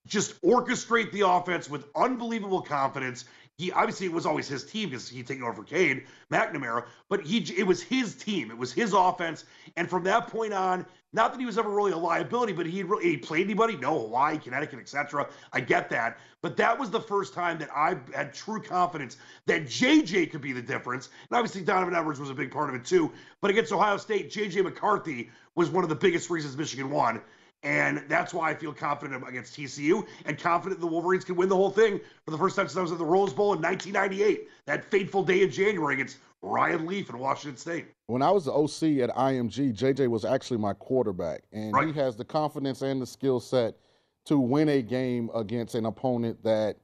just 0.06 0.40
orchestrate 0.42 1.12
the 1.12 1.22
offense 1.22 1.70
with 1.70 1.86
unbelievable 1.96 2.60
confidence. 2.60 3.24
He 3.56 3.72
obviously 3.72 4.06
it 4.06 4.12
was 4.12 4.26
always 4.26 4.48
his 4.48 4.64
team 4.64 4.90
because 4.90 5.08
he 5.08 5.22
taking 5.22 5.42
over 5.42 5.54
for 5.54 5.64
Cade 5.64 6.04
McNamara, 6.30 6.84
but 7.08 7.22
he 7.22 7.38
it 7.56 7.66
was 7.66 7.82
his 7.82 8.14
team, 8.14 8.50
it 8.50 8.58
was 8.58 8.72
his 8.72 8.92
offense, 8.92 9.44
and 9.76 9.88
from 9.88 10.04
that 10.04 10.28
point 10.28 10.52
on, 10.52 10.84
not 11.14 11.32
that 11.32 11.40
he 11.40 11.46
was 11.46 11.56
ever 11.56 11.70
really 11.70 11.92
a 11.92 11.96
liability, 11.96 12.52
but 12.52 12.66
he 12.66 12.82
really 12.82 13.10
he 13.10 13.16
played 13.16 13.44
anybody, 13.44 13.76
no 13.76 14.00
Hawaii, 14.00 14.36
Connecticut, 14.36 14.80
etc. 14.80 15.28
I 15.52 15.60
get 15.60 15.88
that, 15.90 16.18
but 16.42 16.56
that 16.58 16.78
was 16.78 16.90
the 16.90 17.00
first 17.00 17.32
time 17.32 17.56
that 17.58 17.70
I 17.74 17.96
had 18.12 18.34
true 18.34 18.60
confidence 18.60 19.16
that 19.46 19.62
JJ 19.64 20.32
could 20.32 20.42
be 20.42 20.52
the 20.52 20.62
difference, 20.62 21.08
and 21.30 21.38
obviously 21.38 21.62
Donovan 21.62 21.94
Edwards 21.94 22.20
was 22.20 22.30
a 22.30 22.34
big 22.34 22.50
part 22.50 22.68
of 22.68 22.74
it 22.74 22.84
too. 22.84 23.12
But 23.40 23.50
against 23.50 23.72
Ohio 23.72 23.96
State, 23.96 24.30
JJ 24.30 24.64
McCarthy 24.64 25.30
was 25.54 25.70
one 25.70 25.84
of 25.84 25.88
the 25.88 25.96
biggest 25.96 26.28
reasons 26.30 26.56
Michigan 26.56 26.90
won. 26.90 27.22
And 27.62 28.04
that's 28.08 28.34
why 28.34 28.50
I 28.50 28.54
feel 28.54 28.74
confident 28.74 29.26
against 29.26 29.56
TCU 29.56 30.06
and 30.26 30.38
confident 30.38 30.82
the 30.82 30.86
Wolverines 30.86 31.24
can 31.24 31.34
win 31.34 31.48
the 31.48 31.56
whole 31.56 31.70
thing 31.70 31.98
for 32.26 32.30
the 32.30 32.36
first 32.36 32.56
time 32.56 32.66
since 32.68 32.76
I 32.76 32.82
was 32.82 32.92
at 32.92 32.98
the 32.98 33.06
Rose 33.06 33.32
Bowl 33.32 33.54
in 33.54 33.62
1998, 33.62 34.48
that 34.66 34.90
fateful 34.90 35.22
day 35.22 35.40
in 35.40 35.50
January 35.50 35.94
against 35.94 36.18
Ryan 36.44 36.86
Leaf 36.86 37.10
in 37.10 37.18
Washington 37.18 37.56
State. 37.56 37.86
When 38.06 38.22
I 38.22 38.30
was 38.30 38.44
the 38.44 38.52
OC 38.52 39.00
at 39.00 39.10
IMG, 39.16 39.72
JJ 39.72 40.08
was 40.08 40.24
actually 40.24 40.58
my 40.58 40.74
quarterback, 40.74 41.42
and 41.52 41.72
Right. 41.72 41.86
he 41.88 41.92
has 41.94 42.16
the 42.16 42.24
confidence 42.24 42.82
and 42.82 43.00
the 43.00 43.06
skill 43.06 43.40
set 43.40 43.76
to 44.26 44.38
win 44.38 44.68
a 44.68 44.82
game 44.82 45.30
against 45.34 45.74
an 45.74 45.86
opponent 45.86 46.42
that 46.44 46.76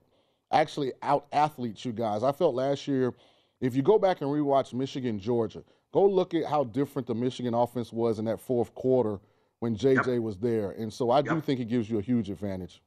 actually 0.50 0.92
out 1.02 1.26
athletes 1.32 1.84
you 1.84 1.92
guys. 1.92 2.22
I 2.22 2.32
felt 2.32 2.54
last 2.54 2.88
year, 2.88 3.14
if 3.60 3.76
you 3.76 3.82
go 3.82 3.98
back 3.98 4.20
and 4.22 4.30
rewatch 4.30 4.72
Michigan 4.72 5.18
Georgia, 5.18 5.62
go 5.92 6.06
look 6.06 6.34
at 6.34 6.46
how 6.46 6.64
different 6.64 7.06
the 7.06 7.14
Michigan 7.14 7.54
offense 7.54 7.92
was 7.92 8.18
in 8.18 8.24
that 8.24 8.40
fourth 8.40 8.74
quarter 8.74 9.20
when 9.60 9.76
JJ 9.76 10.20
was 10.22 10.38
there, 10.38 10.70
and 10.72 10.90
so 10.92 11.10
I 11.10 11.20
do 11.20 11.38
think 11.40 11.60
it 11.60 11.66
gives 11.66 11.90
you 11.90 11.98
a 11.98 12.02
huge 12.02 12.30
advantage. 12.30 12.82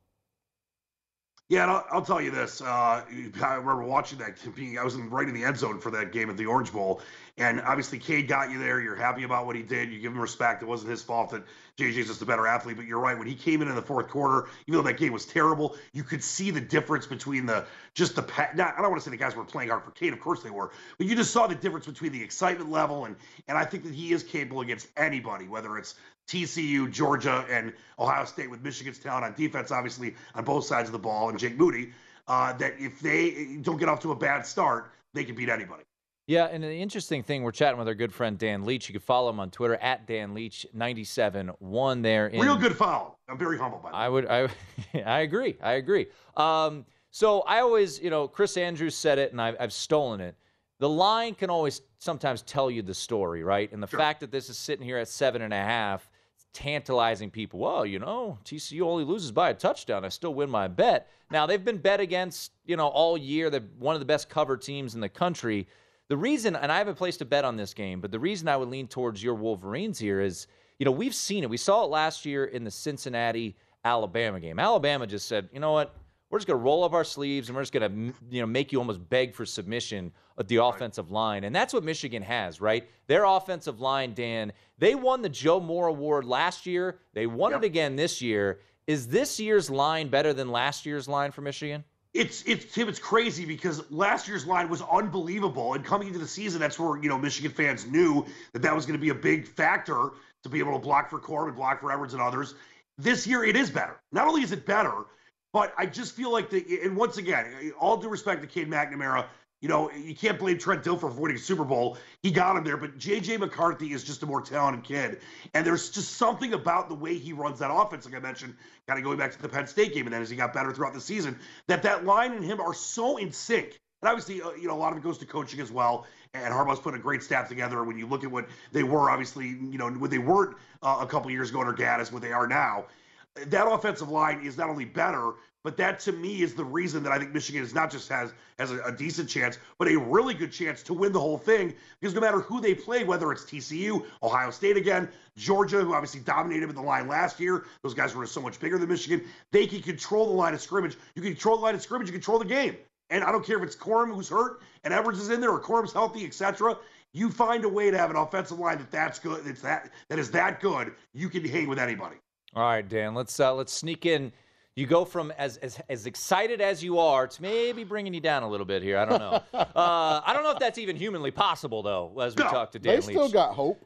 Yeah, 1.49 1.67
I'll, 1.67 1.85
I'll 1.91 2.01
tell 2.05 2.21
you 2.21 2.31
this. 2.31 2.61
Uh, 2.61 2.65
I 2.65 3.53
remember 3.55 3.83
watching 3.83 4.17
that. 4.19 4.37
I 4.79 4.83
was 4.83 4.95
in, 4.95 5.09
right 5.09 5.27
in 5.27 5.33
the 5.35 5.43
end 5.43 5.57
zone 5.57 5.79
for 5.79 5.91
that 5.91 6.11
game 6.11 6.29
at 6.29 6.37
the 6.37 6.45
Orange 6.47 6.71
Bowl, 6.71 7.01
and 7.37 7.61
obviously 7.61 7.99
Cade 7.99 8.27
got 8.27 8.49
you 8.49 8.57
there. 8.57 8.79
You're 8.81 8.95
happy 8.95 9.23
about 9.23 9.45
what 9.45 9.55
he 9.55 9.61
did. 9.61 9.91
You 9.91 9.99
give 9.99 10.13
him 10.13 10.19
respect. 10.19 10.63
It 10.63 10.65
wasn't 10.67 10.91
his 10.91 11.03
fault 11.03 11.29
that 11.31 11.43
JJ's 11.77 12.07
just 12.07 12.21
a 12.21 12.25
better 12.25 12.47
athlete. 12.47 12.77
But 12.77 12.85
you're 12.85 12.99
right. 12.99 13.17
When 13.17 13.27
he 13.27 13.35
came 13.35 13.61
in 13.61 13.67
in 13.67 13.75
the 13.75 13.81
fourth 13.81 14.07
quarter, 14.07 14.47
even 14.67 14.79
though 14.79 14.87
that 14.89 14.97
game 14.97 15.11
was 15.11 15.25
terrible, 15.25 15.75
you 15.91 16.03
could 16.03 16.23
see 16.23 16.49
the 16.49 16.61
difference 16.61 17.05
between 17.05 17.45
the 17.45 17.65
just 17.93 18.15
the. 18.15 18.23
pa- 18.23 18.49
Not, 18.55 18.73
I 18.77 18.81
don't 18.81 18.89
want 18.89 19.03
to 19.03 19.05
say 19.05 19.11
the 19.11 19.17
guys 19.17 19.35
were 19.35 19.43
playing 19.43 19.69
hard 19.69 19.83
for 19.83 19.91
Cade. 19.91 20.13
Of 20.13 20.21
course 20.21 20.41
they 20.41 20.49
were, 20.49 20.71
but 20.97 21.07
you 21.07 21.15
just 21.15 21.31
saw 21.31 21.45
the 21.45 21.55
difference 21.55 21.85
between 21.85 22.13
the 22.13 22.23
excitement 22.23 22.71
level 22.71 23.05
and 23.05 23.15
and 23.47 23.57
I 23.57 23.65
think 23.65 23.83
that 23.83 23.93
he 23.93 24.13
is 24.13 24.23
capable 24.23 24.61
against 24.61 24.87
anybody, 24.97 25.47
whether 25.47 25.77
it's 25.77 25.95
TCU, 26.27 26.91
Georgia, 26.91 27.45
and 27.49 27.73
Ohio 27.99 28.25
State 28.25 28.49
with 28.49 28.61
Michigan's 28.61 28.99
talent 28.99 29.25
on 29.25 29.33
defense, 29.33 29.71
obviously 29.71 30.15
on 30.35 30.43
both 30.43 30.65
sides 30.65 30.87
of 30.87 30.93
the 30.93 30.99
ball, 30.99 31.29
and 31.29 31.37
Jake 31.37 31.57
Moody. 31.57 31.91
Uh, 32.27 32.53
that 32.53 32.73
if 32.79 33.01
they 33.01 33.57
don't 33.61 33.77
get 33.77 33.89
off 33.89 33.99
to 33.99 34.11
a 34.11 34.15
bad 34.15 34.45
start, 34.45 34.91
they 35.13 35.25
can 35.25 35.35
beat 35.35 35.49
anybody. 35.49 35.83
Yeah, 36.25 36.45
and 36.45 36.63
the 36.63 36.73
interesting 36.73 37.21
thing, 37.21 37.43
we're 37.43 37.51
chatting 37.51 37.77
with 37.77 37.87
our 37.89 37.93
good 37.93 38.13
friend 38.13 38.37
Dan 38.37 38.63
Leach. 38.63 38.87
You 38.87 38.93
can 38.93 39.01
follow 39.01 39.29
him 39.29 39.41
on 39.41 39.51
Twitter 39.51 39.75
at 39.75 40.07
Dan 40.07 40.33
Leach 40.33 40.65
ninety 40.73 41.03
seven 41.03 41.49
one 41.59 42.01
there. 42.01 42.27
In, 42.27 42.39
Real 42.39 42.55
good 42.55 42.77
follow. 42.77 43.17
I'm 43.27 43.37
very 43.37 43.57
humble 43.57 43.79
by 43.79 43.91
that. 43.91 43.97
I 43.97 44.07
would, 44.07 44.27
I, 44.27 44.47
I 45.05 45.19
agree, 45.19 45.57
I 45.61 45.73
agree. 45.73 46.07
Um, 46.37 46.85
so 47.11 47.41
I 47.41 47.59
always, 47.59 48.01
you 48.01 48.09
know, 48.09 48.27
Chris 48.27 48.55
Andrews 48.55 48.95
said 48.95 49.19
it, 49.19 49.33
and 49.33 49.41
I've, 49.41 49.55
I've 49.59 49.73
stolen 49.73 50.21
it. 50.21 50.35
The 50.79 50.89
line 50.89 51.35
can 51.35 51.49
always 51.49 51.81
sometimes 51.99 52.41
tell 52.41 52.71
you 52.71 52.81
the 52.81 52.93
story, 52.93 53.43
right? 53.43 53.71
And 53.71 53.83
the 53.83 53.87
fact 53.87 54.19
that 54.21 54.31
this 54.31 54.49
is 54.49 54.57
sitting 54.57 54.85
here 54.85 54.97
at 54.97 55.07
seven 55.07 55.41
and 55.41 55.53
a 55.53 55.57
half, 55.57 56.09
tantalizing 56.53 57.29
people. 57.29 57.59
Well, 57.59 57.85
you 57.85 57.99
know, 57.99 58.37
TCU 58.45 58.81
only 58.81 59.03
loses 59.03 59.31
by 59.31 59.49
a 59.49 59.53
touchdown. 59.53 60.05
I 60.05 60.09
still 60.09 60.33
win 60.33 60.49
my 60.49 60.67
bet. 60.67 61.09
Now 61.31 61.45
they've 61.45 61.63
been 61.63 61.77
bet 61.77 61.99
against, 61.99 62.51
you 62.65 62.77
know, 62.77 62.87
all 62.87 63.17
year. 63.17 63.49
They're 63.49 63.63
one 63.79 63.95
of 63.95 63.99
the 63.99 64.05
best 64.05 64.29
cover 64.29 64.55
teams 64.55 64.95
in 64.95 65.01
the 65.01 65.09
country. 65.09 65.67
The 66.09 66.17
reason, 66.17 66.55
and 66.55 66.71
I 66.71 66.77
haven't 66.77 66.95
placed 66.95 67.21
a 67.21 67.25
bet 67.25 67.45
on 67.45 67.57
this 67.57 67.73
game, 67.73 67.99
but 67.99 68.11
the 68.11 68.19
reason 68.19 68.47
I 68.47 68.57
would 68.57 68.69
lean 68.69 68.87
towards 68.87 69.23
your 69.23 69.35
Wolverines 69.35 69.97
here 69.97 70.21
is, 70.21 70.47
you 70.77 70.85
know, 70.85 70.91
we've 70.91 71.15
seen 71.15 71.43
it. 71.43 71.49
We 71.49 71.57
saw 71.57 71.83
it 71.83 71.89
last 71.89 72.25
year 72.25 72.45
in 72.45 72.63
the 72.63 72.71
Cincinnati 72.71 73.55
Alabama 73.85 74.39
game. 74.39 74.59
Alabama 74.59 75.07
just 75.07 75.27
said, 75.27 75.49
you 75.53 75.59
know 75.59 75.71
what? 75.71 75.95
We're 76.33 76.39
just 76.39 76.47
going 76.47 76.59
to 76.59 76.63
roll 76.63 76.83
up 76.83 76.93
our 76.93 77.03
sleeves 77.03 77.47
and 77.47 77.55
we're 77.55 77.61
just 77.61 77.73
going 77.73 77.91
to, 77.91 78.13
you 78.31 78.41
know, 78.41 78.47
make 78.47 78.71
you 78.71 78.79
almost 78.79 79.07
beg 79.07 79.35
for 79.35 79.45
submission 79.45 80.11
of 80.35 80.47
the 80.47 80.63
offensive 80.63 81.11
line. 81.11 81.43
And 81.43 81.55
that's 81.55 81.75
what 81.75 81.83
Michigan 81.83 82.23
has, 82.23 82.59
right? 82.59 82.89
Their 83.05 83.23
offensive 83.25 83.79
line, 83.79 84.15
Dan, 84.15 84.51
they 84.79 84.95
won 84.95 85.21
the 85.21 85.29
Joe 85.29 85.59
Moore 85.59 85.85
Award 85.85 86.25
last 86.25 86.65
year. 86.65 86.97
They 87.13 87.27
won 87.27 87.53
it 87.53 87.63
again 87.63 87.95
this 87.95 88.19
year. 88.19 88.61
Is 88.87 89.09
this 89.09 89.39
year's 89.39 89.69
line 89.69 90.07
better 90.07 90.33
than 90.33 90.51
last 90.51 90.87
year's 90.87 91.07
line 91.07 91.31
for 91.31 91.41
Michigan? 91.41 91.83
it's 92.15 92.43
it's 92.47 92.73
Tim. 92.73 92.89
It's 92.89 92.99
crazy 92.99 93.45
because 93.45 93.89
last 93.91 94.27
year's 94.27 94.45
line 94.47 94.69
was 94.69 94.81
unbelievable, 94.81 95.73
and 95.73 95.85
coming 95.85 96.07
into 96.07 96.19
the 96.19 96.27
season, 96.27 96.59
that's 96.59 96.79
where 96.79 97.01
you 97.01 97.09
know 97.09 97.17
Michigan 97.17 97.51
fans 97.51 97.87
knew 97.87 98.25
that 98.53 98.61
that 98.61 98.75
was 98.75 98.85
going 98.85 98.99
to 98.99 99.01
be 99.01 99.09
a 99.09 99.15
big 99.15 99.47
factor 99.47 100.11
to 100.43 100.49
be 100.49 100.59
able 100.59 100.73
to 100.73 100.79
block 100.79 101.09
for 101.09 101.19
Corum, 101.19 101.55
block 101.55 101.81
for 101.81 101.91
Edwards 101.91 102.13
and 102.13 102.21
others. 102.21 102.53
This 102.99 103.25
year, 103.25 103.43
it 103.43 103.55
is 103.55 103.71
better. 103.71 103.99
Not 104.11 104.27
only 104.27 104.43
is 104.43 104.51
it 104.51 104.63
better, 104.63 105.05
but 105.53 105.73
I 105.77 105.85
just 105.85 106.15
feel 106.15 106.31
like 106.31 106.49
the 106.49 106.81
and 106.83 106.97
once 106.97 107.17
again, 107.17 107.71
all 107.79 107.95
due 107.95 108.09
respect 108.09 108.41
to 108.41 108.47
Cade 108.47 108.69
McNamara, 108.69 109.27
you 109.61 109.69
know, 109.69 109.89
you 109.91 110.13
can't 110.13 110.37
blame 110.37 110.57
Trent 110.57 110.83
Dilfer 110.83 110.99
for 110.99 111.21
winning 111.21 111.37
a 111.37 111.39
Super 111.39 111.63
Bowl. 111.63 111.97
He 112.21 112.31
got 112.31 112.57
him 112.57 112.65
there, 112.65 112.75
but 112.75 112.97
JJ 112.97 113.39
McCarthy 113.39 113.93
is 113.93 114.03
just 114.03 114.21
a 114.23 114.25
more 114.25 114.41
talented 114.41 114.83
kid. 114.83 115.21
And 115.53 115.65
there's 115.65 115.89
just 115.89 116.15
something 116.15 116.51
about 116.53 116.89
the 116.89 116.95
way 116.95 117.17
he 117.17 117.31
runs 117.31 117.59
that 117.59 117.71
offense, 117.71 118.03
like 118.03 118.15
I 118.15 118.19
mentioned, 118.19 118.55
kind 118.87 118.99
of 118.99 119.05
going 119.05 119.17
back 119.17 119.31
to 119.31 119.41
the 119.41 119.47
Penn 119.47 119.65
State 119.67 119.93
game, 119.93 120.05
and 120.05 120.13
then 120.13 120.21
as 120.21 120.29
he 120.29 120.35
got 120.35 120.53
better 120.53 120.73
throughout 120.73 120.93
the 120.93 120.99
season, 120.99 121.39
that 121.67 121.81
that 121.83 122.03
line 122.03 122.33
and 122.33 122.43
him 122.43 122.59
are 122.59 122.73
so 122.73 123.15
in 123.15 123.31
sync. 123.31 123.79
And 124.01 124.09
obviously, 124.09 124.41
uh, 124.41 124.51
you 124.59 124.67
know, 124.67 124.75
a 124.75 124.75
lot 124.75 124.91
of 124.91 124.97
it 124.97 125.03
goes 125.03 125.17
to 125.19 125.25
coaching 125.25 125.61
as 125.61 125.71
well. 125.71 126.07
And 126.33 126.53
Harbaugh's 126.53 126.81
put 126.81 126.93
a 126.93 126.99
great 126.99 127.23
staff 127.23 127.47
together. 127.47 127.85
When 127.85 127.97
you 127.97 128.05
look 128.05 128.25
at 128.25 128.31
what 128.31 128.49
they 128.73 128.83
were, 128.83 129.09
obviously, 129.09 129.47
you 129.47 129.77
know, 129.77 129.89
what 129.91 130.11
they 130.11 130.17
weren't 130.17 130.57
uh, 130.81 130.97
a 130.99 131.05
couple 131.05 131.31
years 131.31 131.51
ago 131.51 131.61
under 131.61 131.73
Gattis, 131.73 132.11
what 132.11 132.21
they 132.21 132.33
are 132.33 132.47
now, 132.47 132.87
that 133.35 133.67
offensive 133.67 134.09
line 134.09 134.45
is 134.45 134.57
not 134.57 134.69
only 134.69 134.85
better, 134.85 135.33
but 135.63 135.77
that 135.77 135.99
to 136.01 136.11
me 136.11 136.41
is 136.41 136.53
the 136.53 136.63
reason 136.63 137.03
that 137.03 137.11
I 137.11 137.17
think 137.17 137.33
Michigan 137.33 137.63
is 137.63 137.73
not 137.73 137.89
just 137.89 138.09
has 138.09 138.33
has 138.59 138.71
a, 138.71 138.83
a, 138.83 138.91
decent 138.91 139.29
chance, 139.29 139.57
but 139.79 139.87
a 139.87 139.97
really 139.97 140.33
good 140.33 140.51
chance 140.51 140.83
to 140.83 140.93
win 140.93 141.13
the 141.13 141.19
whole 141.19 141.37
thing. 141.37 141.73
Because 141.99 142.13
no 142.13 142.21
matter 142.21 142.41
who 142.41 142.59
they 142.59 142.75
play, 142.75 143.03
whether 143.03 143.31
it's 143.31 143.43
TCU, 143.43 144.05
Ohio 144.21 144.51
State 144.51 144.77
again, 144.77 145.09
Georgia, 145.37 145.81
who 145.81 145.93
obviously 145.93 146.19
dominated 146.19 146.67
with 146.67 146.75
the 146.75 146.81
line 146.81 147.07
last 147.07 147.39
year, 147.39 147.65
those 147.81 147.93
guys 147.93 148.13
were 148.13 148.27
so 148.27 148.41
much 148.41 148.59
bigger 148.59 148.77
than 148.77 148.89
Michigan. 148.89 149.25
They 149.51 149.65
can 149.65 149.81
control 149.81 150.27
the 150.27 150.33
line 150.33 150.53
of 150.53 150.61
scrimmage. 150.61 150.97
You 151.15 151.21
can 151.21 151.31
control 151.31 151.57
the 151.57 151.63
line 151.63 151.75
of 151.75 151.81
scrimmage. 151.81 152.07
You 152.07 152.13
control 152.13 152.39
the 152.39 152.45
game. 152.45 152.75
And 153.09 153.23
I 153.23 153.31
don't 153.31 153.45
care 153.45 153.57
if 153.57 153.63
it's 153.63 153.75
Corum 153.75 154.13
who's 154.13 154.29
hurt 154.29 154.61
and 154.83 154.93
Edwards 154.93 155.19
is 155.19 155.29
in 155.29 155.39
there 155.39 155.51
or 155.51 155.61
Corum's 155.61 155.93
healthy, 155.93 156.25
etc. 156.25 156.77
You 157.13 157.29
find 157.29 157.63
a 157.63 157.69
way 157.69 157.89
to 157.89 157.97
have 157.97 158.09
an 158.09 158.15
offensive 158.15 158.59
line 158.59 158.79
that 158.79 158.91
that's 158.91 159.19
good. 159.19 159.45
That's 159.45 159.61
that 159.61 159.91
that 160.09 160.19
is 160.19 160.31
that 160.31 160.59
good. 160.59 160.93
You 161.13 161.29
can 161.29 161.45
hang 161.45 161.67
with 161.67 161.79
anybody. 161.79 162.17
All 162.55 162.63
right, 162.63 162.87
Dan. 162.87 163.13
Let's 163.13 163.39
uh, 163.39 163.53
let's 163.53 163.73
sneak 163.73 164.05
in 164.05 164.31
you 164.75 164.87
go 164.87 165.05
from 165.05 165.31
as, 165.37 165.57
as 165.57 165.79
as 165.89 166.05
excited 166.05 166.61
as 166.61 166.83
you 166.83 166.97
are 166.97 167.27
to 167.27 167.41
maybe 167.41 167.83
bringing 167.83 168.13
you 168.13 168.19
down 168.19 168.43
a 168.43 168.49
little 168.49 168.65
bit 168.65 168.81
here. 168.81 168.97
I 168.97 169.05
don't 169.05 169.19
know. 169.19 169.41
uh, 169.53 170.21
I 170.25 170.33
don't 170.33 170.43
know 170.43 170.51
if 170.51 170.59
that's 170.59 170.77
even 170.77 170.95
humanly 170.95 171.31
possible 171.31 171.83
though. 171.83 172.19
As 172.19 172.35
we 172.35 172.43
no, 172.43 172.49
talk 172.49 172.71
to 172.71 172.79
Dan, 172.79 172.95
they 172.95 173.01
still 173.01 173.29
got 173.29 173.53
hope. 173.53 173.85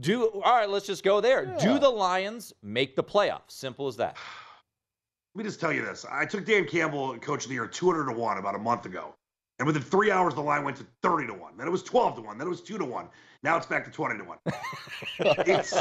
Do 0.00 0.26
all 0.26 0.54
right. 0.54 0.68
Let's 0.68 0.86
just 0.86 1.02
go 1.02 1.20
there. 1.20 1.44
Yeah. 1.44 1.58
Do 1.58 1.78
the 1.78 1.88
Lions 1.88 2.52
make 2.62 2.96
the 2.96 3.04
playoffs? 3.04 3.50
Simple 3.50 3.86
as 3.86 3.96
that. 3.96 4.16
Let 5.34 5.44
me 5.44 5.48
just 5.48 5.60
tell 5.60 5.72
you 5.72 5.84
this. 5.84 6.06
I 6.10 6.24
took 6.24 6.46
Dan 6.46 6.66
Campbell, 6.66 7.16
coach 7.18 7.44
of 7.44 7.48
the 7.48 7.54
year, 7.54 7.66
200 7.66 8.06
to 8.06 8.18
1 8.18 8.38
about 8.38 8.54
a 8.54 8.58
month 8.58 8.86
ago. 8.86 9.14
And 9.58 9.66
within 9.66 9.82
three 9.82 10.10
hours, 10.10 10.34
the 10.34 10.42
line 10.42 10.64
went 10.64 10.76
to 10.78 10.86
30 11.02 11.28
to 11.28 11.34
1. 11.34 11.56
Then 11.56 11.66
it 11.66 11.70
was 11.70 11.82
12 11.82 12.16
to 12.16 12.22
1. 12.22 12.38
Then 12.38 12.46
it 12.46 12.50
was 12.50 12.60
2 12.60 12.76
to 12.76 12.84
1. 12.84 13.08
Now 13.42 13.56
it's 13.56 13.66
back 13.66 13.84
to 13.86 13.90
20 13.90 14.18
to 14.18 14.24
1. 14.24 14.38
it's, 15.46 15.74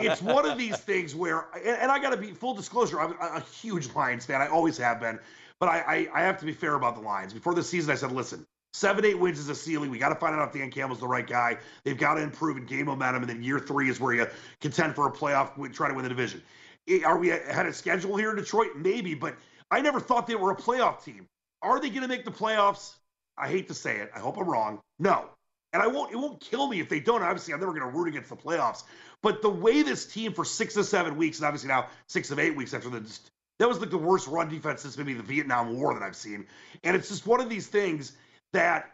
it's 0.00 0.22
one 0.22 0.48
of 0.48 0.56
these 0.56 0.78
things 0.78 1.14
where, 1.14 1.48
and, 1.54 1.76
and 1.76 1.90
I 1.90 2.00
got 2.00 2.10
to 2.10 2.16
be 2.16 2.30
full 2.30 2.54
disclosure, 2.54 3.00
I'm 3.00 3.12
a, 3.20 3.40
huge 3.40 3.94
Lions 3.94 4.24
fan. 4.24 4.40
I 4.40 4.46
always 4.46 4.78
have 4.78 5.00
been. 5.00 5.18
But 5.58 5.68
I, 5.68 6.08
I, 6.12 6.20
I 6.20 6.22
have 6.22 6.38
to 6.38 6.46
be 6.46 6.52
fair 6.52 6.74
about 6.74 6.94
the 6.94 7.02
Lions. 7.02 7.34
Before 7.34 7.54
the 7.54 7.62
season, 7.62 7.90
I 7.90 7.94
said, 7.94 8.10
listen, 8.10 8.46
seven, 8.72 9.04
eight 9.04 9.18
wins 9.18 9.38
is 9.38 9.50
a 9.50 9.54
ceiling. 9.54 9.90
We 9.90 9.98
got 9.98 10.08
to 10.08 10.14
find 10.14 10.34
out 10.34 10.48
if 10.48 10.54
Dan 10.54 10.70
Campbell's 10.70 11.00
the 11.00 11.08
right 11.08 11.26
guy. 11.26 11.58
They've 11.84 11.98
got 11.98 12.14
to 12.14 12.22
improve 12.22 12.56
and 12.56 12.66
gain 12.66 12.86
momentum. 12.86 13.22
And 13.22 13.30
then 13.30 13.42
year 13.42 13.58
three 13.58 13.90
is 13.90 14.00
where 14.00 14.14
you 14.14 14.26
contend 14.60 14.94
for 14.94 15.06
a 15.06 15.12
playoff, 15.12 15.74
try 15.74 15.88
to 15.88 15.94
win 15.94 16.04
the 16.04 16.08
division. 16.08 16.42
Are 17.04 17.18
we 17.18 17.30
ahead 17.30 17.66
of 17.66 17.76
schedule 17.76 18.16
here 18.16 18.30
in 18.30 18.36
Detroit? 18.36 18.70
Maybe, 18.76 19.14
but 19.14 19.36
I 19.70 19.80
never 19.80 20.00
thought 20.00 20.26
they 20.26 20.34
were 20.34 20.50
a 20.50 20.56
playoff 20.56 21.04
team. 21.04 21.28
Are 21.62 21.80
they 21.80 21.88
going 21.88 22.02
to 22.02 22.08
make 22.08 22.24
the 22.24 22.30
playoffs? 22.32 22.94
I 23.38 23.48
hate 23.48 23.68
to 23.68 23.74
say 23.74 23.98
it. 23.98 24.10
I 24.14 24.18
hope 24.18 24.36
I'm 24.36 24.48
wrong. 24.48 24.80
No. 24.98 25.26
And 25.72 25.82
I 25.82 25.86
won't 25.86 26.12
it 26.12 26.16
won't 26.16 26.40
kill 26.40 26.68
me 26.68 26.80
if 26.80 26.88
they 26.88 27.00
don't. 27.00 27.22
Obviously, 27.22 27.54
I'm 27.54 27.60
never 27.60 27.72
going 27.72 27.90
to 27.90 27.96
root 27.96 28.08
against 28.08 28.28
the 28.28 28.36
playoffs. 28.36 28.82
But 29.22 29.40
the 29.40 29.48
way 29.48 29.82
this 29.82 30.04
team 30.04 30.34
for 30.34 30.44
six 30.44 30.74
to 30.74 30.84
seven 30.84 31.16
weeks, 31.16 31.38
and 31.38 31.46
obviously 31.46 31.68
now 31.68 31.86
six 32.08 32.30
of 32.30 32.38
eight 32.38 32.54
weeks 32.54 32.74
after 32.74 32.90
the 32.90 33.00
that 33.58 33.68
was 33.68 33.78
like 33.78 33.90
the 33.90 33.98
worst 33.98 34.26
run 34.26 34.48
defense 34.48 34.82
since 34.82 34.98
maybe 34.98 35.14
the 35.14 35.22
Vietnam 35.22 35.78
War 35.78 35.94
that 35.94 36.02
I've 36.02 36.16
seen. 36.16 36.46
And 36.84 36.96
it's 36.96 37.08
just 37.08 37.26
one 37.26 37.40
of 37.40 37.48
these 37.48 37.68
things 37.68 38.12
that 38.52 38.90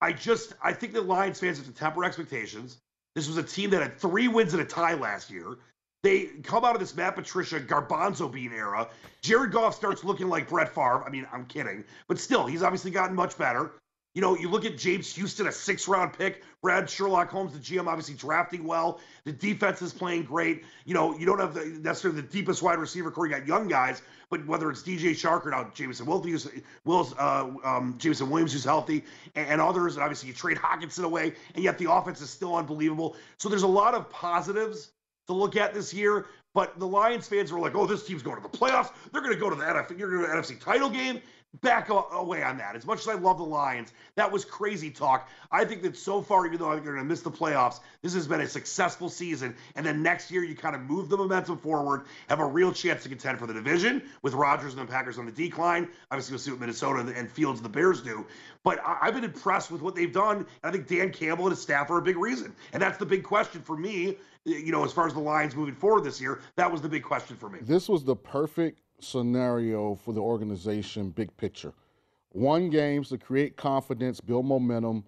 I 0.00 0.12
just 0.12 0.54
I 0.62 0.72
think 0.72 0.94
the 0.94 1.02
Lions 1.02 1.38
fans 1.38 1.58
have 1.58 1.66
to 1.66 1.72
temper 1.72 2.04
expectations. 2.04 2.78
This 3.14 3.28
was 3.28 3.36
a 3.36 3.42
team 3.42 3.70
that 3.70 3.82
had 3.82 3.98
three 3.98 4.26
wins 4.26 4.52
and 4.52 4.62
a 4.62 4.64
tie 4.64 4.94
last 4.94 5.30
year. 5.30 5.58
They 6.02 6.26
come 6.42 6.64
out 6.64 6.74
of 6.74 6.80
this 6.80 6.96
Matt 6.96 7.14
Patricia 7.14 7.60
Garbanzo 7.60 8.30
Bean 8.30 8.52
era. 8.52 8.88
Jared 9.20 9.52
Goff 9.52 9.74
starts 9.74 10.02
looking 10.02 10.28
like 10.28 10.48
Brett 10.48 10.74
Favre. 10.74 11.04
I 11.04 11.10
mean, 11.10 11.26
I'm 11.30 11.44
kidding, 11.44 11.84
but 12.08 12.18
still, 12.18 12.46
he's 12.46 12.62
obviously 12.62 12.90
gotten 12.90 13.14
much 13.14 13.36
better. 13.36 13.72
You 14.14 14.22
know, 14.22 14.36
you 14.36 14.48
look 14.48 14.64
at 14.64 14.76
James 14.76 15.14
Houston, 15.14 15.46
a 15.46 15.52
six 15.52 15.86
round 15.86 16.14
pick. 16.14 16.42
Brad 16.62 16.90
Sherlock 16.90 17.30
Holmes, 17.30 17.52
the 17.52 17.58
GM, 17.58 17.86
obviously 17.86 18.14
drafting 18.14 18.64
well. 18.64 19.00
The 19.24 19.32
defense 19.32 19.82
is 19.82 19.92
playing 19.94 20.24
great. 20.24 20.64
You 20.84 20.94
know, 20.94 21.16
you 21.16 21.26
don't 21.26 21.38
have 21.38 21.54
the, 21.54 21.66
necessarily 21.66 22.20
the 22.20 22.26
deepest 22.26 22.60
wide 22.60 22.78
receiver 22.78 23.10
core. 23.10 23.26
You 23.26 23.32
got 23.32 23.46
young 23.46 23.68
guys, 23.68 24.02
but 24.28 24.44
whether 24.46 24.68
it's 24.70 24.82
DJ 24.82 25.10
Chark 25.10 25.46
or 25.46 25.50
now 25.50 25.70
Jameson 25.74 26.06
Williams, 26.06 26.48
Wills, 26.84 27.14
uh, 27.18 27.50
um, 27.62 27.94
Jameson 27.98 28.30
Williams, 28.30 28.52
who's 28.52 28.64
healthy, 28.64 29.04
and, 29.36 29.48
and, 29.48 29.60
others, 29.60 29.94
and 29.94 30.02
obviously 30.02 30.28
you 30.28 30.34
trade 30.34 30.56
Hockenson 30.56 31.04
away, 31.04 31.34
and 31.54 31.62
yet 31.62 31.78
the 31.78 31.90
offense 31.90 32.20
is 32.20 32.30
still 32.30 32.56
unbelievable. 32.56 33.16
So 33.38 33.48
there's 33.48 33.62
a 33.62 33.68
lot 33.68 33.94
of 33.94 34.10
positives 34.10 34.90
to 35.30 35.34
look 35.34 35.56
at 35.56 35.74
this 35.74 35.94
year. 35.94 36.26
But 36.52 36.78
the 36.78 36.86
Lions 36.86 37.28
fans 37.28 37.52
were 37.52 37.60
like, 37.60 37.74
"Oh, 37.76 37.86
this 37.86 38.04
team's 38.04 38.22
going 38.22 38.36
to 38.36 38.42
the 38.42 38.56
playoffs. 38.56 38.90
They're 39.12 39.22
going 39.22 39.34
to 39.34 39.38
go 39.38 39.50
to 39.50 39.56
the 39.56 39.64
NFC. 39.64 39.98
You're 39.98 40.10
going 40.10 40.28
to 40.28 40.36
NFC 40.36 40.60
title 40.60 40.90
game." 40.90 41.20
Back 41.62 41.88
away 41.88 42.44
on 42.44 42.58
that. 42.58 42.76
As 42.76 42.86
much 42.86 43.00
as 43.00 43.08
I 43.08 43.14
love 43.14 43.38
the 43.38 43.44
Lions, 43.44 43.92
that 44.14 44.30
was 44.30 44.44
crazy 44.44 44.88
talk. 44.88 45.28
I 45.50 45.64
think 45.64 45.82
that 45.82 45.96
so 45.96 46.22
far, 46.22 46.46
even 46.46 46.58
though 46.58 46.68
I 46.68 46.74
think 46.74 46.84
they're 46.84 46.94
going 46.94 47.04
to 47.04 47.08
miss 47.08 47.22
the 47.22 47.30
playoffs, 47.30 47.80
this 48.02 48.14
has 48.14 48.28
been 48.28 48.40
a 48.40 48.46
successful 48.46 49.08
season. 49.08 49.56
And 49.74 49.84
then 49.84 50.00
next 50.00 50.30
year, 50.30 50.44
you 50.44 50.54
kind 50.54 50.76
of 50.76 50.82
move 50.82 51.08
the 51.08 51.16
momentum 51.16 51.58
forward, 51.58 52.04
have 52.28 52.38
a 52.38 52.46
real 52.46 52.72
chance 52.72 53.02
to 53.02 53.08
contend 53.08 53.40
for 53.40 53.48
the 53.48 53.52
division 53.52 54.00
with 54.22 54.32
Rodgers 54.34 54.74
and 54.74 54.82
the 54.82 54.90
Packers 54.90 55.18
on 55.18 55.26
the 55.26 55.32
decline. 55.32 55.88
Obviously, 56.12 56.34
we'll 56.34 56.38
see 56.38 56.52
what 56.52 56.60
Minnesota 56.60 57.12
and 57.16 57.28
Fields 57.28 57.58
and 57.58 57.64
the 57.64 57.72
Bears 57.72 58.00
do. 58.00 58.24
But 58.62 58.80
I've 58.86 59.14
been 59.14 59.24
impressed 59.24 59.72
with 59.72 59.82
what 59.82 59.96
they've 59.96 60.12
done. 60.12 60.36
And 60.36 60.46
I 60.62 60.70
think 60.70 60.86
Dan 60.86 61.10
Campbell 61.10 61.46
and 61.46 61.52
his 61.52 61.60
staff 61.60 61.90
are 61.90 61.98
a 61.98 62.02
big 62.02 62.16
reason. 62.16 62.54
And 62.72 62.80
that's 62.80 62.98
the 62.98 63.06
big 63.06 63.24
question 63.24 63.60
for 63.60 63.76
me 63.76 64.18
you 64.44 64.72
know, 64.72 64.84
as 64.84 64.92
far 64.92 65.06
as 65.06 65.12
the 65.12 65.20
Lions 65.20 65.54
moving 65.54 65.74
forward 65.74 66.04
this 66.04 66.20
year, 66.20 66.40
that 66.56 66.70
was 66.70 66.80
the 66.80 66.88
big 66.88 67.02
question 67.02 67.36
for 67.36 67.50
me. 67.50 67.58
This 67.62 67.88
was 67.88 68.04
the 68.04 68.16
perfect 68.16 68.80
scenario 69.02 69.94
for 69.94 70.12
the 70.12 70.20
organization, 70.20 71.10
big 71.10 71.34
picture. 71.36 71.72
One 72.30 72.70
games 72.70 73.08
to 73.08 73.18
create 73.18 73.56
confidence, 73.56 74.20
build 74.20 74.46
momentum, 74.46 75.04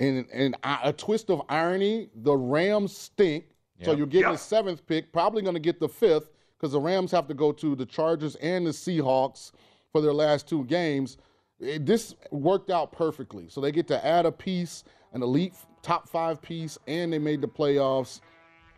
and 0.00 0.26
and 0.32 0.56
a 0.62 0.92
twist 0.92 1.30
of 1.30 1.42
irony: 1.48 2.08
the 2.14 2.36
Rams 2.36 2.96
stink, 2.96 3.46
yep. 3.78 3.86
so 3.86 3.92
you're 3.92 4.06
getting 4.06 4.30
yep. 4.30 4.32
the 4.32 4.38
seventh 4.38 4.86
pick, 4.86 5.12
probably 5.12 5.42
going 5.42 5.54
to 5.54 5.60
get 5.60 5.80
the 5.80 5.88
fifth 5.88 6.30
because 6.56 6.72
the 6.72 6.80
Rams 6.80 7.10
have 7.12 7.26
to 7.28 7.34
go 7.34 7.52
to 7.52 7.74
the 7.74 7.86
Chargers 7.86 8.34
and 8.36 8.66
the 8.66 8.70
Seahawks 8.70 9.52
for 9.92 10.00
their 10.00 10.12
last 10.12 10.48
two 10.48 10.64
games. 10.64 11.16
It, 11.60 11.86
this 11.86 12.14
worked 12.30 12.70
out 12.70 12.92
perfectly, 12.92 13.48
so 13.48 13.60
they 13.60 13.72
get 13.72 13.88
to 13.88 14.06
add 14.06 14.26
a 14.26 14.32
piece, 14.32 14.84
an 15.12 15.22
elite 15.22 15.54
top 15.82 16.08
five 16.08 16.40
piece, 16.40 16.78
and 16.86 17.12
they 17.12 17.18
made 17.18 17.40
the 17.40 17.48
playoffs. 17.48 18.20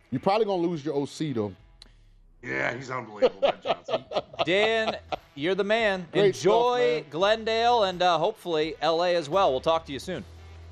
You're 0.09 0.19
probably 0.19 0.45
gonna 0.45 0.63
lose 0.63 0.83
your 0.83 0.95
OC 0.95 1.35
though. 1.35 1.55
Yeah, 2.43 2.73
he's 2.75 2.89
unbelievable, 2.89 3.53
Dan, 4.45 4.97
you're 5.35 5.55
the 5.55 5.63
man. 5.63 6.07
Great 6.11 6.35
Enjoy 6.35 6.99
stuff, 6.99 7.03
man. 7.03 7.03
Glendale 7.11 7.83
and 7.83 8.01
uh, 8.01 8.17
hopefully 8.17 8.75
LA 8.81 9.09
as 9.13 9.29
well. 9.29 9.51
We'll 9.51 9.61
talk 9.61 9.85
to 9.85 9.93
you 9.93 9.99
soon. 9.99 10.25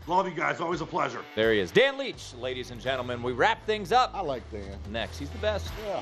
Love 0.08 0.28
you 0.28 0.34
guys. 0.34 0.60
Always 0.60 0.82
a 0.82 0.86
pleasure. 0.86 1.22
There 1.36 1.54
he 1.54 1.60
is. 1.60 1.70
Dan 1.70 1.98
Leach, 1.98 2.34
ladies 2.34 2.72
and 2.72 2.82
gentlemen. 2.82 3.22
We 3.22 3.32
wrap 3.34 3.64
things 3.68 3.92
up. 3.92 4.10
I 4.16 4.22
like 4.22 4.50
Dan. 4.52 4.78
Next. 4.90 5.20
He's 5.20 5.30
the 5.30 5.38
best. 5.38 5.72
Yeah. 5.86 6.02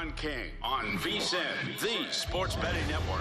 Sean 0.00 0.12
King 0.12 0.50
on 0.62 0.84
VSIN, 0.98 1.78
the 1.78 2.10
sports 2.12 2.56
betting 2.56 2.86
network. 2.88 3.20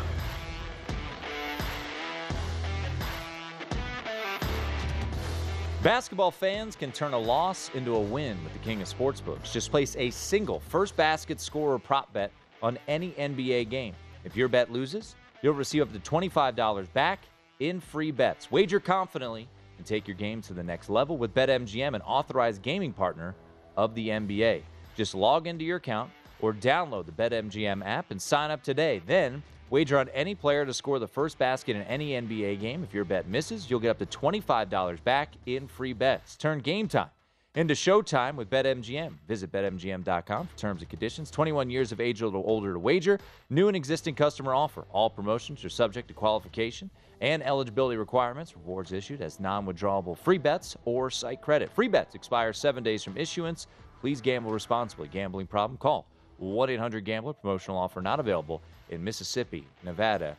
Basketball 5.83 6.31
fans 6.31 6.75
can 6.75 6.91
turn 6.91 7.13
a 7.13 7.17
loss 7.17 7.69
into 7.73 7.95
a 7.95 7.99
win 7.99 8.41
with 8.43 8.53
the 8.53 8.59
king 8.59 8.81
of 8.81 8.87
sportsbooks. 8.87 9.51
Just 9.51 9.71
place 9.71 9.95
a 9.97 10.09
single 10.09 10.59
first 10.59 10.95
basket 10.95 11.41
scorer 11.41 11.79
prop 11.79 12.13
bet 12.13 12.31
on 12.61 12.77
any 12.87 13.11
NBA 13.11 13.69
game. 13.69 13.93
If 14.23 14.37
your 14.37 14.47
bet 14.47 14.71
loses, 14.71 15.15
you'll 15.41 15.55
receive 15.55 15.81
up 15.81 15.91
to 15.91 15.99
$25 15.99 16.93
back 16.93 17.19
in 17.59 17.81
free 17.81 18.11
bets. 18.11 18.51
Wager 18.51 18.79
confidently 18.79 19.49
and 19.77 19.85
take 19.85 20.07
your 20.07 20.15
game 20.15 20.41
to 20.43 20.53
the 20.53 20.63
next 20.63 20.89
level 20.89 21.17
with 21.17 21.33
BetMGM, 21.33 21.93
an 21.93 22.01
authorized 22.03 22.61
gaming 22.61 22.93
partner 22.93 23.35
of 23.75 23.95
the 23.95 24.09
NBA. 24.09 24.61
Just 24.95 25.15
log 25.15 25.47
into 25.47 25.63
your 25.63 25.77
account 25.77 26.11
or 26.41 26.53
download 26.53 27.05
the 27.05 27.11
BetMGM 27.11 27.85
app 27.85 28.11
and 28.11 28.21
sign 28.21 28.51
up 28.51 28.63
today. 28.63 29.01
Then 29.05 29.43
Wager 29.69 29.99
on 29.99 30.09
any 30.09 30.33
player 30.33 30.65
to 30.65 30.73
score 30.73 30.97
the 30.97 31.07
first 31.07 31.37
basket 31.37 31.75
in 31.75 31.83
any 31.83 32.11
NBA 32.11 32.59
game. 32.59 32.83
If 32.83 32.93
your 32.93 33.05
bet 33.05 33.27
misses, 33.27 33.69
you'll 33.69 33.79
get 33.79 33.89
up 33.91 33.99
to 33.99 34.05
$25 34.05 35.03
back 35.03 35.33
in 35.45 35.67
free 35.67 35.93
bets. 35.93 36.35
Turn 36.35 36.59
game 36.59 36.87
time 36.87 37.09
into 37.55 37.73
showtime 37.73 38.35
with 38.35 38.49
BetMGM. 38.49 39.13
Visit 39.27 39.51
BetMGM.com 39.51 40.47
for 40.47 40.57
terms 40.57 40.81
and 40.81 40.89
conditions. 40.89 41.29
21 41.29 41.69
years 41.69 41.91
of 41.91 42.01
age 42.01 42.21
or 42.21 42.35
older 42.35 42.73
to 42.73 42.79
wager. 42.79 43.19
New 43.49 43.67
and 43.67 43.77
existing 43.77 44.15
customer 44.15 44.53
offer. 44.55 44.85
All 44.91 45.09
promotions 45.09 45.63
are 45.63 45.69
subject 45.69 46.07
to 46.07 46.13
qualification 46.13 46.89
and 47.21 47.43
eligibility 47.43 47.97
requirements. 47.97 48.55
Rewards 48.55 48.91
issued 48.91 49.21
as 49.21 49.39
non 49.39 49.67
withdrawable 49.67 50.17
free 50.17 50.37
bets 50.37 50.77
or 50.85 51.11
site 51.11 51.41
credit. 51.41 51.71
Free 51.71 51.87
bets 51.87 52.15
expire 52.15 52.53
seven 52.53 52.83
days 52.83 53.03
from 53.03 53.17
issuance. 53.17 53.67
Please 53.99 54.21
gamble 54.21 54.51
responsibly. 54.51 55.09
Gambling 55.09 55.47
problem? 55.47 55.77
Call 55.77 56.07
1 56.39 56.69
800 56.69 57.05
Gambler. 57.05 57.33
Promotional 57.33 57.77
offer 57.77 58.01
not 58.01 58.19
available 58.19 58.61
in 58.89 59.03
Mississippi, 59.03 59.67
Nevada, 59.83 60.35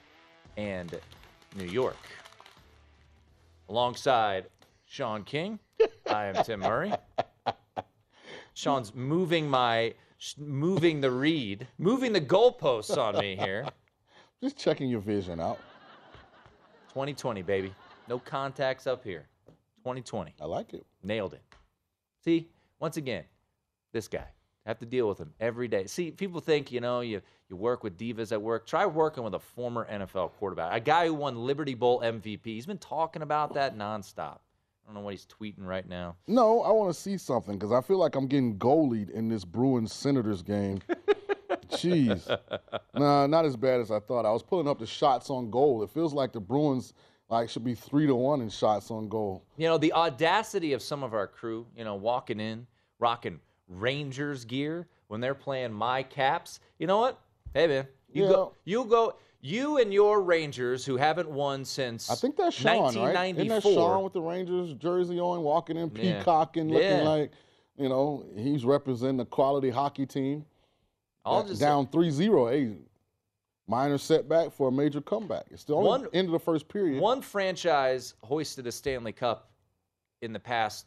and 0.57 0.99
New 1.57 1.65
York. 1.67 1.97
Alongside 3.69 4.47
Sean 4.87 5.23
King, 5.23 5.59
I 6.11 6.27
am 6.27 6.43
Tim 6.45 6.61
Murray. 6.61 6.93
Sean's 8.55 8.95
moving 8.95 9.49
my 9.49 9.95
moving 10.37 11.01
the 11.01 11.11
read, 11.11 11.67
moving 11.79 12.13
the 12.13 12.21
goalposts 12.21 12.97
on 12.97 13.17
me 13.19 13.37
here. 13.37 13.67
Just 14.43 14.57
checking 14.57 14.89
your 14.89 15.01
vision 15.01 15.41
out. 15.41 15.59
2020, 16.89 17.43
baby. 17.43 17.73
No 18.09 18.19
contacts 18.19 18.87
up 18.87 19.05
here. 19.05 19.27
2020. 19.79 20.35
I 20.41 20.45
like 20.45 20.75
it. 20.75 20.85
Nailed 21.03 21.35
it. 21.35 21.43
See, 22.25 22.49
once 22.81 22.97
again, 22.97 23.25
this 23.93 24.09
guy. 24.09 24.27
Have 24.71 24.79
to 24.79 24.87
deal 24.87 25.09
with 25.09 25.19
him 25.19 25.33
every 25.41 25.69
day. 25.69 25.87
See, 25.87 26.11
people 26.11 26.41
think, 26.41 26.73
you 26.73 26.81
know, 26.81 27.01
you 27.01 27.21
you 27.49 27.57
work 27.57 27.83
with 27.83 27.99
divas 27.99 28.33
at 28.33 28.41
work. 28.41 28.67
Try 28.67 28.87
working 28.87 29.25
with 29.25 29.35
a 29.35 29.39
former 29.39 29.87
NFL 29.91 30.33
quarterback, 30.33 30.73
a 30.73 30.81
guy 30.81 31.07
who 31.07 31.15
won 31.15 31.37
Liberty 31.37 31.75
Bowl 31.75 32.01
MVP. 32.01 32.45
He's 32.45 32.67
been 32.67 32.79
talking 32.79 33.23
about 33.23 33.55
that 33.55 33.77
nonstop. 33.77 34.39
I 34.39 34.87
don't 34.87 34.95
know 34.95 35.01
what 35.01 35.15
he's 35.15 35.27
tweeting 35.27 35.67
right 35.67 35.89
now. 35.89 36.17
No, 36.27 36.63
I 36.63 36.71
want 36.71 36.95
to 36.95 37.01
see 37.01 37.19
something 37.19 37.55
because 37.55 37.73
I 37.73 37.81
feel 37.81 37.99
like 37.99 38.15
I'm 38.15 38.27
getting 38.27 38.57
goalied 38.59 39.11
in 39.11 39.29
this 39.29 39.45
Bruins 39.45 39.93
Senators 39.93 40.43
game. 40.43 40.81
Jeez. 41.71 42.39
Nah, 42.95 43.27
not 43.27 43.45
as 43.45 43.57
bad 43.57 43.81
as 43.81 43.91
I 43.91 44.01
thought. 44.01 44.27
I 44.27 44.33
was 44.33 44.43
pulling 44.43 44.69
up 44.69 44.79
the 44.79 44.87
shots 44.87 45.31
on 45.31 45.51
goal. 45.51 45.83
It 45.83 45.91
feels 45.91 46.13
like 46.13 46.33
the 46.33 46.41
Bruins 46.41 46.95
like 47.29 47.49
should 47.49 47.65
be 47.65 47.75
three 47.75 48.07
to 48.07 48.15
one 48.15 48.41
in 48.41 48.49
shots 48.49 48.91
on 48.91 49.09
goal. 49.09 49.45
You 49.57 49.69
know, 49.69 49.79
the 49.79 49.93
audacity 49.93 50.73
of 50.73 50.83
some 50.83 51.03
of 51.03 51.15
our 51.15 51.27
crew, 51.27 51.67
you 51.77 51.85
know, 51.85 51.95
walking 51.95 52.41
in, 52.41 52.67
rocking 52.99 53.41
Rangers 53.71 54.45
gear 54.45 54.87
when 55.09 55.21
they're 55.21 55.35
playing 55.35 55.73
my 55.73 56.03
caps. 56.03 56.61
You 56.79 56.87
know 56.87 56.99
what? 56.99 57.19
Hey 57.55 57.67
man, 57.67 57.87
you 58.13 58.25
Yeah. 58.25 58.31
go. 58.31 58.53
You 58.65 58.85
go. 58.85 59.15
You 59.43 59.79
and 59.79 59.91
your 59.93 60.21
Rangers, 60.21 60.85
who 60.85 60.99
haven't 60.99 61.31
won 61.31 61.65
since 61.65 62.11
I 62.11 62.15
think 62.15 62.37
that's 62.37 62.55
Sean, 62.55 62.95
right? 62.95 63.35
Isn't 63.35 63.49
that 63.49 63.63
Sean 63.63 64.05
with 64.05 64.13
the 64.13 64.21
Rangers 64.21 64.75
jersey 64.75 65.19
on, 65.19 65.43
walking 65.43 65.79
in, 65.79 65.91
Yeah. 65.95 66.19
peacocking, 66.19 66.69
looking 66.69 66.89
Yeah. 66.89 67.09
like, 67.09 67.33
you 67.77 67.89
know, 67.89 68.27
he's 68.37 68.67
representing 68.67 69.21
a 69.21 69.25
quality 69.25 69.71
hockey 69.71 70.05
team. 70.05 70.45
I'll 71.25 71.43
just 71.45 71.61
down 71.61 71.87
3-0. 71.87 72.49
Hey, 72.51 72.77
minor 73.67 73.97
setback 73.99 74.53
for 74.53 74.69
a 74.69 74.73
major 74.73 75.01
comeback. 75.01 75.47
It's 75.51 75.65
the 75.65 75.75
only 75.75 75.89
One- 75.89 76.07
end 76.13 76.27
of 76.29 76.33
the 76.33 76.39
first 76.39 76.69
period. 76.69 77.01
One 77.01 77.23
franchise 77.23 78.15
hoisted 78.23 78.67
a 78.67 78.73
Stanley 78.73 79.13
Cup 79.13 79.51
in 80.21 80.33
the 80.35 80.41
past 80.41 80.87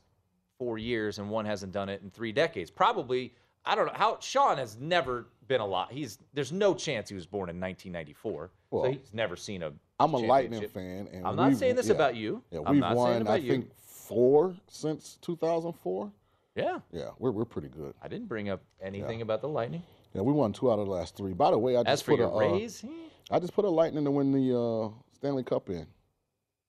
four 0.58 0.78
years, 0.78 1.20
and 1.20 1.30
one 1.30 1.46
hasn't 1.46 1.72
done 1.72 1.90
it 1.90 2.02
in 2.02 2.10
three 2.10 2.32
decades. 2.32 2.72
Probably, 2.72 3.34
I 3.66 3.76
don't 3.76 3.88
know 3.88 3.94
how. 3.96 4.18
Sean 4.20 4.58
has 4.58 4.78
never 4.78 5.28
been 5.48 5.62
a 5.62 5.66
lot. 5.66 5.92
He's 5.92 6.20
there's 6.34 6.52
no 6.52 6.74
chance 6.74 7.10
he 7.10 7.16
was 7.16 7.26
born 7.26 7.50
in 7.50 7.60
1994, 7.60 8.52
Well, 8.72 8.84
so 8.84 8.92
he's 8.92 9.14
never 9.14 9.36
seen 9.36 9.64
a. 9.64 9.72
I'm 10.00 10.14
a 10.14 10.18
Lightning 10.18 10.68
fan, 10.68 11.08
and 11.14 11.26
I'm 11.26 11.36
not 11.36 11.56
saying 11.56 11.76
this 11.76 11.88
yeah. 11.88 11.94
about 11.94 12.16
you. 12.16 12.44
Yeah, 12.52 12.60
we've 12.60 12.82
won, 12.82 13.28
I 13.28 13.38
you. 13.38 13.52
think, 13.52 13.72
four 13.78 14.56
since 14.68 15.18
2004. 15.22 16.12
Yeah, 16.56 16.80
Yeah, 16.92 17.10
we're, 17.18 17.32
we're 17.32 17.46
pretty 17.46 17.70
good. 17.70 17.96
I 18.02 18.08
didn't 18.08 18.28
bring 18.28 18.50
up 18.50 18.62
anything 18.82 19.22
about 19.22 19.42
the 19.42 19.48
Lightning. 19.48 19.82
Yeah, 20.14 20.22
we 20.22 20.32
won 20.32 20.54
two 20.54 20.72
out 20.72 20.78
of 20.78 20.86
the 20.86 20.92
last 20.92 21.16
three. 21.16 21.34
By 21.34 21.50
the 21.50 21.58
way, 21.58 21.76
I 21.76 21.82
just 21.82 21.90
As 21.90 22.02
for 22.04 22.12
put 22.12 22.20
your 22.20 22.30
a, 22.30 22.36
uh, 22.36 22.54
Rays, 22.54 22.86
I 23.32 23.40
just 23.40 23.54
put 23.54 23.66
a 23.66 23.70
Lightning 23.70 24.04
to 24.04 24.12
win 24.12 24.32
the 24.32 24.56
uh, 24.56 24.90
Stanley 25.14 25.44
Cup 25.44 25.70
in. 25.70 25.88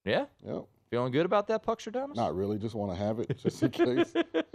yeah, 0.05 0.25
Yep. 0.47 0.65
Feeling 0.95 1.13
good 1.13 1.27
about 1.27 1.49
that, 1.49 1.65
Puckstradamus? 1.65 2.15
Not 2.15 2.37
really. 2.37 2.57
Just 2.57 2.75
want 2.77 2.93
to 2.93 2.97
have 2.97 3.19
it 3.19 3.37
just 3.37 3.63
in 3.63 3.71
case. 3.71 4.13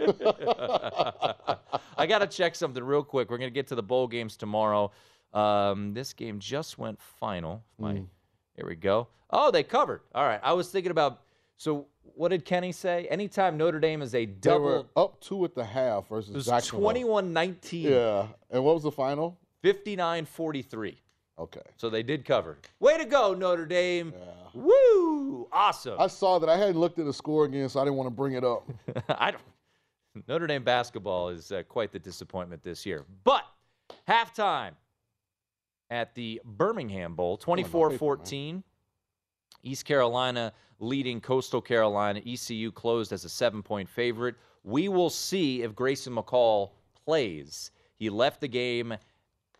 I 1.98 2.06
got 2.06 2.20
to 2.20 2.26
check 2.26 2.54
something 2.54 2.82
real 2.82 3.02
quick. 3.02 3.30
We're 3.30 3.36
going 3.38 3.50
to 3.50 3.54
get 3.54 3.66
to 3.68 3.74
the 3.74 3.82
bowl 3.82 4.08
games 4.08 4.36
tomorrow. 4.36 4.90
Um, 5.34 5.92
this 5.92 6.12
game 6.14 6.38
just 6.38 6.78
went 6.78 7.00
final. 7.00 7.62
My, 7.78 7.92
Mm. 7.94 8.06
Here 8.56 8.66
we 8.66 8.74
go. 8.74 9.08
Oh, 9.30 9.50
they 9.50 9.62
covered. 9.62 10.00
All 10.14 10.24
right. 10.24 10.40
I 10.42 10.52
was 10.52 10.70
thinking 10.70 10.90
about. 10.90 11.20
So, 11.56 11.86
what 12.14 12.28
did 12.28 12.44
Kenny 12.44 12.72
say? 12.72 13.06
Anytime 13.10 13.56
Notre 13.56 13.80
Dame 13.80 14.02
is 14.02 14.14
a 14.14 14.24
They 14.26 14.26
were 14.26 14.32
double, 14.40 14.90
up 14.96 15.20
two 15.20 15.44
at 15.44 15.54
the 15.54 15.64
half 15.64 16.08
versus 16.08 16.30
it 16.30 16.36
was 16.36 16.46
Jacksonville. 16.46 16.80
21 16.80 17.32
19, 17.32 17.90
Yeah. 17.92 18.26
And 18.50 18.64
what 18.64 18.74
was 18.74 18.82
the 18.82 18.90
final? 18.90 19.38
59 19.62 20.24
43. 20.26 20.98
Okay. 21.38 21.60
So 21.76 21.88
they 21.88 22.02
did 22.02 22.24
cover. 22.24 22.58
Way 22.80 22.98
to 22.98 23.04
go, 23.04 23.34
Notre 23.34 23.66
Dame. 23.66 24.12
Woo! 24.52 25.48
Awesome. 25.52 25.96
I 25.98 26.06
saw 26.06 26.38
that. 26.38 26.48
I 26.48 26.56
hadn't 26.56 26.78
looked 26.78 26.98
at 26.98 27.06
the 27.06 27.12
score 27.12 27.44
again, 27.44 27.68
so 27.68 27.80
I 27.80 27.84
didn't 27.84 27.96
want 27.96 28.08
to 28.08 28.14
bring 28.14 28.34
it 28.34 28.44
up. 28.44 28.68
I 29.08 29.30
don't. 29.30 29.42
Notre 30.28 30.46
Dame 30.46 30.64
basketball 30.64 31.28
is 31.28 31.52
uh, 31.52 31.62
quite 31.68 31.92
the 31.92 31.98
disappointment 31.98 32.62
this 32.62 32.84
year. 32.84 33.04
But 33.24 33.44
halftime 34.08 34.72
at 35.88 36.14
the 36.14 36.40
Birmingham 36.44 37.14
Bowl, 37.14 37.36
24 37.36 37.92
14. 37.92 38.62
East 39.62 39.84
Carolina 39.84 40.52
leading 40.78 41.20
Coastal 41.20 41.60
Carolina. 41.60 42.20
ECU 42.26 42.72
closed 42.72 43.12
as 43.12 43.24
a 43.24 43.28
seven 43.28 43.62
point 43.62 43.88
favorite. 43.88 44.36
We 44.64 44.88
will 44.88 45.10
see 45.10 45.62
if 45.62 45.74
Grayson 45.74 46.14
McCall 46.14 46.70
plays. 47.04 47.70
He 47.96 48.08
left 48.10 48.40
the 48.40 48.48
game 48.48 48.96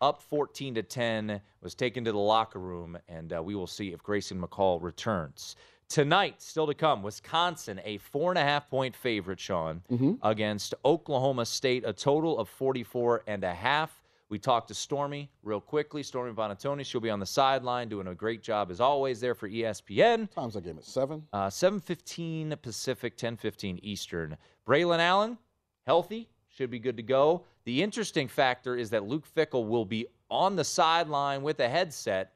up 0.01 0.21
14 0.21 0.75
to 0.75 0.83
10, 0.83 1.39
was 1.61 1.75
taken 1.75 2.03
to 2.05 2.11
the 2.11 2.17
locker 2.17 2.59
room, 2.59 2.97
and 3.07 3.33
uh, 3.33 3.41
we 3.41 3.55
will 3.55 3.67
see 3.67 3.93
if 3.93 4.01
Grayson 4.03 4.41
McCall 4.41 4.81
returns. 4.81 5.55
Tonight, 5.87 6.41
still 6.41 6.67
to 6.67 6.73
come, 6.73 7.03
Wisconsin, 7.03 7.81
a 7.83 7.97
four 7.97 8.31
and 8.31 8.37
a 8.37 8.43
half 8.43 8.69
point 8.69 8.95
favorite, 8.95 9.39
Sean, 9.39 9.81
against 10.23 10.73
Oklahoma 10.85 11.45
State, 11.45 11.83
a 11.85 11.91
total 11.91 12.39
of 12.39 12.47
44 12.47 13.23
and 13.27 13.43
a 13.43 13.53
half. 13.53 14.01
We 14.29 14.39
talked 14.39 14.69
to 14.69 14.73
Stormy 14.73 15.29
real 15.43 15.59
quickly. 15.59 16.01
Stormy 16.01 16.31
Buonantony, 16.31 16.85
she'll 16.85 17.01
be 17.01 17.09
on 17.09 17.19
the 17.19 17.25
sideline 17.25 17.89
doing 17.89 18.07
a 18.07 18.15
great 18.15 18.41
job 18.41 18.71
as 18.71 18.79
always 18.79 19.19
there 19.19 19.35
for 19.35 19.49
ESPN. 19.49 20.31
Times 20.31 20.53
that 20.53 20.63
game 20.63 20.77
at 20.77 20.85
seven. 20.85 21.27
Uh, 21.33 21.49
7:15 21.49 22.55
Pacific, 22.61 23.17
10:15 23.17 23.79
Eastern. 23.83 24.37
Braylon 24.65 24.99
Allen, 24.99 25.37
healthy, 25.85 26.29
should 26.61 26.69
be 26.69 26.77
good 26.77 26.97
to 26.97 27.03
go. 27.03 27.43
The 27.65 27.81
interesting 27.81 28.27
factor 28.27 28.75
is 28.77 28.91
that 28.91 29.03
Luke 29.03 29.25
Fickell 29.35 29.67
will 29.67 29.83
be 29.83 30.05
on 30.29 30.55
the 30.55 30.63
sideline 30.63 31.41
with 31.41 31.59
a 31.59 31.67
headset. 31.67 32.33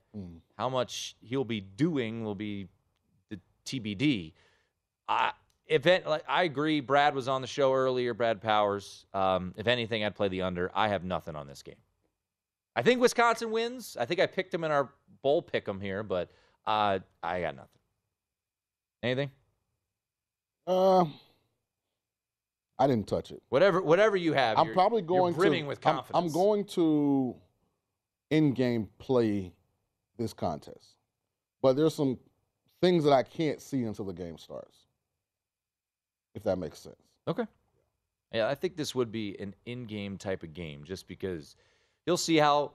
How 0.57 0.67
much 0.67 1.15
he'll 1.21 1.43
be 1.43 1.61
doing 1.61 2.23
will 2.23 2.33
be 2.33 2.67
the 3.29 3.39
TBD. 3.67 4.33
I, 5.07 5.31
if 5.67 5.85
it, 5.85 6.07
like, 6.07 6.23
I 6.27 6.41
agree, 6.43 6.79
Brad 6.79 7.13
was 7.13 7.27
on 7.27 7.41
the 7.41 7.47
show 7.47 7.71
earlier. 7.71 8.15
Brad 8.15 8.41
Powers. 8.41 9.05
Um, 9.13 9.53
if 9.57 9.67
anything, 9.67 10.03
I'd 10.03 10.15
play 10.15 10.27
the 10.27 10.41
under. 10.41 10.71
I 10.73 10.87
have 10.87 11.03
nothing 11.03 11.35
on 11.35 11.45
this 11.45 11.61
game. 11.61 11.75
I 12.75 12.81
think 12.81 12.99
Wisconsin 12.99 13.51
wins. 13.51 13.95
I 13.99 14.05
think 14.05 14.19
I 14.19 14.25
picked 14.25 14.51
them 14.51 14.63
in 14.63 14.71
our 14.71 14.89
bowl 15.21 15.43
pick 15.43 15.69
'em 15.69 15.79
here, 15.79 16.01
but 16.01 16.31
uh, 16.65 16.97
I 17.21 17.41
got 17.41 17.55
nothing. 17.55 17.69
Anything? 19.03 19.31
Uh, 20.65 21.05
I 22.77 22.87
didn't 22.87 23.07
touch 23.07 23.31
it. 23.31 23.41
Whatever, 23.49 23.81
whatever 23.81 24.17
you 24.17 24.33
have. 24.33 24.57
I'm 24.57 24.65
you're- 24.67 24.73
probably 24.73 25.01
you're 25.01 25.07
going 25.07 25.33
brimming 25.33 25.63
to. 25.63 25.67
with 25.69 25.85
I'm- 25.85 25.95
confidence. 25.95 26.25
I'm, 26.25 26.31
going 26.31 26.65
to 26.65 27.35
in-game 28.29 28.89
play 28.97 29.53
this 30.17 30.33
contest, 30.33 30.95
but 31.61 31.75
there's 31.75 31.95
some 31.95 32.17
things 32.81 33.03
that 33.03 33.13
I 33.13 33.23
can't 33.23 33.61
see 33.61 33.83
until 33.83 34.05
the 34.05 34.13
game 34.13 34.37
starts. 34.37 34.77
If 36.33 36.43
that 36.43 36.57
makes 36.57 36.79
sense. 36.79 36.95
Okay. 37.27 37.45
Yeah, 38.33 38.49
I 38.49 38.55
think 38.55 38.75
this 38.75 38.93
would 38.93 39.11
be 39.11 39.39
an 39.39 39.55
in-game 39.65 40.17
type 40.17 40.43
of 40.43 40.53
game, 40.53 40.83
just 40.83 41.07
because 41.07 41.55
you'll 42.05 42.17
see 42.17 42.35
how. 42.37 42.73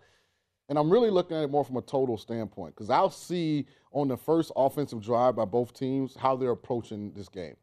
And 0.71 0.79
I'm 0.79 0.89
really 0.89 1.11
looking 1.11 1.37
at 1.37 1.43
it 1.43 1.51
more 1.51 1.65
from 1.65 1.77
a 1.77 1.83
total 1.83 2.17
standpoint 2.17 2.75
because 2.77 2.89
I'll 2.91 3.11
see 3.11 3.67
on 3.93 4.09
the 4.09 4.17
first 4.17 4.53
offensive 4.57 5.03
drive 5.03 5.37
by 5.37 5.45
both 5.45 5.75
teams 5.75 6.15
how 6.17 6.37
they're 6.37 6.53
approaching 6.53 7.13
this 7.13 7.29
game. 7.29 7.57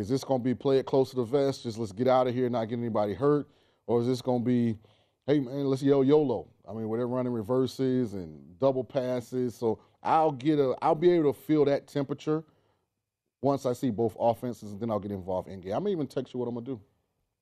Is 0.00 0.08
this 0.08 0.24
going 0.24 0.40
to 0.40 0.44
be 0.44 0.54
play 0.54 0.78
it 0.78 0.86
close 0.86 1.10
to 1.10 1.16
the 1.16 1.24
vest, 1.24 1.64
just 1.64 1.76
let's 1.76 1.92
get 1.92 2.08
out 2.08 2.26
of 2.26 2.34
here, 2.34 2.48
not 2.48 2.64
get 2.70 2.78
anybody 2.78 3.12
hurt, 3.12 3.46
or 3.86 4.00
is 4.00 4.06
this 4.06 4.22
going 4.22 4.40
to 4.40 4.44
be, 4.46 4.78
hey 5.26 5.40
man, 5.40 5.66
let's 5.66 5.82
yell 5.82 6.02
YOLO? 6.02 6.48
I 6.66 6.72
mean, 6.72 6.88
where 6.88 6.98
they're 6.98 7.06
running 7.06 7.32
reverses 7.32 8.14
and 8.14 8.58
double 8.58 8.82
passes. 8.82 9.54
So 9.54 9.78
I'll 10.02 10.32
get 10.32 10.58
a, 10.58 10.74
I'll 10.80 10.94
be 10.94 11.10
able 11.10 11.34
to 11.34 11.38
feel 11.38 11.66
that 11.66 11.86
temperature 11.86 12.42
once 13.42 13.66
I 13.66 13.74
see 13.74 13.90
both 13.90 14.16
offenses, 14.18 14.72
and 14.72 14.80
then 14.80 14.90
I'll 14.90 14.98
get 14.98 15.10
involved 15.10 15.48
in 15.48 15.60
game. 15.60 15.72
I'm 15.72 15.86
even 15.88 16.06
text 16.06 16.32
you 16.32 16.40
what 16.40 16.48
I'm 16.48 16.54
gonna 16.54 16.64
do. 16.64 16.80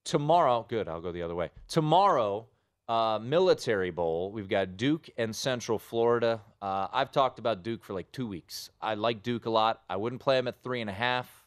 Tomorrow, 0.04 0.66
good. 0.68 0.88
I'll 0.88 1.00
go 1.00 1.12
the 1.12 1.22
other 1.22 1.34
way. 1.36 1.50
Tomorrow, 1.68 2.46
uh, 2.88 3.20
Military 3.22 3.90
Bowl. 3.90 4.32
We've 4.32 4.48
got 4.48 4.76
Duke 4.76 5.08
and 5.16 5.34
Central 5.34 5.78
Florida. 5.78 6.40
Uh, 6.60 6.88
I've 6.92 7.12
talked 7.12 7.38
about 7.38 7.62
Duke 7.62 7.84
for 7.84 7.92
like 7.92 8.10
two 8.10 8.26
weeks. 8.26 8.70
I 8.80 8.94
like 8.94 9.22
Duke 9.22 9.46
a 9.46 9.50
lot. 9.50 9.82
I 9.88 9.96
wouldn't 9.96 10.20
play 10.20 10.36
them 10.36 10.48
at 10.48 10.62
three 10.64 10.80
and 10.80 10.90
a 10.90 10.94
half. 10.94 11.37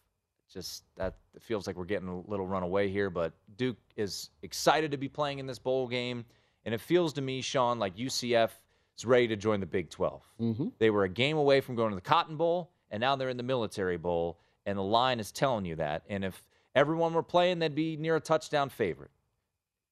Just 0.52 0.84
that 0.98 1.16
it 1.34 1.42
feels 1.42 1.66
like 1.66 1.78
we're 1.78 1.86
getting 1.86 2.10
a 2.10 2.20
little 2.22 2.46
run 2.46 2.64
away 2.64 2.90
here. 2.90 3.10
But 3.10 3.34
Duke 3.58 3.78
is 3.96 4.30
excited 4.42 4.92
to 4.92 4.98
be 4.98 5.08
playing 5.08 5.40
in 5.40 5.46
this 5.46 5.60
bowl 5.60 5.88
game, 5.88 6.26
and 6.66 6.74
it 6.74 6.82
feels 6.82 7.14
to 7.14 7.22
me, 7.22 7.42
Sean, 7.42 7.80
like 7.80 7.96
UCF 7.96 8.50
is 8.98 9.06
ready 9.06 9.28
to 9.30 9.36
join 9.36 9.60
the 9.60 9.66
Big 9.66 9.90
12. 9.90 10.22
Mm-hmm. 10.42 10.68
They 10.78 10.90
were 10.90 11.06
a 11.06 11.10
game 11.10 11.38
away 11.38 11.62
from 11.62 11.76
going 11.76 11.92
to 11.92 11.96
the 11.96 12.02
Cotton 12.02 12.36
Bowl, 12.36 12.72
and 12.90 13.00
now 13.00 13.16
they're 13.16 13.30
in 13.30 13.38
the 13.38 13.44
Military 13.44 13.98
Bowl, 13.98 14.40
and 14.66 14.78
the 14.78 14.84
line 14.84 15.20
is 15.20 15.32
telling 15.32 15.66
you 15.66 15.76
that. 15.78 16.04
And 16.10 16.26
if 16.26 16.44
everyone 16.76 17.14
were 17.14 17.24
playing, 17.24 17.60
they'd 17.60 17.74
be 17.74 17.96
near 17.96 18.18
a 18.18 18.22
touchdown 18.22 18.70
favorite. 18.70 19.12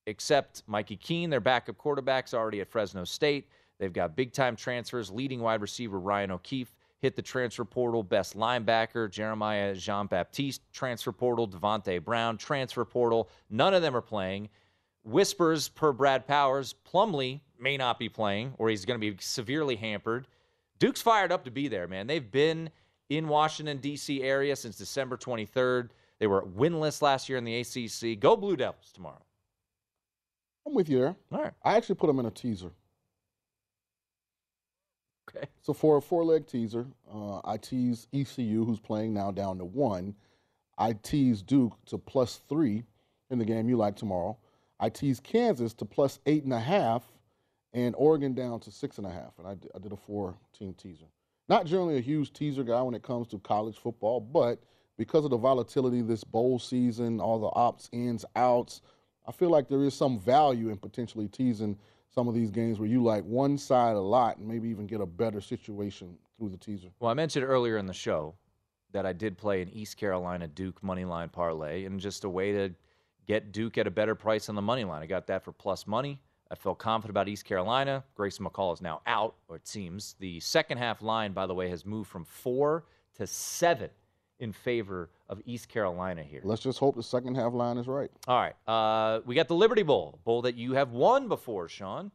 Except 0.05 0.63
Mikey 0.67 0.97
Keene, 0.97 1.29
their 1.29 1.39
backup 1.39 1.77
quarterback's 1.77 2.33
already 2.33 2.61
at 2.61 2.67
Fresno 2.67 3.03
State. 3.03 3.47
They've 3.79 3.93
got 3.93 4.15
big 4.15 4.33
time 4.33 4.55
transfers. 4.55 5.09
Leading 5.09 5.39
wide 5.39 5.61
receiver 5.61 5.99
Ryan 5.99 6.31
O'Keefe 6.31 6.73
hit 7.01 7.15
the 7.15 7.21
transfer 7.21 7.65
portal. 7.65 8.03
Best 8.03 8.37
linebacker 8.37 9.09
Jeremiah 9.09 9.75
Jean 9.75 10.07
Baptiste 10.07 10.61
transfer 10.71 11.11
portal. 11.11 11.47
Devontae 11.47 12.03
Brown 12.03 12.37
transfer 12.37 12.85
portal. 12.85 13.29
None 13.49 13.73
of 13.73 13.81
them 13.81 13.95
are 13.95 14.01
playing. 14.01 14.49
Whispers 15.03 15.69
per 15.69 15.91
Brad 15.91 16.27
Powers, 16.27 16.75
Plumlee 16.85 17.39
may 17.59 17.77
not 17.77 17.99
be 17.99 18.09
playing, 18.09 18.53
or 18.57 18.69
he's 18.69 18.85
going 18.85 18.99
to 18.99 19.11
be 19.11 19.17
severely 19.19 19.75
hampered. 19.75 20.27
Duke's 20.77 21.01
fired 21.01 21.31
up 21.31 21.45
to 21.45 21.51
be 21.51 21.67
there, 21.67 21.87
man. 21.87 22.07
They've 22.07 22.31
been 22.31 22.69
in 23.09 23.27
Washington 23.27 23.77
D.C. 23.77 24.21
area 24.21 24.55
since 24.55 24.77
December 24.77 25.17
23rd. 25.17 25.89
They 26.19 26.27
were 26.27 26.43
winless 26.43 27.01
last 27.01 27.29
year 27.29 27.37
in 27.37 27.43
the 27.43 27.59
ACC. 27.59 28.19
Go 28.19 28.35
Blue 28.35 28.55
Devils 28.55 28.91
tomorrow. 28.93 29.21
I'm 30.65 30.73
with 30.73 30.89
you 30.89 30.99
there. 30.99 31.15
All 31.31 31.41
right. 31.41 31.53
I 31.63 31.75
actually 31.75 31.95
put 31.95 32.07
them 32.07 32.19
in 32.19 32.25
a 32.25 32.31
teaser. 32.31 32.71
Okay. 35.35 35.47
So 35.61 35.73
for 35.73 35.97
a 35.97 36.01
four-leg 36.01 36.47
teaser, 36.47 36.87
uh, 37.13 37.39
I 37.43 37.57
tease 37.57 38.07
ECU, 38.13 38.65
who's 38.65 38.79
playing 38.79 39.13
now 39.13 39.31
down 39.31 39.57
to 39.59 39.65
one. 39.65 40.15
I 40.77 40.93
tease 40.93 41.41
Duke 41.41 41.77
to 41.87 41.97
plus 41.97 42.41
three 42.49 42.83
in 43.29 43.37
the 43.37 43.45
game 43.45 43.69
you 43.69 43.77
like 43.77 43.95
tomorrow. 43.95 44.37
I 44.79 44.89
tease 44.89 45.19
Kansas 45.19 45.73
to 45.75 45.85
plus 45.85 46.19
eight 46.25 46.43
and 46.43 46.53
a 46.53 46.59
half, 46.59 47.03
and 47.73 47.93
Oregon 47.97 48.33
down 48.33 48.59
to 48.61 48.71
six 48.71 48.97
and 48.97 49.05
a 49.05 49.11
half. 49.11 49.37
And 49.37 49.47
I, 49.47 49.79
did 49.79 49.91
a 49.91 49.97
four-team 49.97 50.73
teaser. 50.75 51.05
Not 51.47 51.65
generally 51.65 51.97
a 51.97 52.01
huge 52.01 52.33
teaser 52.33 52.63
guy 52.63 52.81
when 52.81 52.95
it 52.95 53.03
comes 53.03 53.27
to 53.29 53.39
college 53.39 53.77
football, 53.77 54.19
but 54.19 54.63
because 54.97 55.25
of 55.25 55.31
the 55.31 55.37
volatility 55.37 56.01
this 56.01 56.23
bowl 56.23 56.59
season, 56.59 57.19
all 57.19 57.39
the 57.39 57.51
ops, 57.53 57.89
ins, 57.91 58.25
outs, 58.35 58.81
I 59.27 59.31
feel 59.31 59.49
like 59.49 59.67
there 59.67 59.83
is 59.83 59.93
some 59.93 60.19
value 60.19 60.69
in 60.69 60.77
potentially 60.77 61.27
teasing 61.27 61.77
some 62.09 62.27
of 62.27 62.33
these 62.33 62.51
games 62.51 62.79
where 62.79 62.89
you 62.89 63.03
like 63.03 63.23
one 63.23 63.57
side 63.57 63.95
a 63.95 63.99
lot 63.99 64.37
and 64.37 64.47
maybe 64.47 64.67
even 64.69 64.87
get 64.87 65.01
a 65.01 65.05
better 65.05 65.41
situation 65.41 66.17
through 66.37 66.49
the 66.49 66.57
teaser. 66.57 66.89
Well, 66.99 67.11
I 67.11 67.13
mentioned 67.13 67.45
earlier 67.45 67.77
in 67.77 67.85
the 67.85 67.93
show 67.93 68.35
that 68.91 69.05
I 69.05 69.13
did 69.13 69.37
play 69.37 69.61
an 69.61 69.69
East 69.69 69.97
Carolina 69.97 70.47
Duke 70.47 70.81
money 70.81 71.05
line 71.05 71.29
parlay, 71.29 71.85
and 71.85 71.99
just 71.99 72.23
a 72.23 72.29
way 72.29 72.51
to 72.51 72.73
get 73.27 73.51
Duke 73.51 73.77
at 73.77 73.85
a 73.85 73.91
better 73.91 74.15
price 74.15 74.49
on 74.49 74.55
the 74.55 74.61
money 74.61 74.83
line. 74.83 75.03
I 75.03 75.05
got 75.05 75.27
that 75.27 75.43
for 75.43 75.51
plus 75.51 75.85
money. 75.85 76.19
I 76.51 76.55
felt 76.55 76.79
confident 76.79 77.11
about 77.11 77.27
East 77.27 77.45
Carolina. 77.45 78.03
Grayson 78.15 78.43
McCall 78.43 78.73
is 78.73 78.81
now 78.81 79.01
out, 79.05 79.35
or 79.47 79.55
it 79.55 79.67
seems. 79.67 80.15
The 80.19 80.39
second 80.39 80.79
half 80.79 81.03
line, 81.03 81.31
by 81.31 81.45
the 81.45 81.53
way, 81.53 81.69
has 81.69 81.85
moved 81.85 82.09
from 82.09 82.25
four 82.25 82.85
to 83.17 83.27
seven 83.27 83.91
in 84.39 84.51
favor 84.51 85.09
of 85.27 85.41
East 85.45 85.69
Carolina 85.69 86.23
here. 86.23 86.41
Let's 86.43 86.61
just 86.61 86.79
hope 86.79 86.95
the 86.95 87.03
second 87.03 87.35
half 87.35 87.53
line 87.53 87.77
is 87.77 87.87
right. 87.87 88.09
All 88.27 88.39
right. 88.39 88.55
Uh, 88.67 89.21
we 89.25 89.35
got 89.35 89.47
the 89.47 89.55
Liberty 89.55 89.83
Bowl, 89.83 90.19
bowl 90.23 90.41
that 90.43 90.55
you 90.55 90.73
have 90.73 90.91
won 90.91 91.27
before, 91.27 91.67
Sean. 91.67 92.11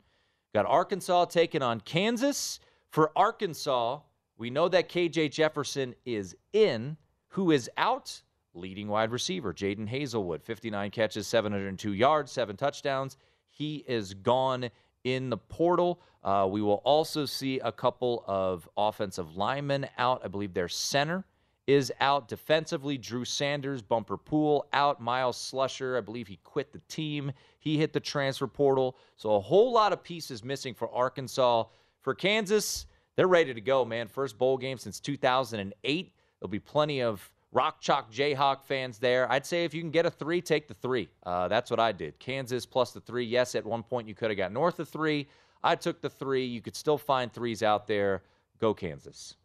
Got 0.54 0.66
Arkansas 0.66 1.26
taking 1.26 1.62
on 1.62 1.80
Kansas. 1.80 2.60
For 2.90 3.10
Arkansas, 3.16 4.00
we 4.38 4.50
know 4.50 4.68
that 4.68 4.88
KJ 4.88 5.32
Jefferson 5.32 5.94
is 6.04 6.36
in. 6.52 6.96
Who 7.28 7.50
is 7.50 7.70
out? 7.76 8.22
Leading 8.54 8.86
wide 8.86 9.10
receiver, 9.10 9.52
Jadon 9.52 9.90
Haselwood, 9.90 10.40
59 10.44 10.92
catches, 10.92 11.26
702 11.26 11.92
yards, 11.92 12.30
seven 12.30 12.56
touchdowns. 12.56 13.16
He 13.50 13.84
is 13.88 14.14
gone 14.14 14.70
in 15.02 15.28
the 15.28 15.36
portal. 15.36 16.00
Uh, 16.22 16.46
we 16.48 16.62
will 16.62 16.80
also 16.84 17.26
see 17.26 17.58
a 17.58 17.72
couple 17.72 18.24
of 18.28 18.68
offensive 18.76 19.36
linemen 19.36 19.88
out. 19.98 20.22
I 20.24 20.28
believe 20.28 20.54
their 20.54 20.68
center 20.68 21.24
is 21.66 21.92
out 22.00 22.28
defensively. 22.28 22.98
Drew 22.98 23.24
Sanders, 23.24 23.82
Bumper 23.82 24.16
Pool 24.16 24.66
out. 24.72 25.00
Myles 25.00 25.38
Slusher, 25.38 25.96
I 25.96 26.00
believe 26.00 26.28
he 26.28 26.38
quit 26.44 26.72
the 26.72 26.80
team. 26.88 27.32
He 27.58 27.78
hit 27.78 27.92
the 27.92 28.00
transfer 28.00 28.46
portal. 28.46 28.96
So 29.16 29.34
a 29.34 29.40
whole 29.40 29.72
lot 29.72 29.92
of 29.92 30.02
pieces 30.02 30.44
missing 30.44 30.74
for 30.74 30.92
Arkansas. 30.92 31.64
For 32.00 32.14
Kansas, 32.14 32.86
they're 33.16 33.26
ready 33.26 33.54
to 33.54 33.60
go, 33.60 33.84
man. 33.84 34.08
First 34.08 34.36
bowl 34.36 34.58
game 34.58 34.76
since 34.76 35.00
2008. 35.00 36.12
There'll 36.40 36.50
be 36.50 36.58
plenty 36.58 37.00
of 37.00 37.30
Rock 37.52 37.80
Chalk 37.80 38.12
Jayhawk 38.12 38.64
fans 38.64 38.98
there. 38.98 39.30
I'd 39.30 39.46
say 39.46 39.64
if 39.64 39.72
you 39.72 39.80
can 39.80 39.92
get 39.92 40.04
a 40.04 40.10
three, 40.10 40.42
take 40.42 40.68
the 40.68 40.74
three. 40.74 41.08
Uh, 41.22 41.48
that's 41.48 41.70
what 41.70 41.80
I 41.80 41.92
did. 41.92 42.18
Kansas 42.18 42.66
plus 42.66 42.90
the 42.90 43.00
three. 43.00 43.24
Yes, 43.24 43.54
at 43.54 43.64
one 43.64 43.82
point 43.82 44.08
you 44.08 44.14
could 44.14 44.30
have 44.30 44.36
got 44.36 44.52
north 44.52 44.80
of 44.80 44.88
three. 44.88 45.28
I 45.62 45.76
took 45.76 46.02
the 46.02 46.10
three. 46.10 46.44
You 46.44 46.60
could 46.60 46.76
still 46.76 46.98
find 46.98 47.32
threes 47.32 47.62
out 47.62 47.86
there. 47.86 48.22
Go 48.60 48.74
Kansas. 48.74 49.36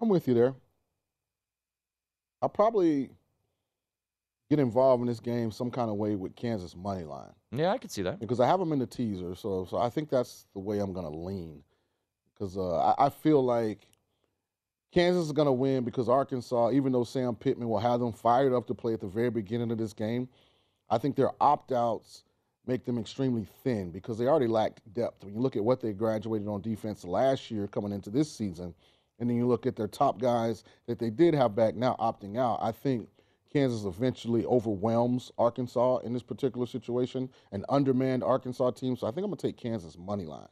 I'm 0.00 0.08
with 0.08 0.28
you 0.28 0.34
there. 0.34 0.54
I'll 2.42 2.48
probably 2.48 3.10
get 4.48 4.58
involved 4.58 5.00
in 5.00 5.06
this 5.06 5.20
game 5.20 5.50
some 5.50 5.70
kind 5.70 5.90
of 5.90 5.96
way 5.96 6.14
with 6.14 6.36
Kansas 6.36 6.76
money 6.76 7.04
line. 7.04 7.32
Yeah, 7.50 7.70
I 7.70 7.78
could 7.78 7.90
see 7.90 8.02
that 8.02 8.20
because 8.20 8.40
I 8.40 8.46
have 8.46 8.60
them 8.60 8.72
in 8.72 8.78
the 8.78 8.86
teaser. 8.86 9.34
So, 9.34 9.66
so 9.68 9.78
I 9.78 9.88
think 9.88 10.10
that's 10.10 10.46
the 10.52 10.60
way 10.60 10.78
I'm 10.78 10.92
going 10.92 11.10
to 11.10 11.18
lean. 11.18 11.62
Because 12.34 12.56
uh, 12.56 12.76
I, 12.76 13.06
I 13.06 13.08
feel 13.08 13.42
like 13.42 13.86
Kansas 14.92 15.26
is 15.26 15.32
going 15.32 15.46
to 15.46 15.52
win 15.52 15.84
because 15.84 16.08
Arkansas, 16.08 16.70
even 16.72 16.92
though 16.92 17.04
Sam 17.04 17.34
Pittman 17.34 17.68
will 17.68 17.78
have 17.78 18.00
them 18.00 18.12
fired 18.12 18.52
up 18.52 18.66
to 18.66 18.74
play 18.74 18.92
at 18.92 19.00
the 19.00 19.06
very 19.06 19.30
beginning 19.30 19.70
of 19.70 19.78
this 19.78 19.92
game, 19.92 20.28
I 20.88 20.98
think 20.98 21.16
their 21.16 21.30
opt 21.40 21.72
outs 21.72 22.24
make 22.66 22.84
them 22.84 22.98
extremely 22.98 23.46
thin 23.62 23.90
because 23.90 24.18
they 24.18 24.26
already 24.26 24.48
lacked 24.48 24.80
depth. 24.92 25.24
When 25.24 25.34
you 25.34 25.40
look 25.40 25.56
at 25.56 25.64
what 25.64 25.80
they 25.80 25.92
graduated 25.92 26.48
on 26.48 26.60
defense 26.60 27.04
last 27.04 27.50
year 27.50 27.66
coming 27.66 27.92
into 27.92 28.10
this 28.10 28.30
season, 28.30 28.74
and 29.18 29.28
then 29.28 29.36
you 29.36 29.46
look 29.46 29.66
at 29.66 29.76
their 29.76 29.88
top 29.88 30.20
guys 30.20 30.64
that 30.86 30.98
they 30.98 31.10
did 31.10 31.34
have 31.34 31.54
back 31.54 31.74
now 31.74 31.96
opting 31.98 32.38
out, 32.38 32.58
I 32.60 32.72
think 32.72 33.08
Kansas 33.52 33.84
eventually 33.84 34.44
overwhelms 34.44 35.32
Arkansas 35.38 35.98
in 35.98 36.12
this 36.12 36.22
particular 36.22 36.66
situation, 36.66 37.30
an 37.52 37.64
undermanned 37.68 38.22
Arkansas 38.22 38.72
team. 38.72 38.96
So 38.96 39.06
I 39.06 39.10
think 39.10 39.24
I'm 39.24 39.30
going 39.30 39.38
to 39.38 39.46
take 39.46 39.56
Kansas 39.56 39.96
money 39.96 40.26
line. 40.26 40.48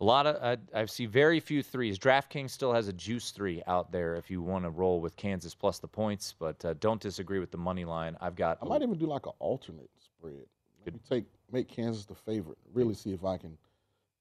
A 0.00 0.04
lot 0.04 0.26
of 0.26 0.42
I, 0.42 0.80
I 0.80 0.84
see 0.86 1.06
very 1.06 1.38
few 1.38 1.62
threes. 1.62 2.00
DraftKings 2.00 2.50
still 2.50 2.72
has 2.72 2.88
a 2.88 2.92
juice 2.92 3.30
three 3.30 3.62
out 3.68 3.92
there 3.92 4.16
if 4.16 4.28
you 4.28 4.42
want 4.42 4.64
to 4.64 4.70
roll 4.70 5.00
with 5.00 5.14
Kansas 5.14 5.54
plus 5.54 5.78
the 5.78 5.86
points, 5.86 6.34
but 6.36 6.64
uh, 6.64 6.74
don't 6.80 7.00
disagree 7.00 7.38
with 7.38 7.52
the 7.52 7.58
money 7.58 7.84
line. 7.84 8.16
I've 8.20 8.34
got. 8.34 8.58
I 8.60 8.66
might 8.66 8.82
even 8.82 8.98
do 8.98 9.06
like 9.06 9.26
an 9.26 9.32
alternate 9.38 9.90
spread. 10.04 10.46
Maybe 10.84 10.98
take 11.08 11.26
make 11.52 11.68
Kansas 11.68 12.06
the 12.06 12.14
favorite. 12.16 12.58
Really 12.72 12.94
see 12.94 13.12
if 13.12 13.24
I 13.24 13.36
can 13.36 13.56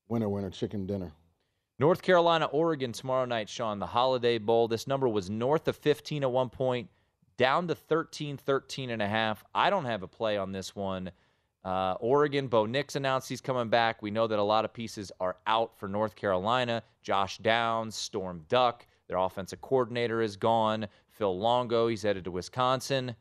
winner 0.10 0.30
winner 0.30 0.52
chicken 0.52 0.86
dinner. 0.86 1.12
North 1.84 2.02
Carolina, 2.02 2.46
Oregon 2.46 2.94
tomorrow 2.94 3.26
night, 3.26 3.50
Sean, 3.50 3.78
the 3.78 3.86
Holiday 3.86 4.38
Bowl. 4.38 4.70
This 4.70 4.88
number 4.88 5.10
was 5.10 5.30
north 5.30 5.68
of 5.68 5.76
15 5.76 6.24
at 6.24 6.32
one 6.32 6.48
point, 6.48 6.90
down 7.36 7.68
to 7.68 7.76
13, 7.76 8.38
13 8.38 8.90
and 8.90 9.02
a 9.02 9.08
half. 9.10 9.44
I 9.54 9.70
don't 9.70 9.84
have 9.84 10.02
a 10.02 10.08
play 10.08 10.38
on 10.38 10.54
this 10.54 10.78
one. 10.78 11.12
Uh, 11.66 11.96
Oregon, 12.00 12.48
Bo 12.48 12.66
Nix 12.66 12.96
announced 12.96 13.28
he's 13.28 13.42
coming 13.42 13.68
back. 13.68 14.02
We 14.02 14.12
know 14.12 14.28
that 14.28 14.40
a 14.40 14.44
lot 14.44 14.64
of 14.64 14.72
pieces 14.72 15.12
are 15.20 15.36
out 15.46 15.78
for 15.78 15.90
North 15.90 16.16
Carolina. 16.16 16.84
Josh 17.02 17.40
Downs, 17.40 17.98
Storm 17.98 18.46
Duck, 18.48 18.88
their 19.10 19.18
offensive 19.18 19.60
coordinator 19.60 20.22
is 20.22 20.38
gone. 20.38 20.88
Phil 21.10 21.38
Longo, 21.38 21.90
he's 21.90 22.04
headed 22.04 22.24
to 22.24 22.32
Wisconsin. 22.32 23.14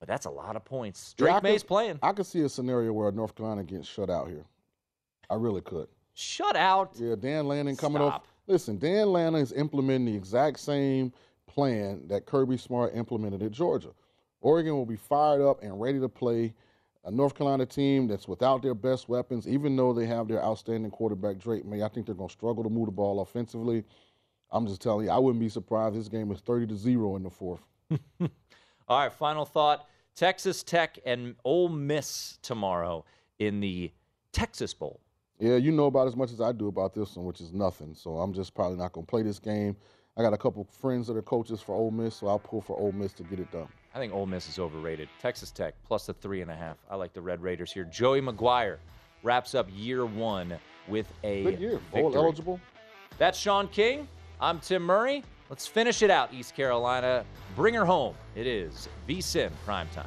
But 0.00 0.08
that's 0.08 0.24
a 0.24 0.30
lot 0.30 0.56
of 0.56 0.64
points. 0.64 1.12
Drake 1.18 1.34
yeah, 1.34 1.40
Maye's 1.42 1.60
could, 1.60 1.68
playing. 1.68 1.98
I 2.02 2.12
could 2.12 2.24
see 2.24 2.40
a 2.40 2.48
scenario 2.48 2.94
where 2.94 3.12
North 3.12 3.34
Carolina 3.34 3.62
gets 3.62 3.86
shut 3.86 4.08
out 4.08 4.28
here. 4.28 4.46
I 5.28 5.34
really 5.34 5.60
could. 5.60 5.88
Shut 6.14 6.56
out? 6.56 6.92
Yeah, 6.96 7.14
Dan 7.18 7.46
Lanning 7.48 7.76
coming 7.76 8.02
Stop. 8.02 8.14
off. 8.14 8.22
Listen, 8.46 8.78
Dan 8.78 9.12
Lanning 9.12 9.40
is 9.40 9.52
implementing 9.52 10.06
the 10.06 10.14
exact 10.14 10.60
same 10.60 11.12
plan 11.46 12.02
that 12.08 12.26
Kirby 12.26 12.56
Smart 12.56 12.92
implemented 12.94 13.42
at 13.42 13.52
Georgia. 13.52 13.90
Oregon 14.40 14.74
will 14.74 14.86
be 14.86 14.96
fired 14.96 15.40
up 15.40 15.62
and 15.62 15.80
ready 15.80 16.00
to 16.00 16.08
play 16.08 16.54
a 17.04 17.10
North 17.10 17.34
Carolina 17.34 17.66
team 17.66 18.06
that's 18.06 18.28
without 18.28 18.62
their 18.62 18.74
best 18.74 19.08
weapons, 19.08 19.48
even 19.48 19.76
though 19.76 19.92
they 19.92 20.06
have 20.06 20.28
their 20.28 20.42
outstanding 20.42 20.90
quarterback 20.90 21.38
Drake 21.38 21.64
Maye. 21.64 21.82
I 21.82 21.88
think 21.88 22.06
they're 22.06 22.14
going 22.14 22.28
to 22.28 22.32
struggle 22.32 22.62
to 22.62 22.70
move 22.70 22.86
the 22.86 22.92
ball 22.92 23.20
offensively. 23.20 23.84
I'm 24.50 24.66
just 24.66 24.82
telling 24.82 25.06
you, 25.06 25.12
I 25.12 25.18
wouldn't 25.18 25.40
be 25.40 25.48
surprised 25.48 25.96
this 25.96 26.08
game 26.08 26.30
is 26.30 26.40
30 26.40 26.66
to 26.68 26.76
zero 26.76 27.16
in 27.16 27.22
the 27.22 27.30
fourth. 27.30 27.62
All 28.88 28.98
right, 28.98 29.12
final 29.12 29.44
thought: 29.44 29.88
Texas 30.14 30.62
Tech 30.62 30.98
and 31.06 31.34
Ole 31.44 31.68
Miss 31.70 32.38
tomorrow 32.42 33.04
in 33.38 33.60
the 33.60 33.92
Texas 34.32 34.74
Bowl. 34.74 35.00
Yeah, 35.42 35.56
you 35.56 35.72
know 35.72 35.86
about 35.86 36.06
as 36.06 36.14
much 36.14 36.30
as 36.30 36.40
I 36.40 36.52
do 36.52 36.68
about 36.68 36.94
this 36.94 37.16
one, 37.16 37.26
which 37.26 37.40
is 37.40 37.52
nothing. 37.52 37.94
So 37.94 38.18
I'm 38.18 38.32
just 38.32 38.54
probably 38.54 38.78
not 38.78 38.92
going 38.92 39.04
to 39.04 39.10
play 39.10 39.24
this 39.24 39.40
game. 39.40 39.74
I 40.16 40.22
got 40.22 40.32
a 40.32 40.38
couple 40.38 40.62
friends 40.62 41.08
that 41.08 41.16
are 41.16 41.22
coaches 41.22 41.60
for 41.60 41.74
Ole 41.74 41.90
Miss, 41.90 42.14
so 42.14 42.28
I'll 42.28 42.38
pull 42.38 42.60
for 42.60 42.78
Ole 42.78 42.92
Miss 42.92 43.12
to 43.14 43.24
get 43.24 43.40
it 43.40 43.50
done. 43.50 43.66
I 43.92 43.98
think 43.98 44.14
Ole 44.14 44.26
Miss 44.26 44.48
is 44.48 44.60
overrated. 44.60 45.08
Texas 45.20 45.50
Tech 45.50 45.74
plus 45.84 46.06
the 46.06 46.14
three 46.14 46.42
and 46.42 46.50
a 46.52 46.54
half. 46.54 46.76
I 46.88 46.94
like 46.94 47.12
the 47.12 47.20
Red 47.20 47.42
Raiders 47.42 47.72
here. 47.72 47.82
Joey 47.82 48.20
McGuire 48.20 48.76
wraps 49.24 49.56
up 49.56 49.66
year 49.74 50.06
one 50.06 50.54
with 50.86 51.12
a 51.24 51.42
Good 51.42 51.58
year. 51.58 51.80
victory. 51.92 52.14
Eligible. 52.14 52.60
That's 53.18 53.36
Sean 53.36 53.66
King. 53.66 54.06
I'm 54.40 54.60
Tim 54.60 54.82
Murray. 54.84 55.24
Let's 55.50 55.66
finish 55.66 56.02
it 56.02 56.10
out, 56.10 56.32
East 56.32 56.54
Carolina. 56.54 57.24
Bring 57.56 57.74
her 57.74 57.84
home. 57.84 58.14
It 58.36 58.46
is 58.46 58.88
VSIN 59.08 59.50
primetime. 59.66 60.06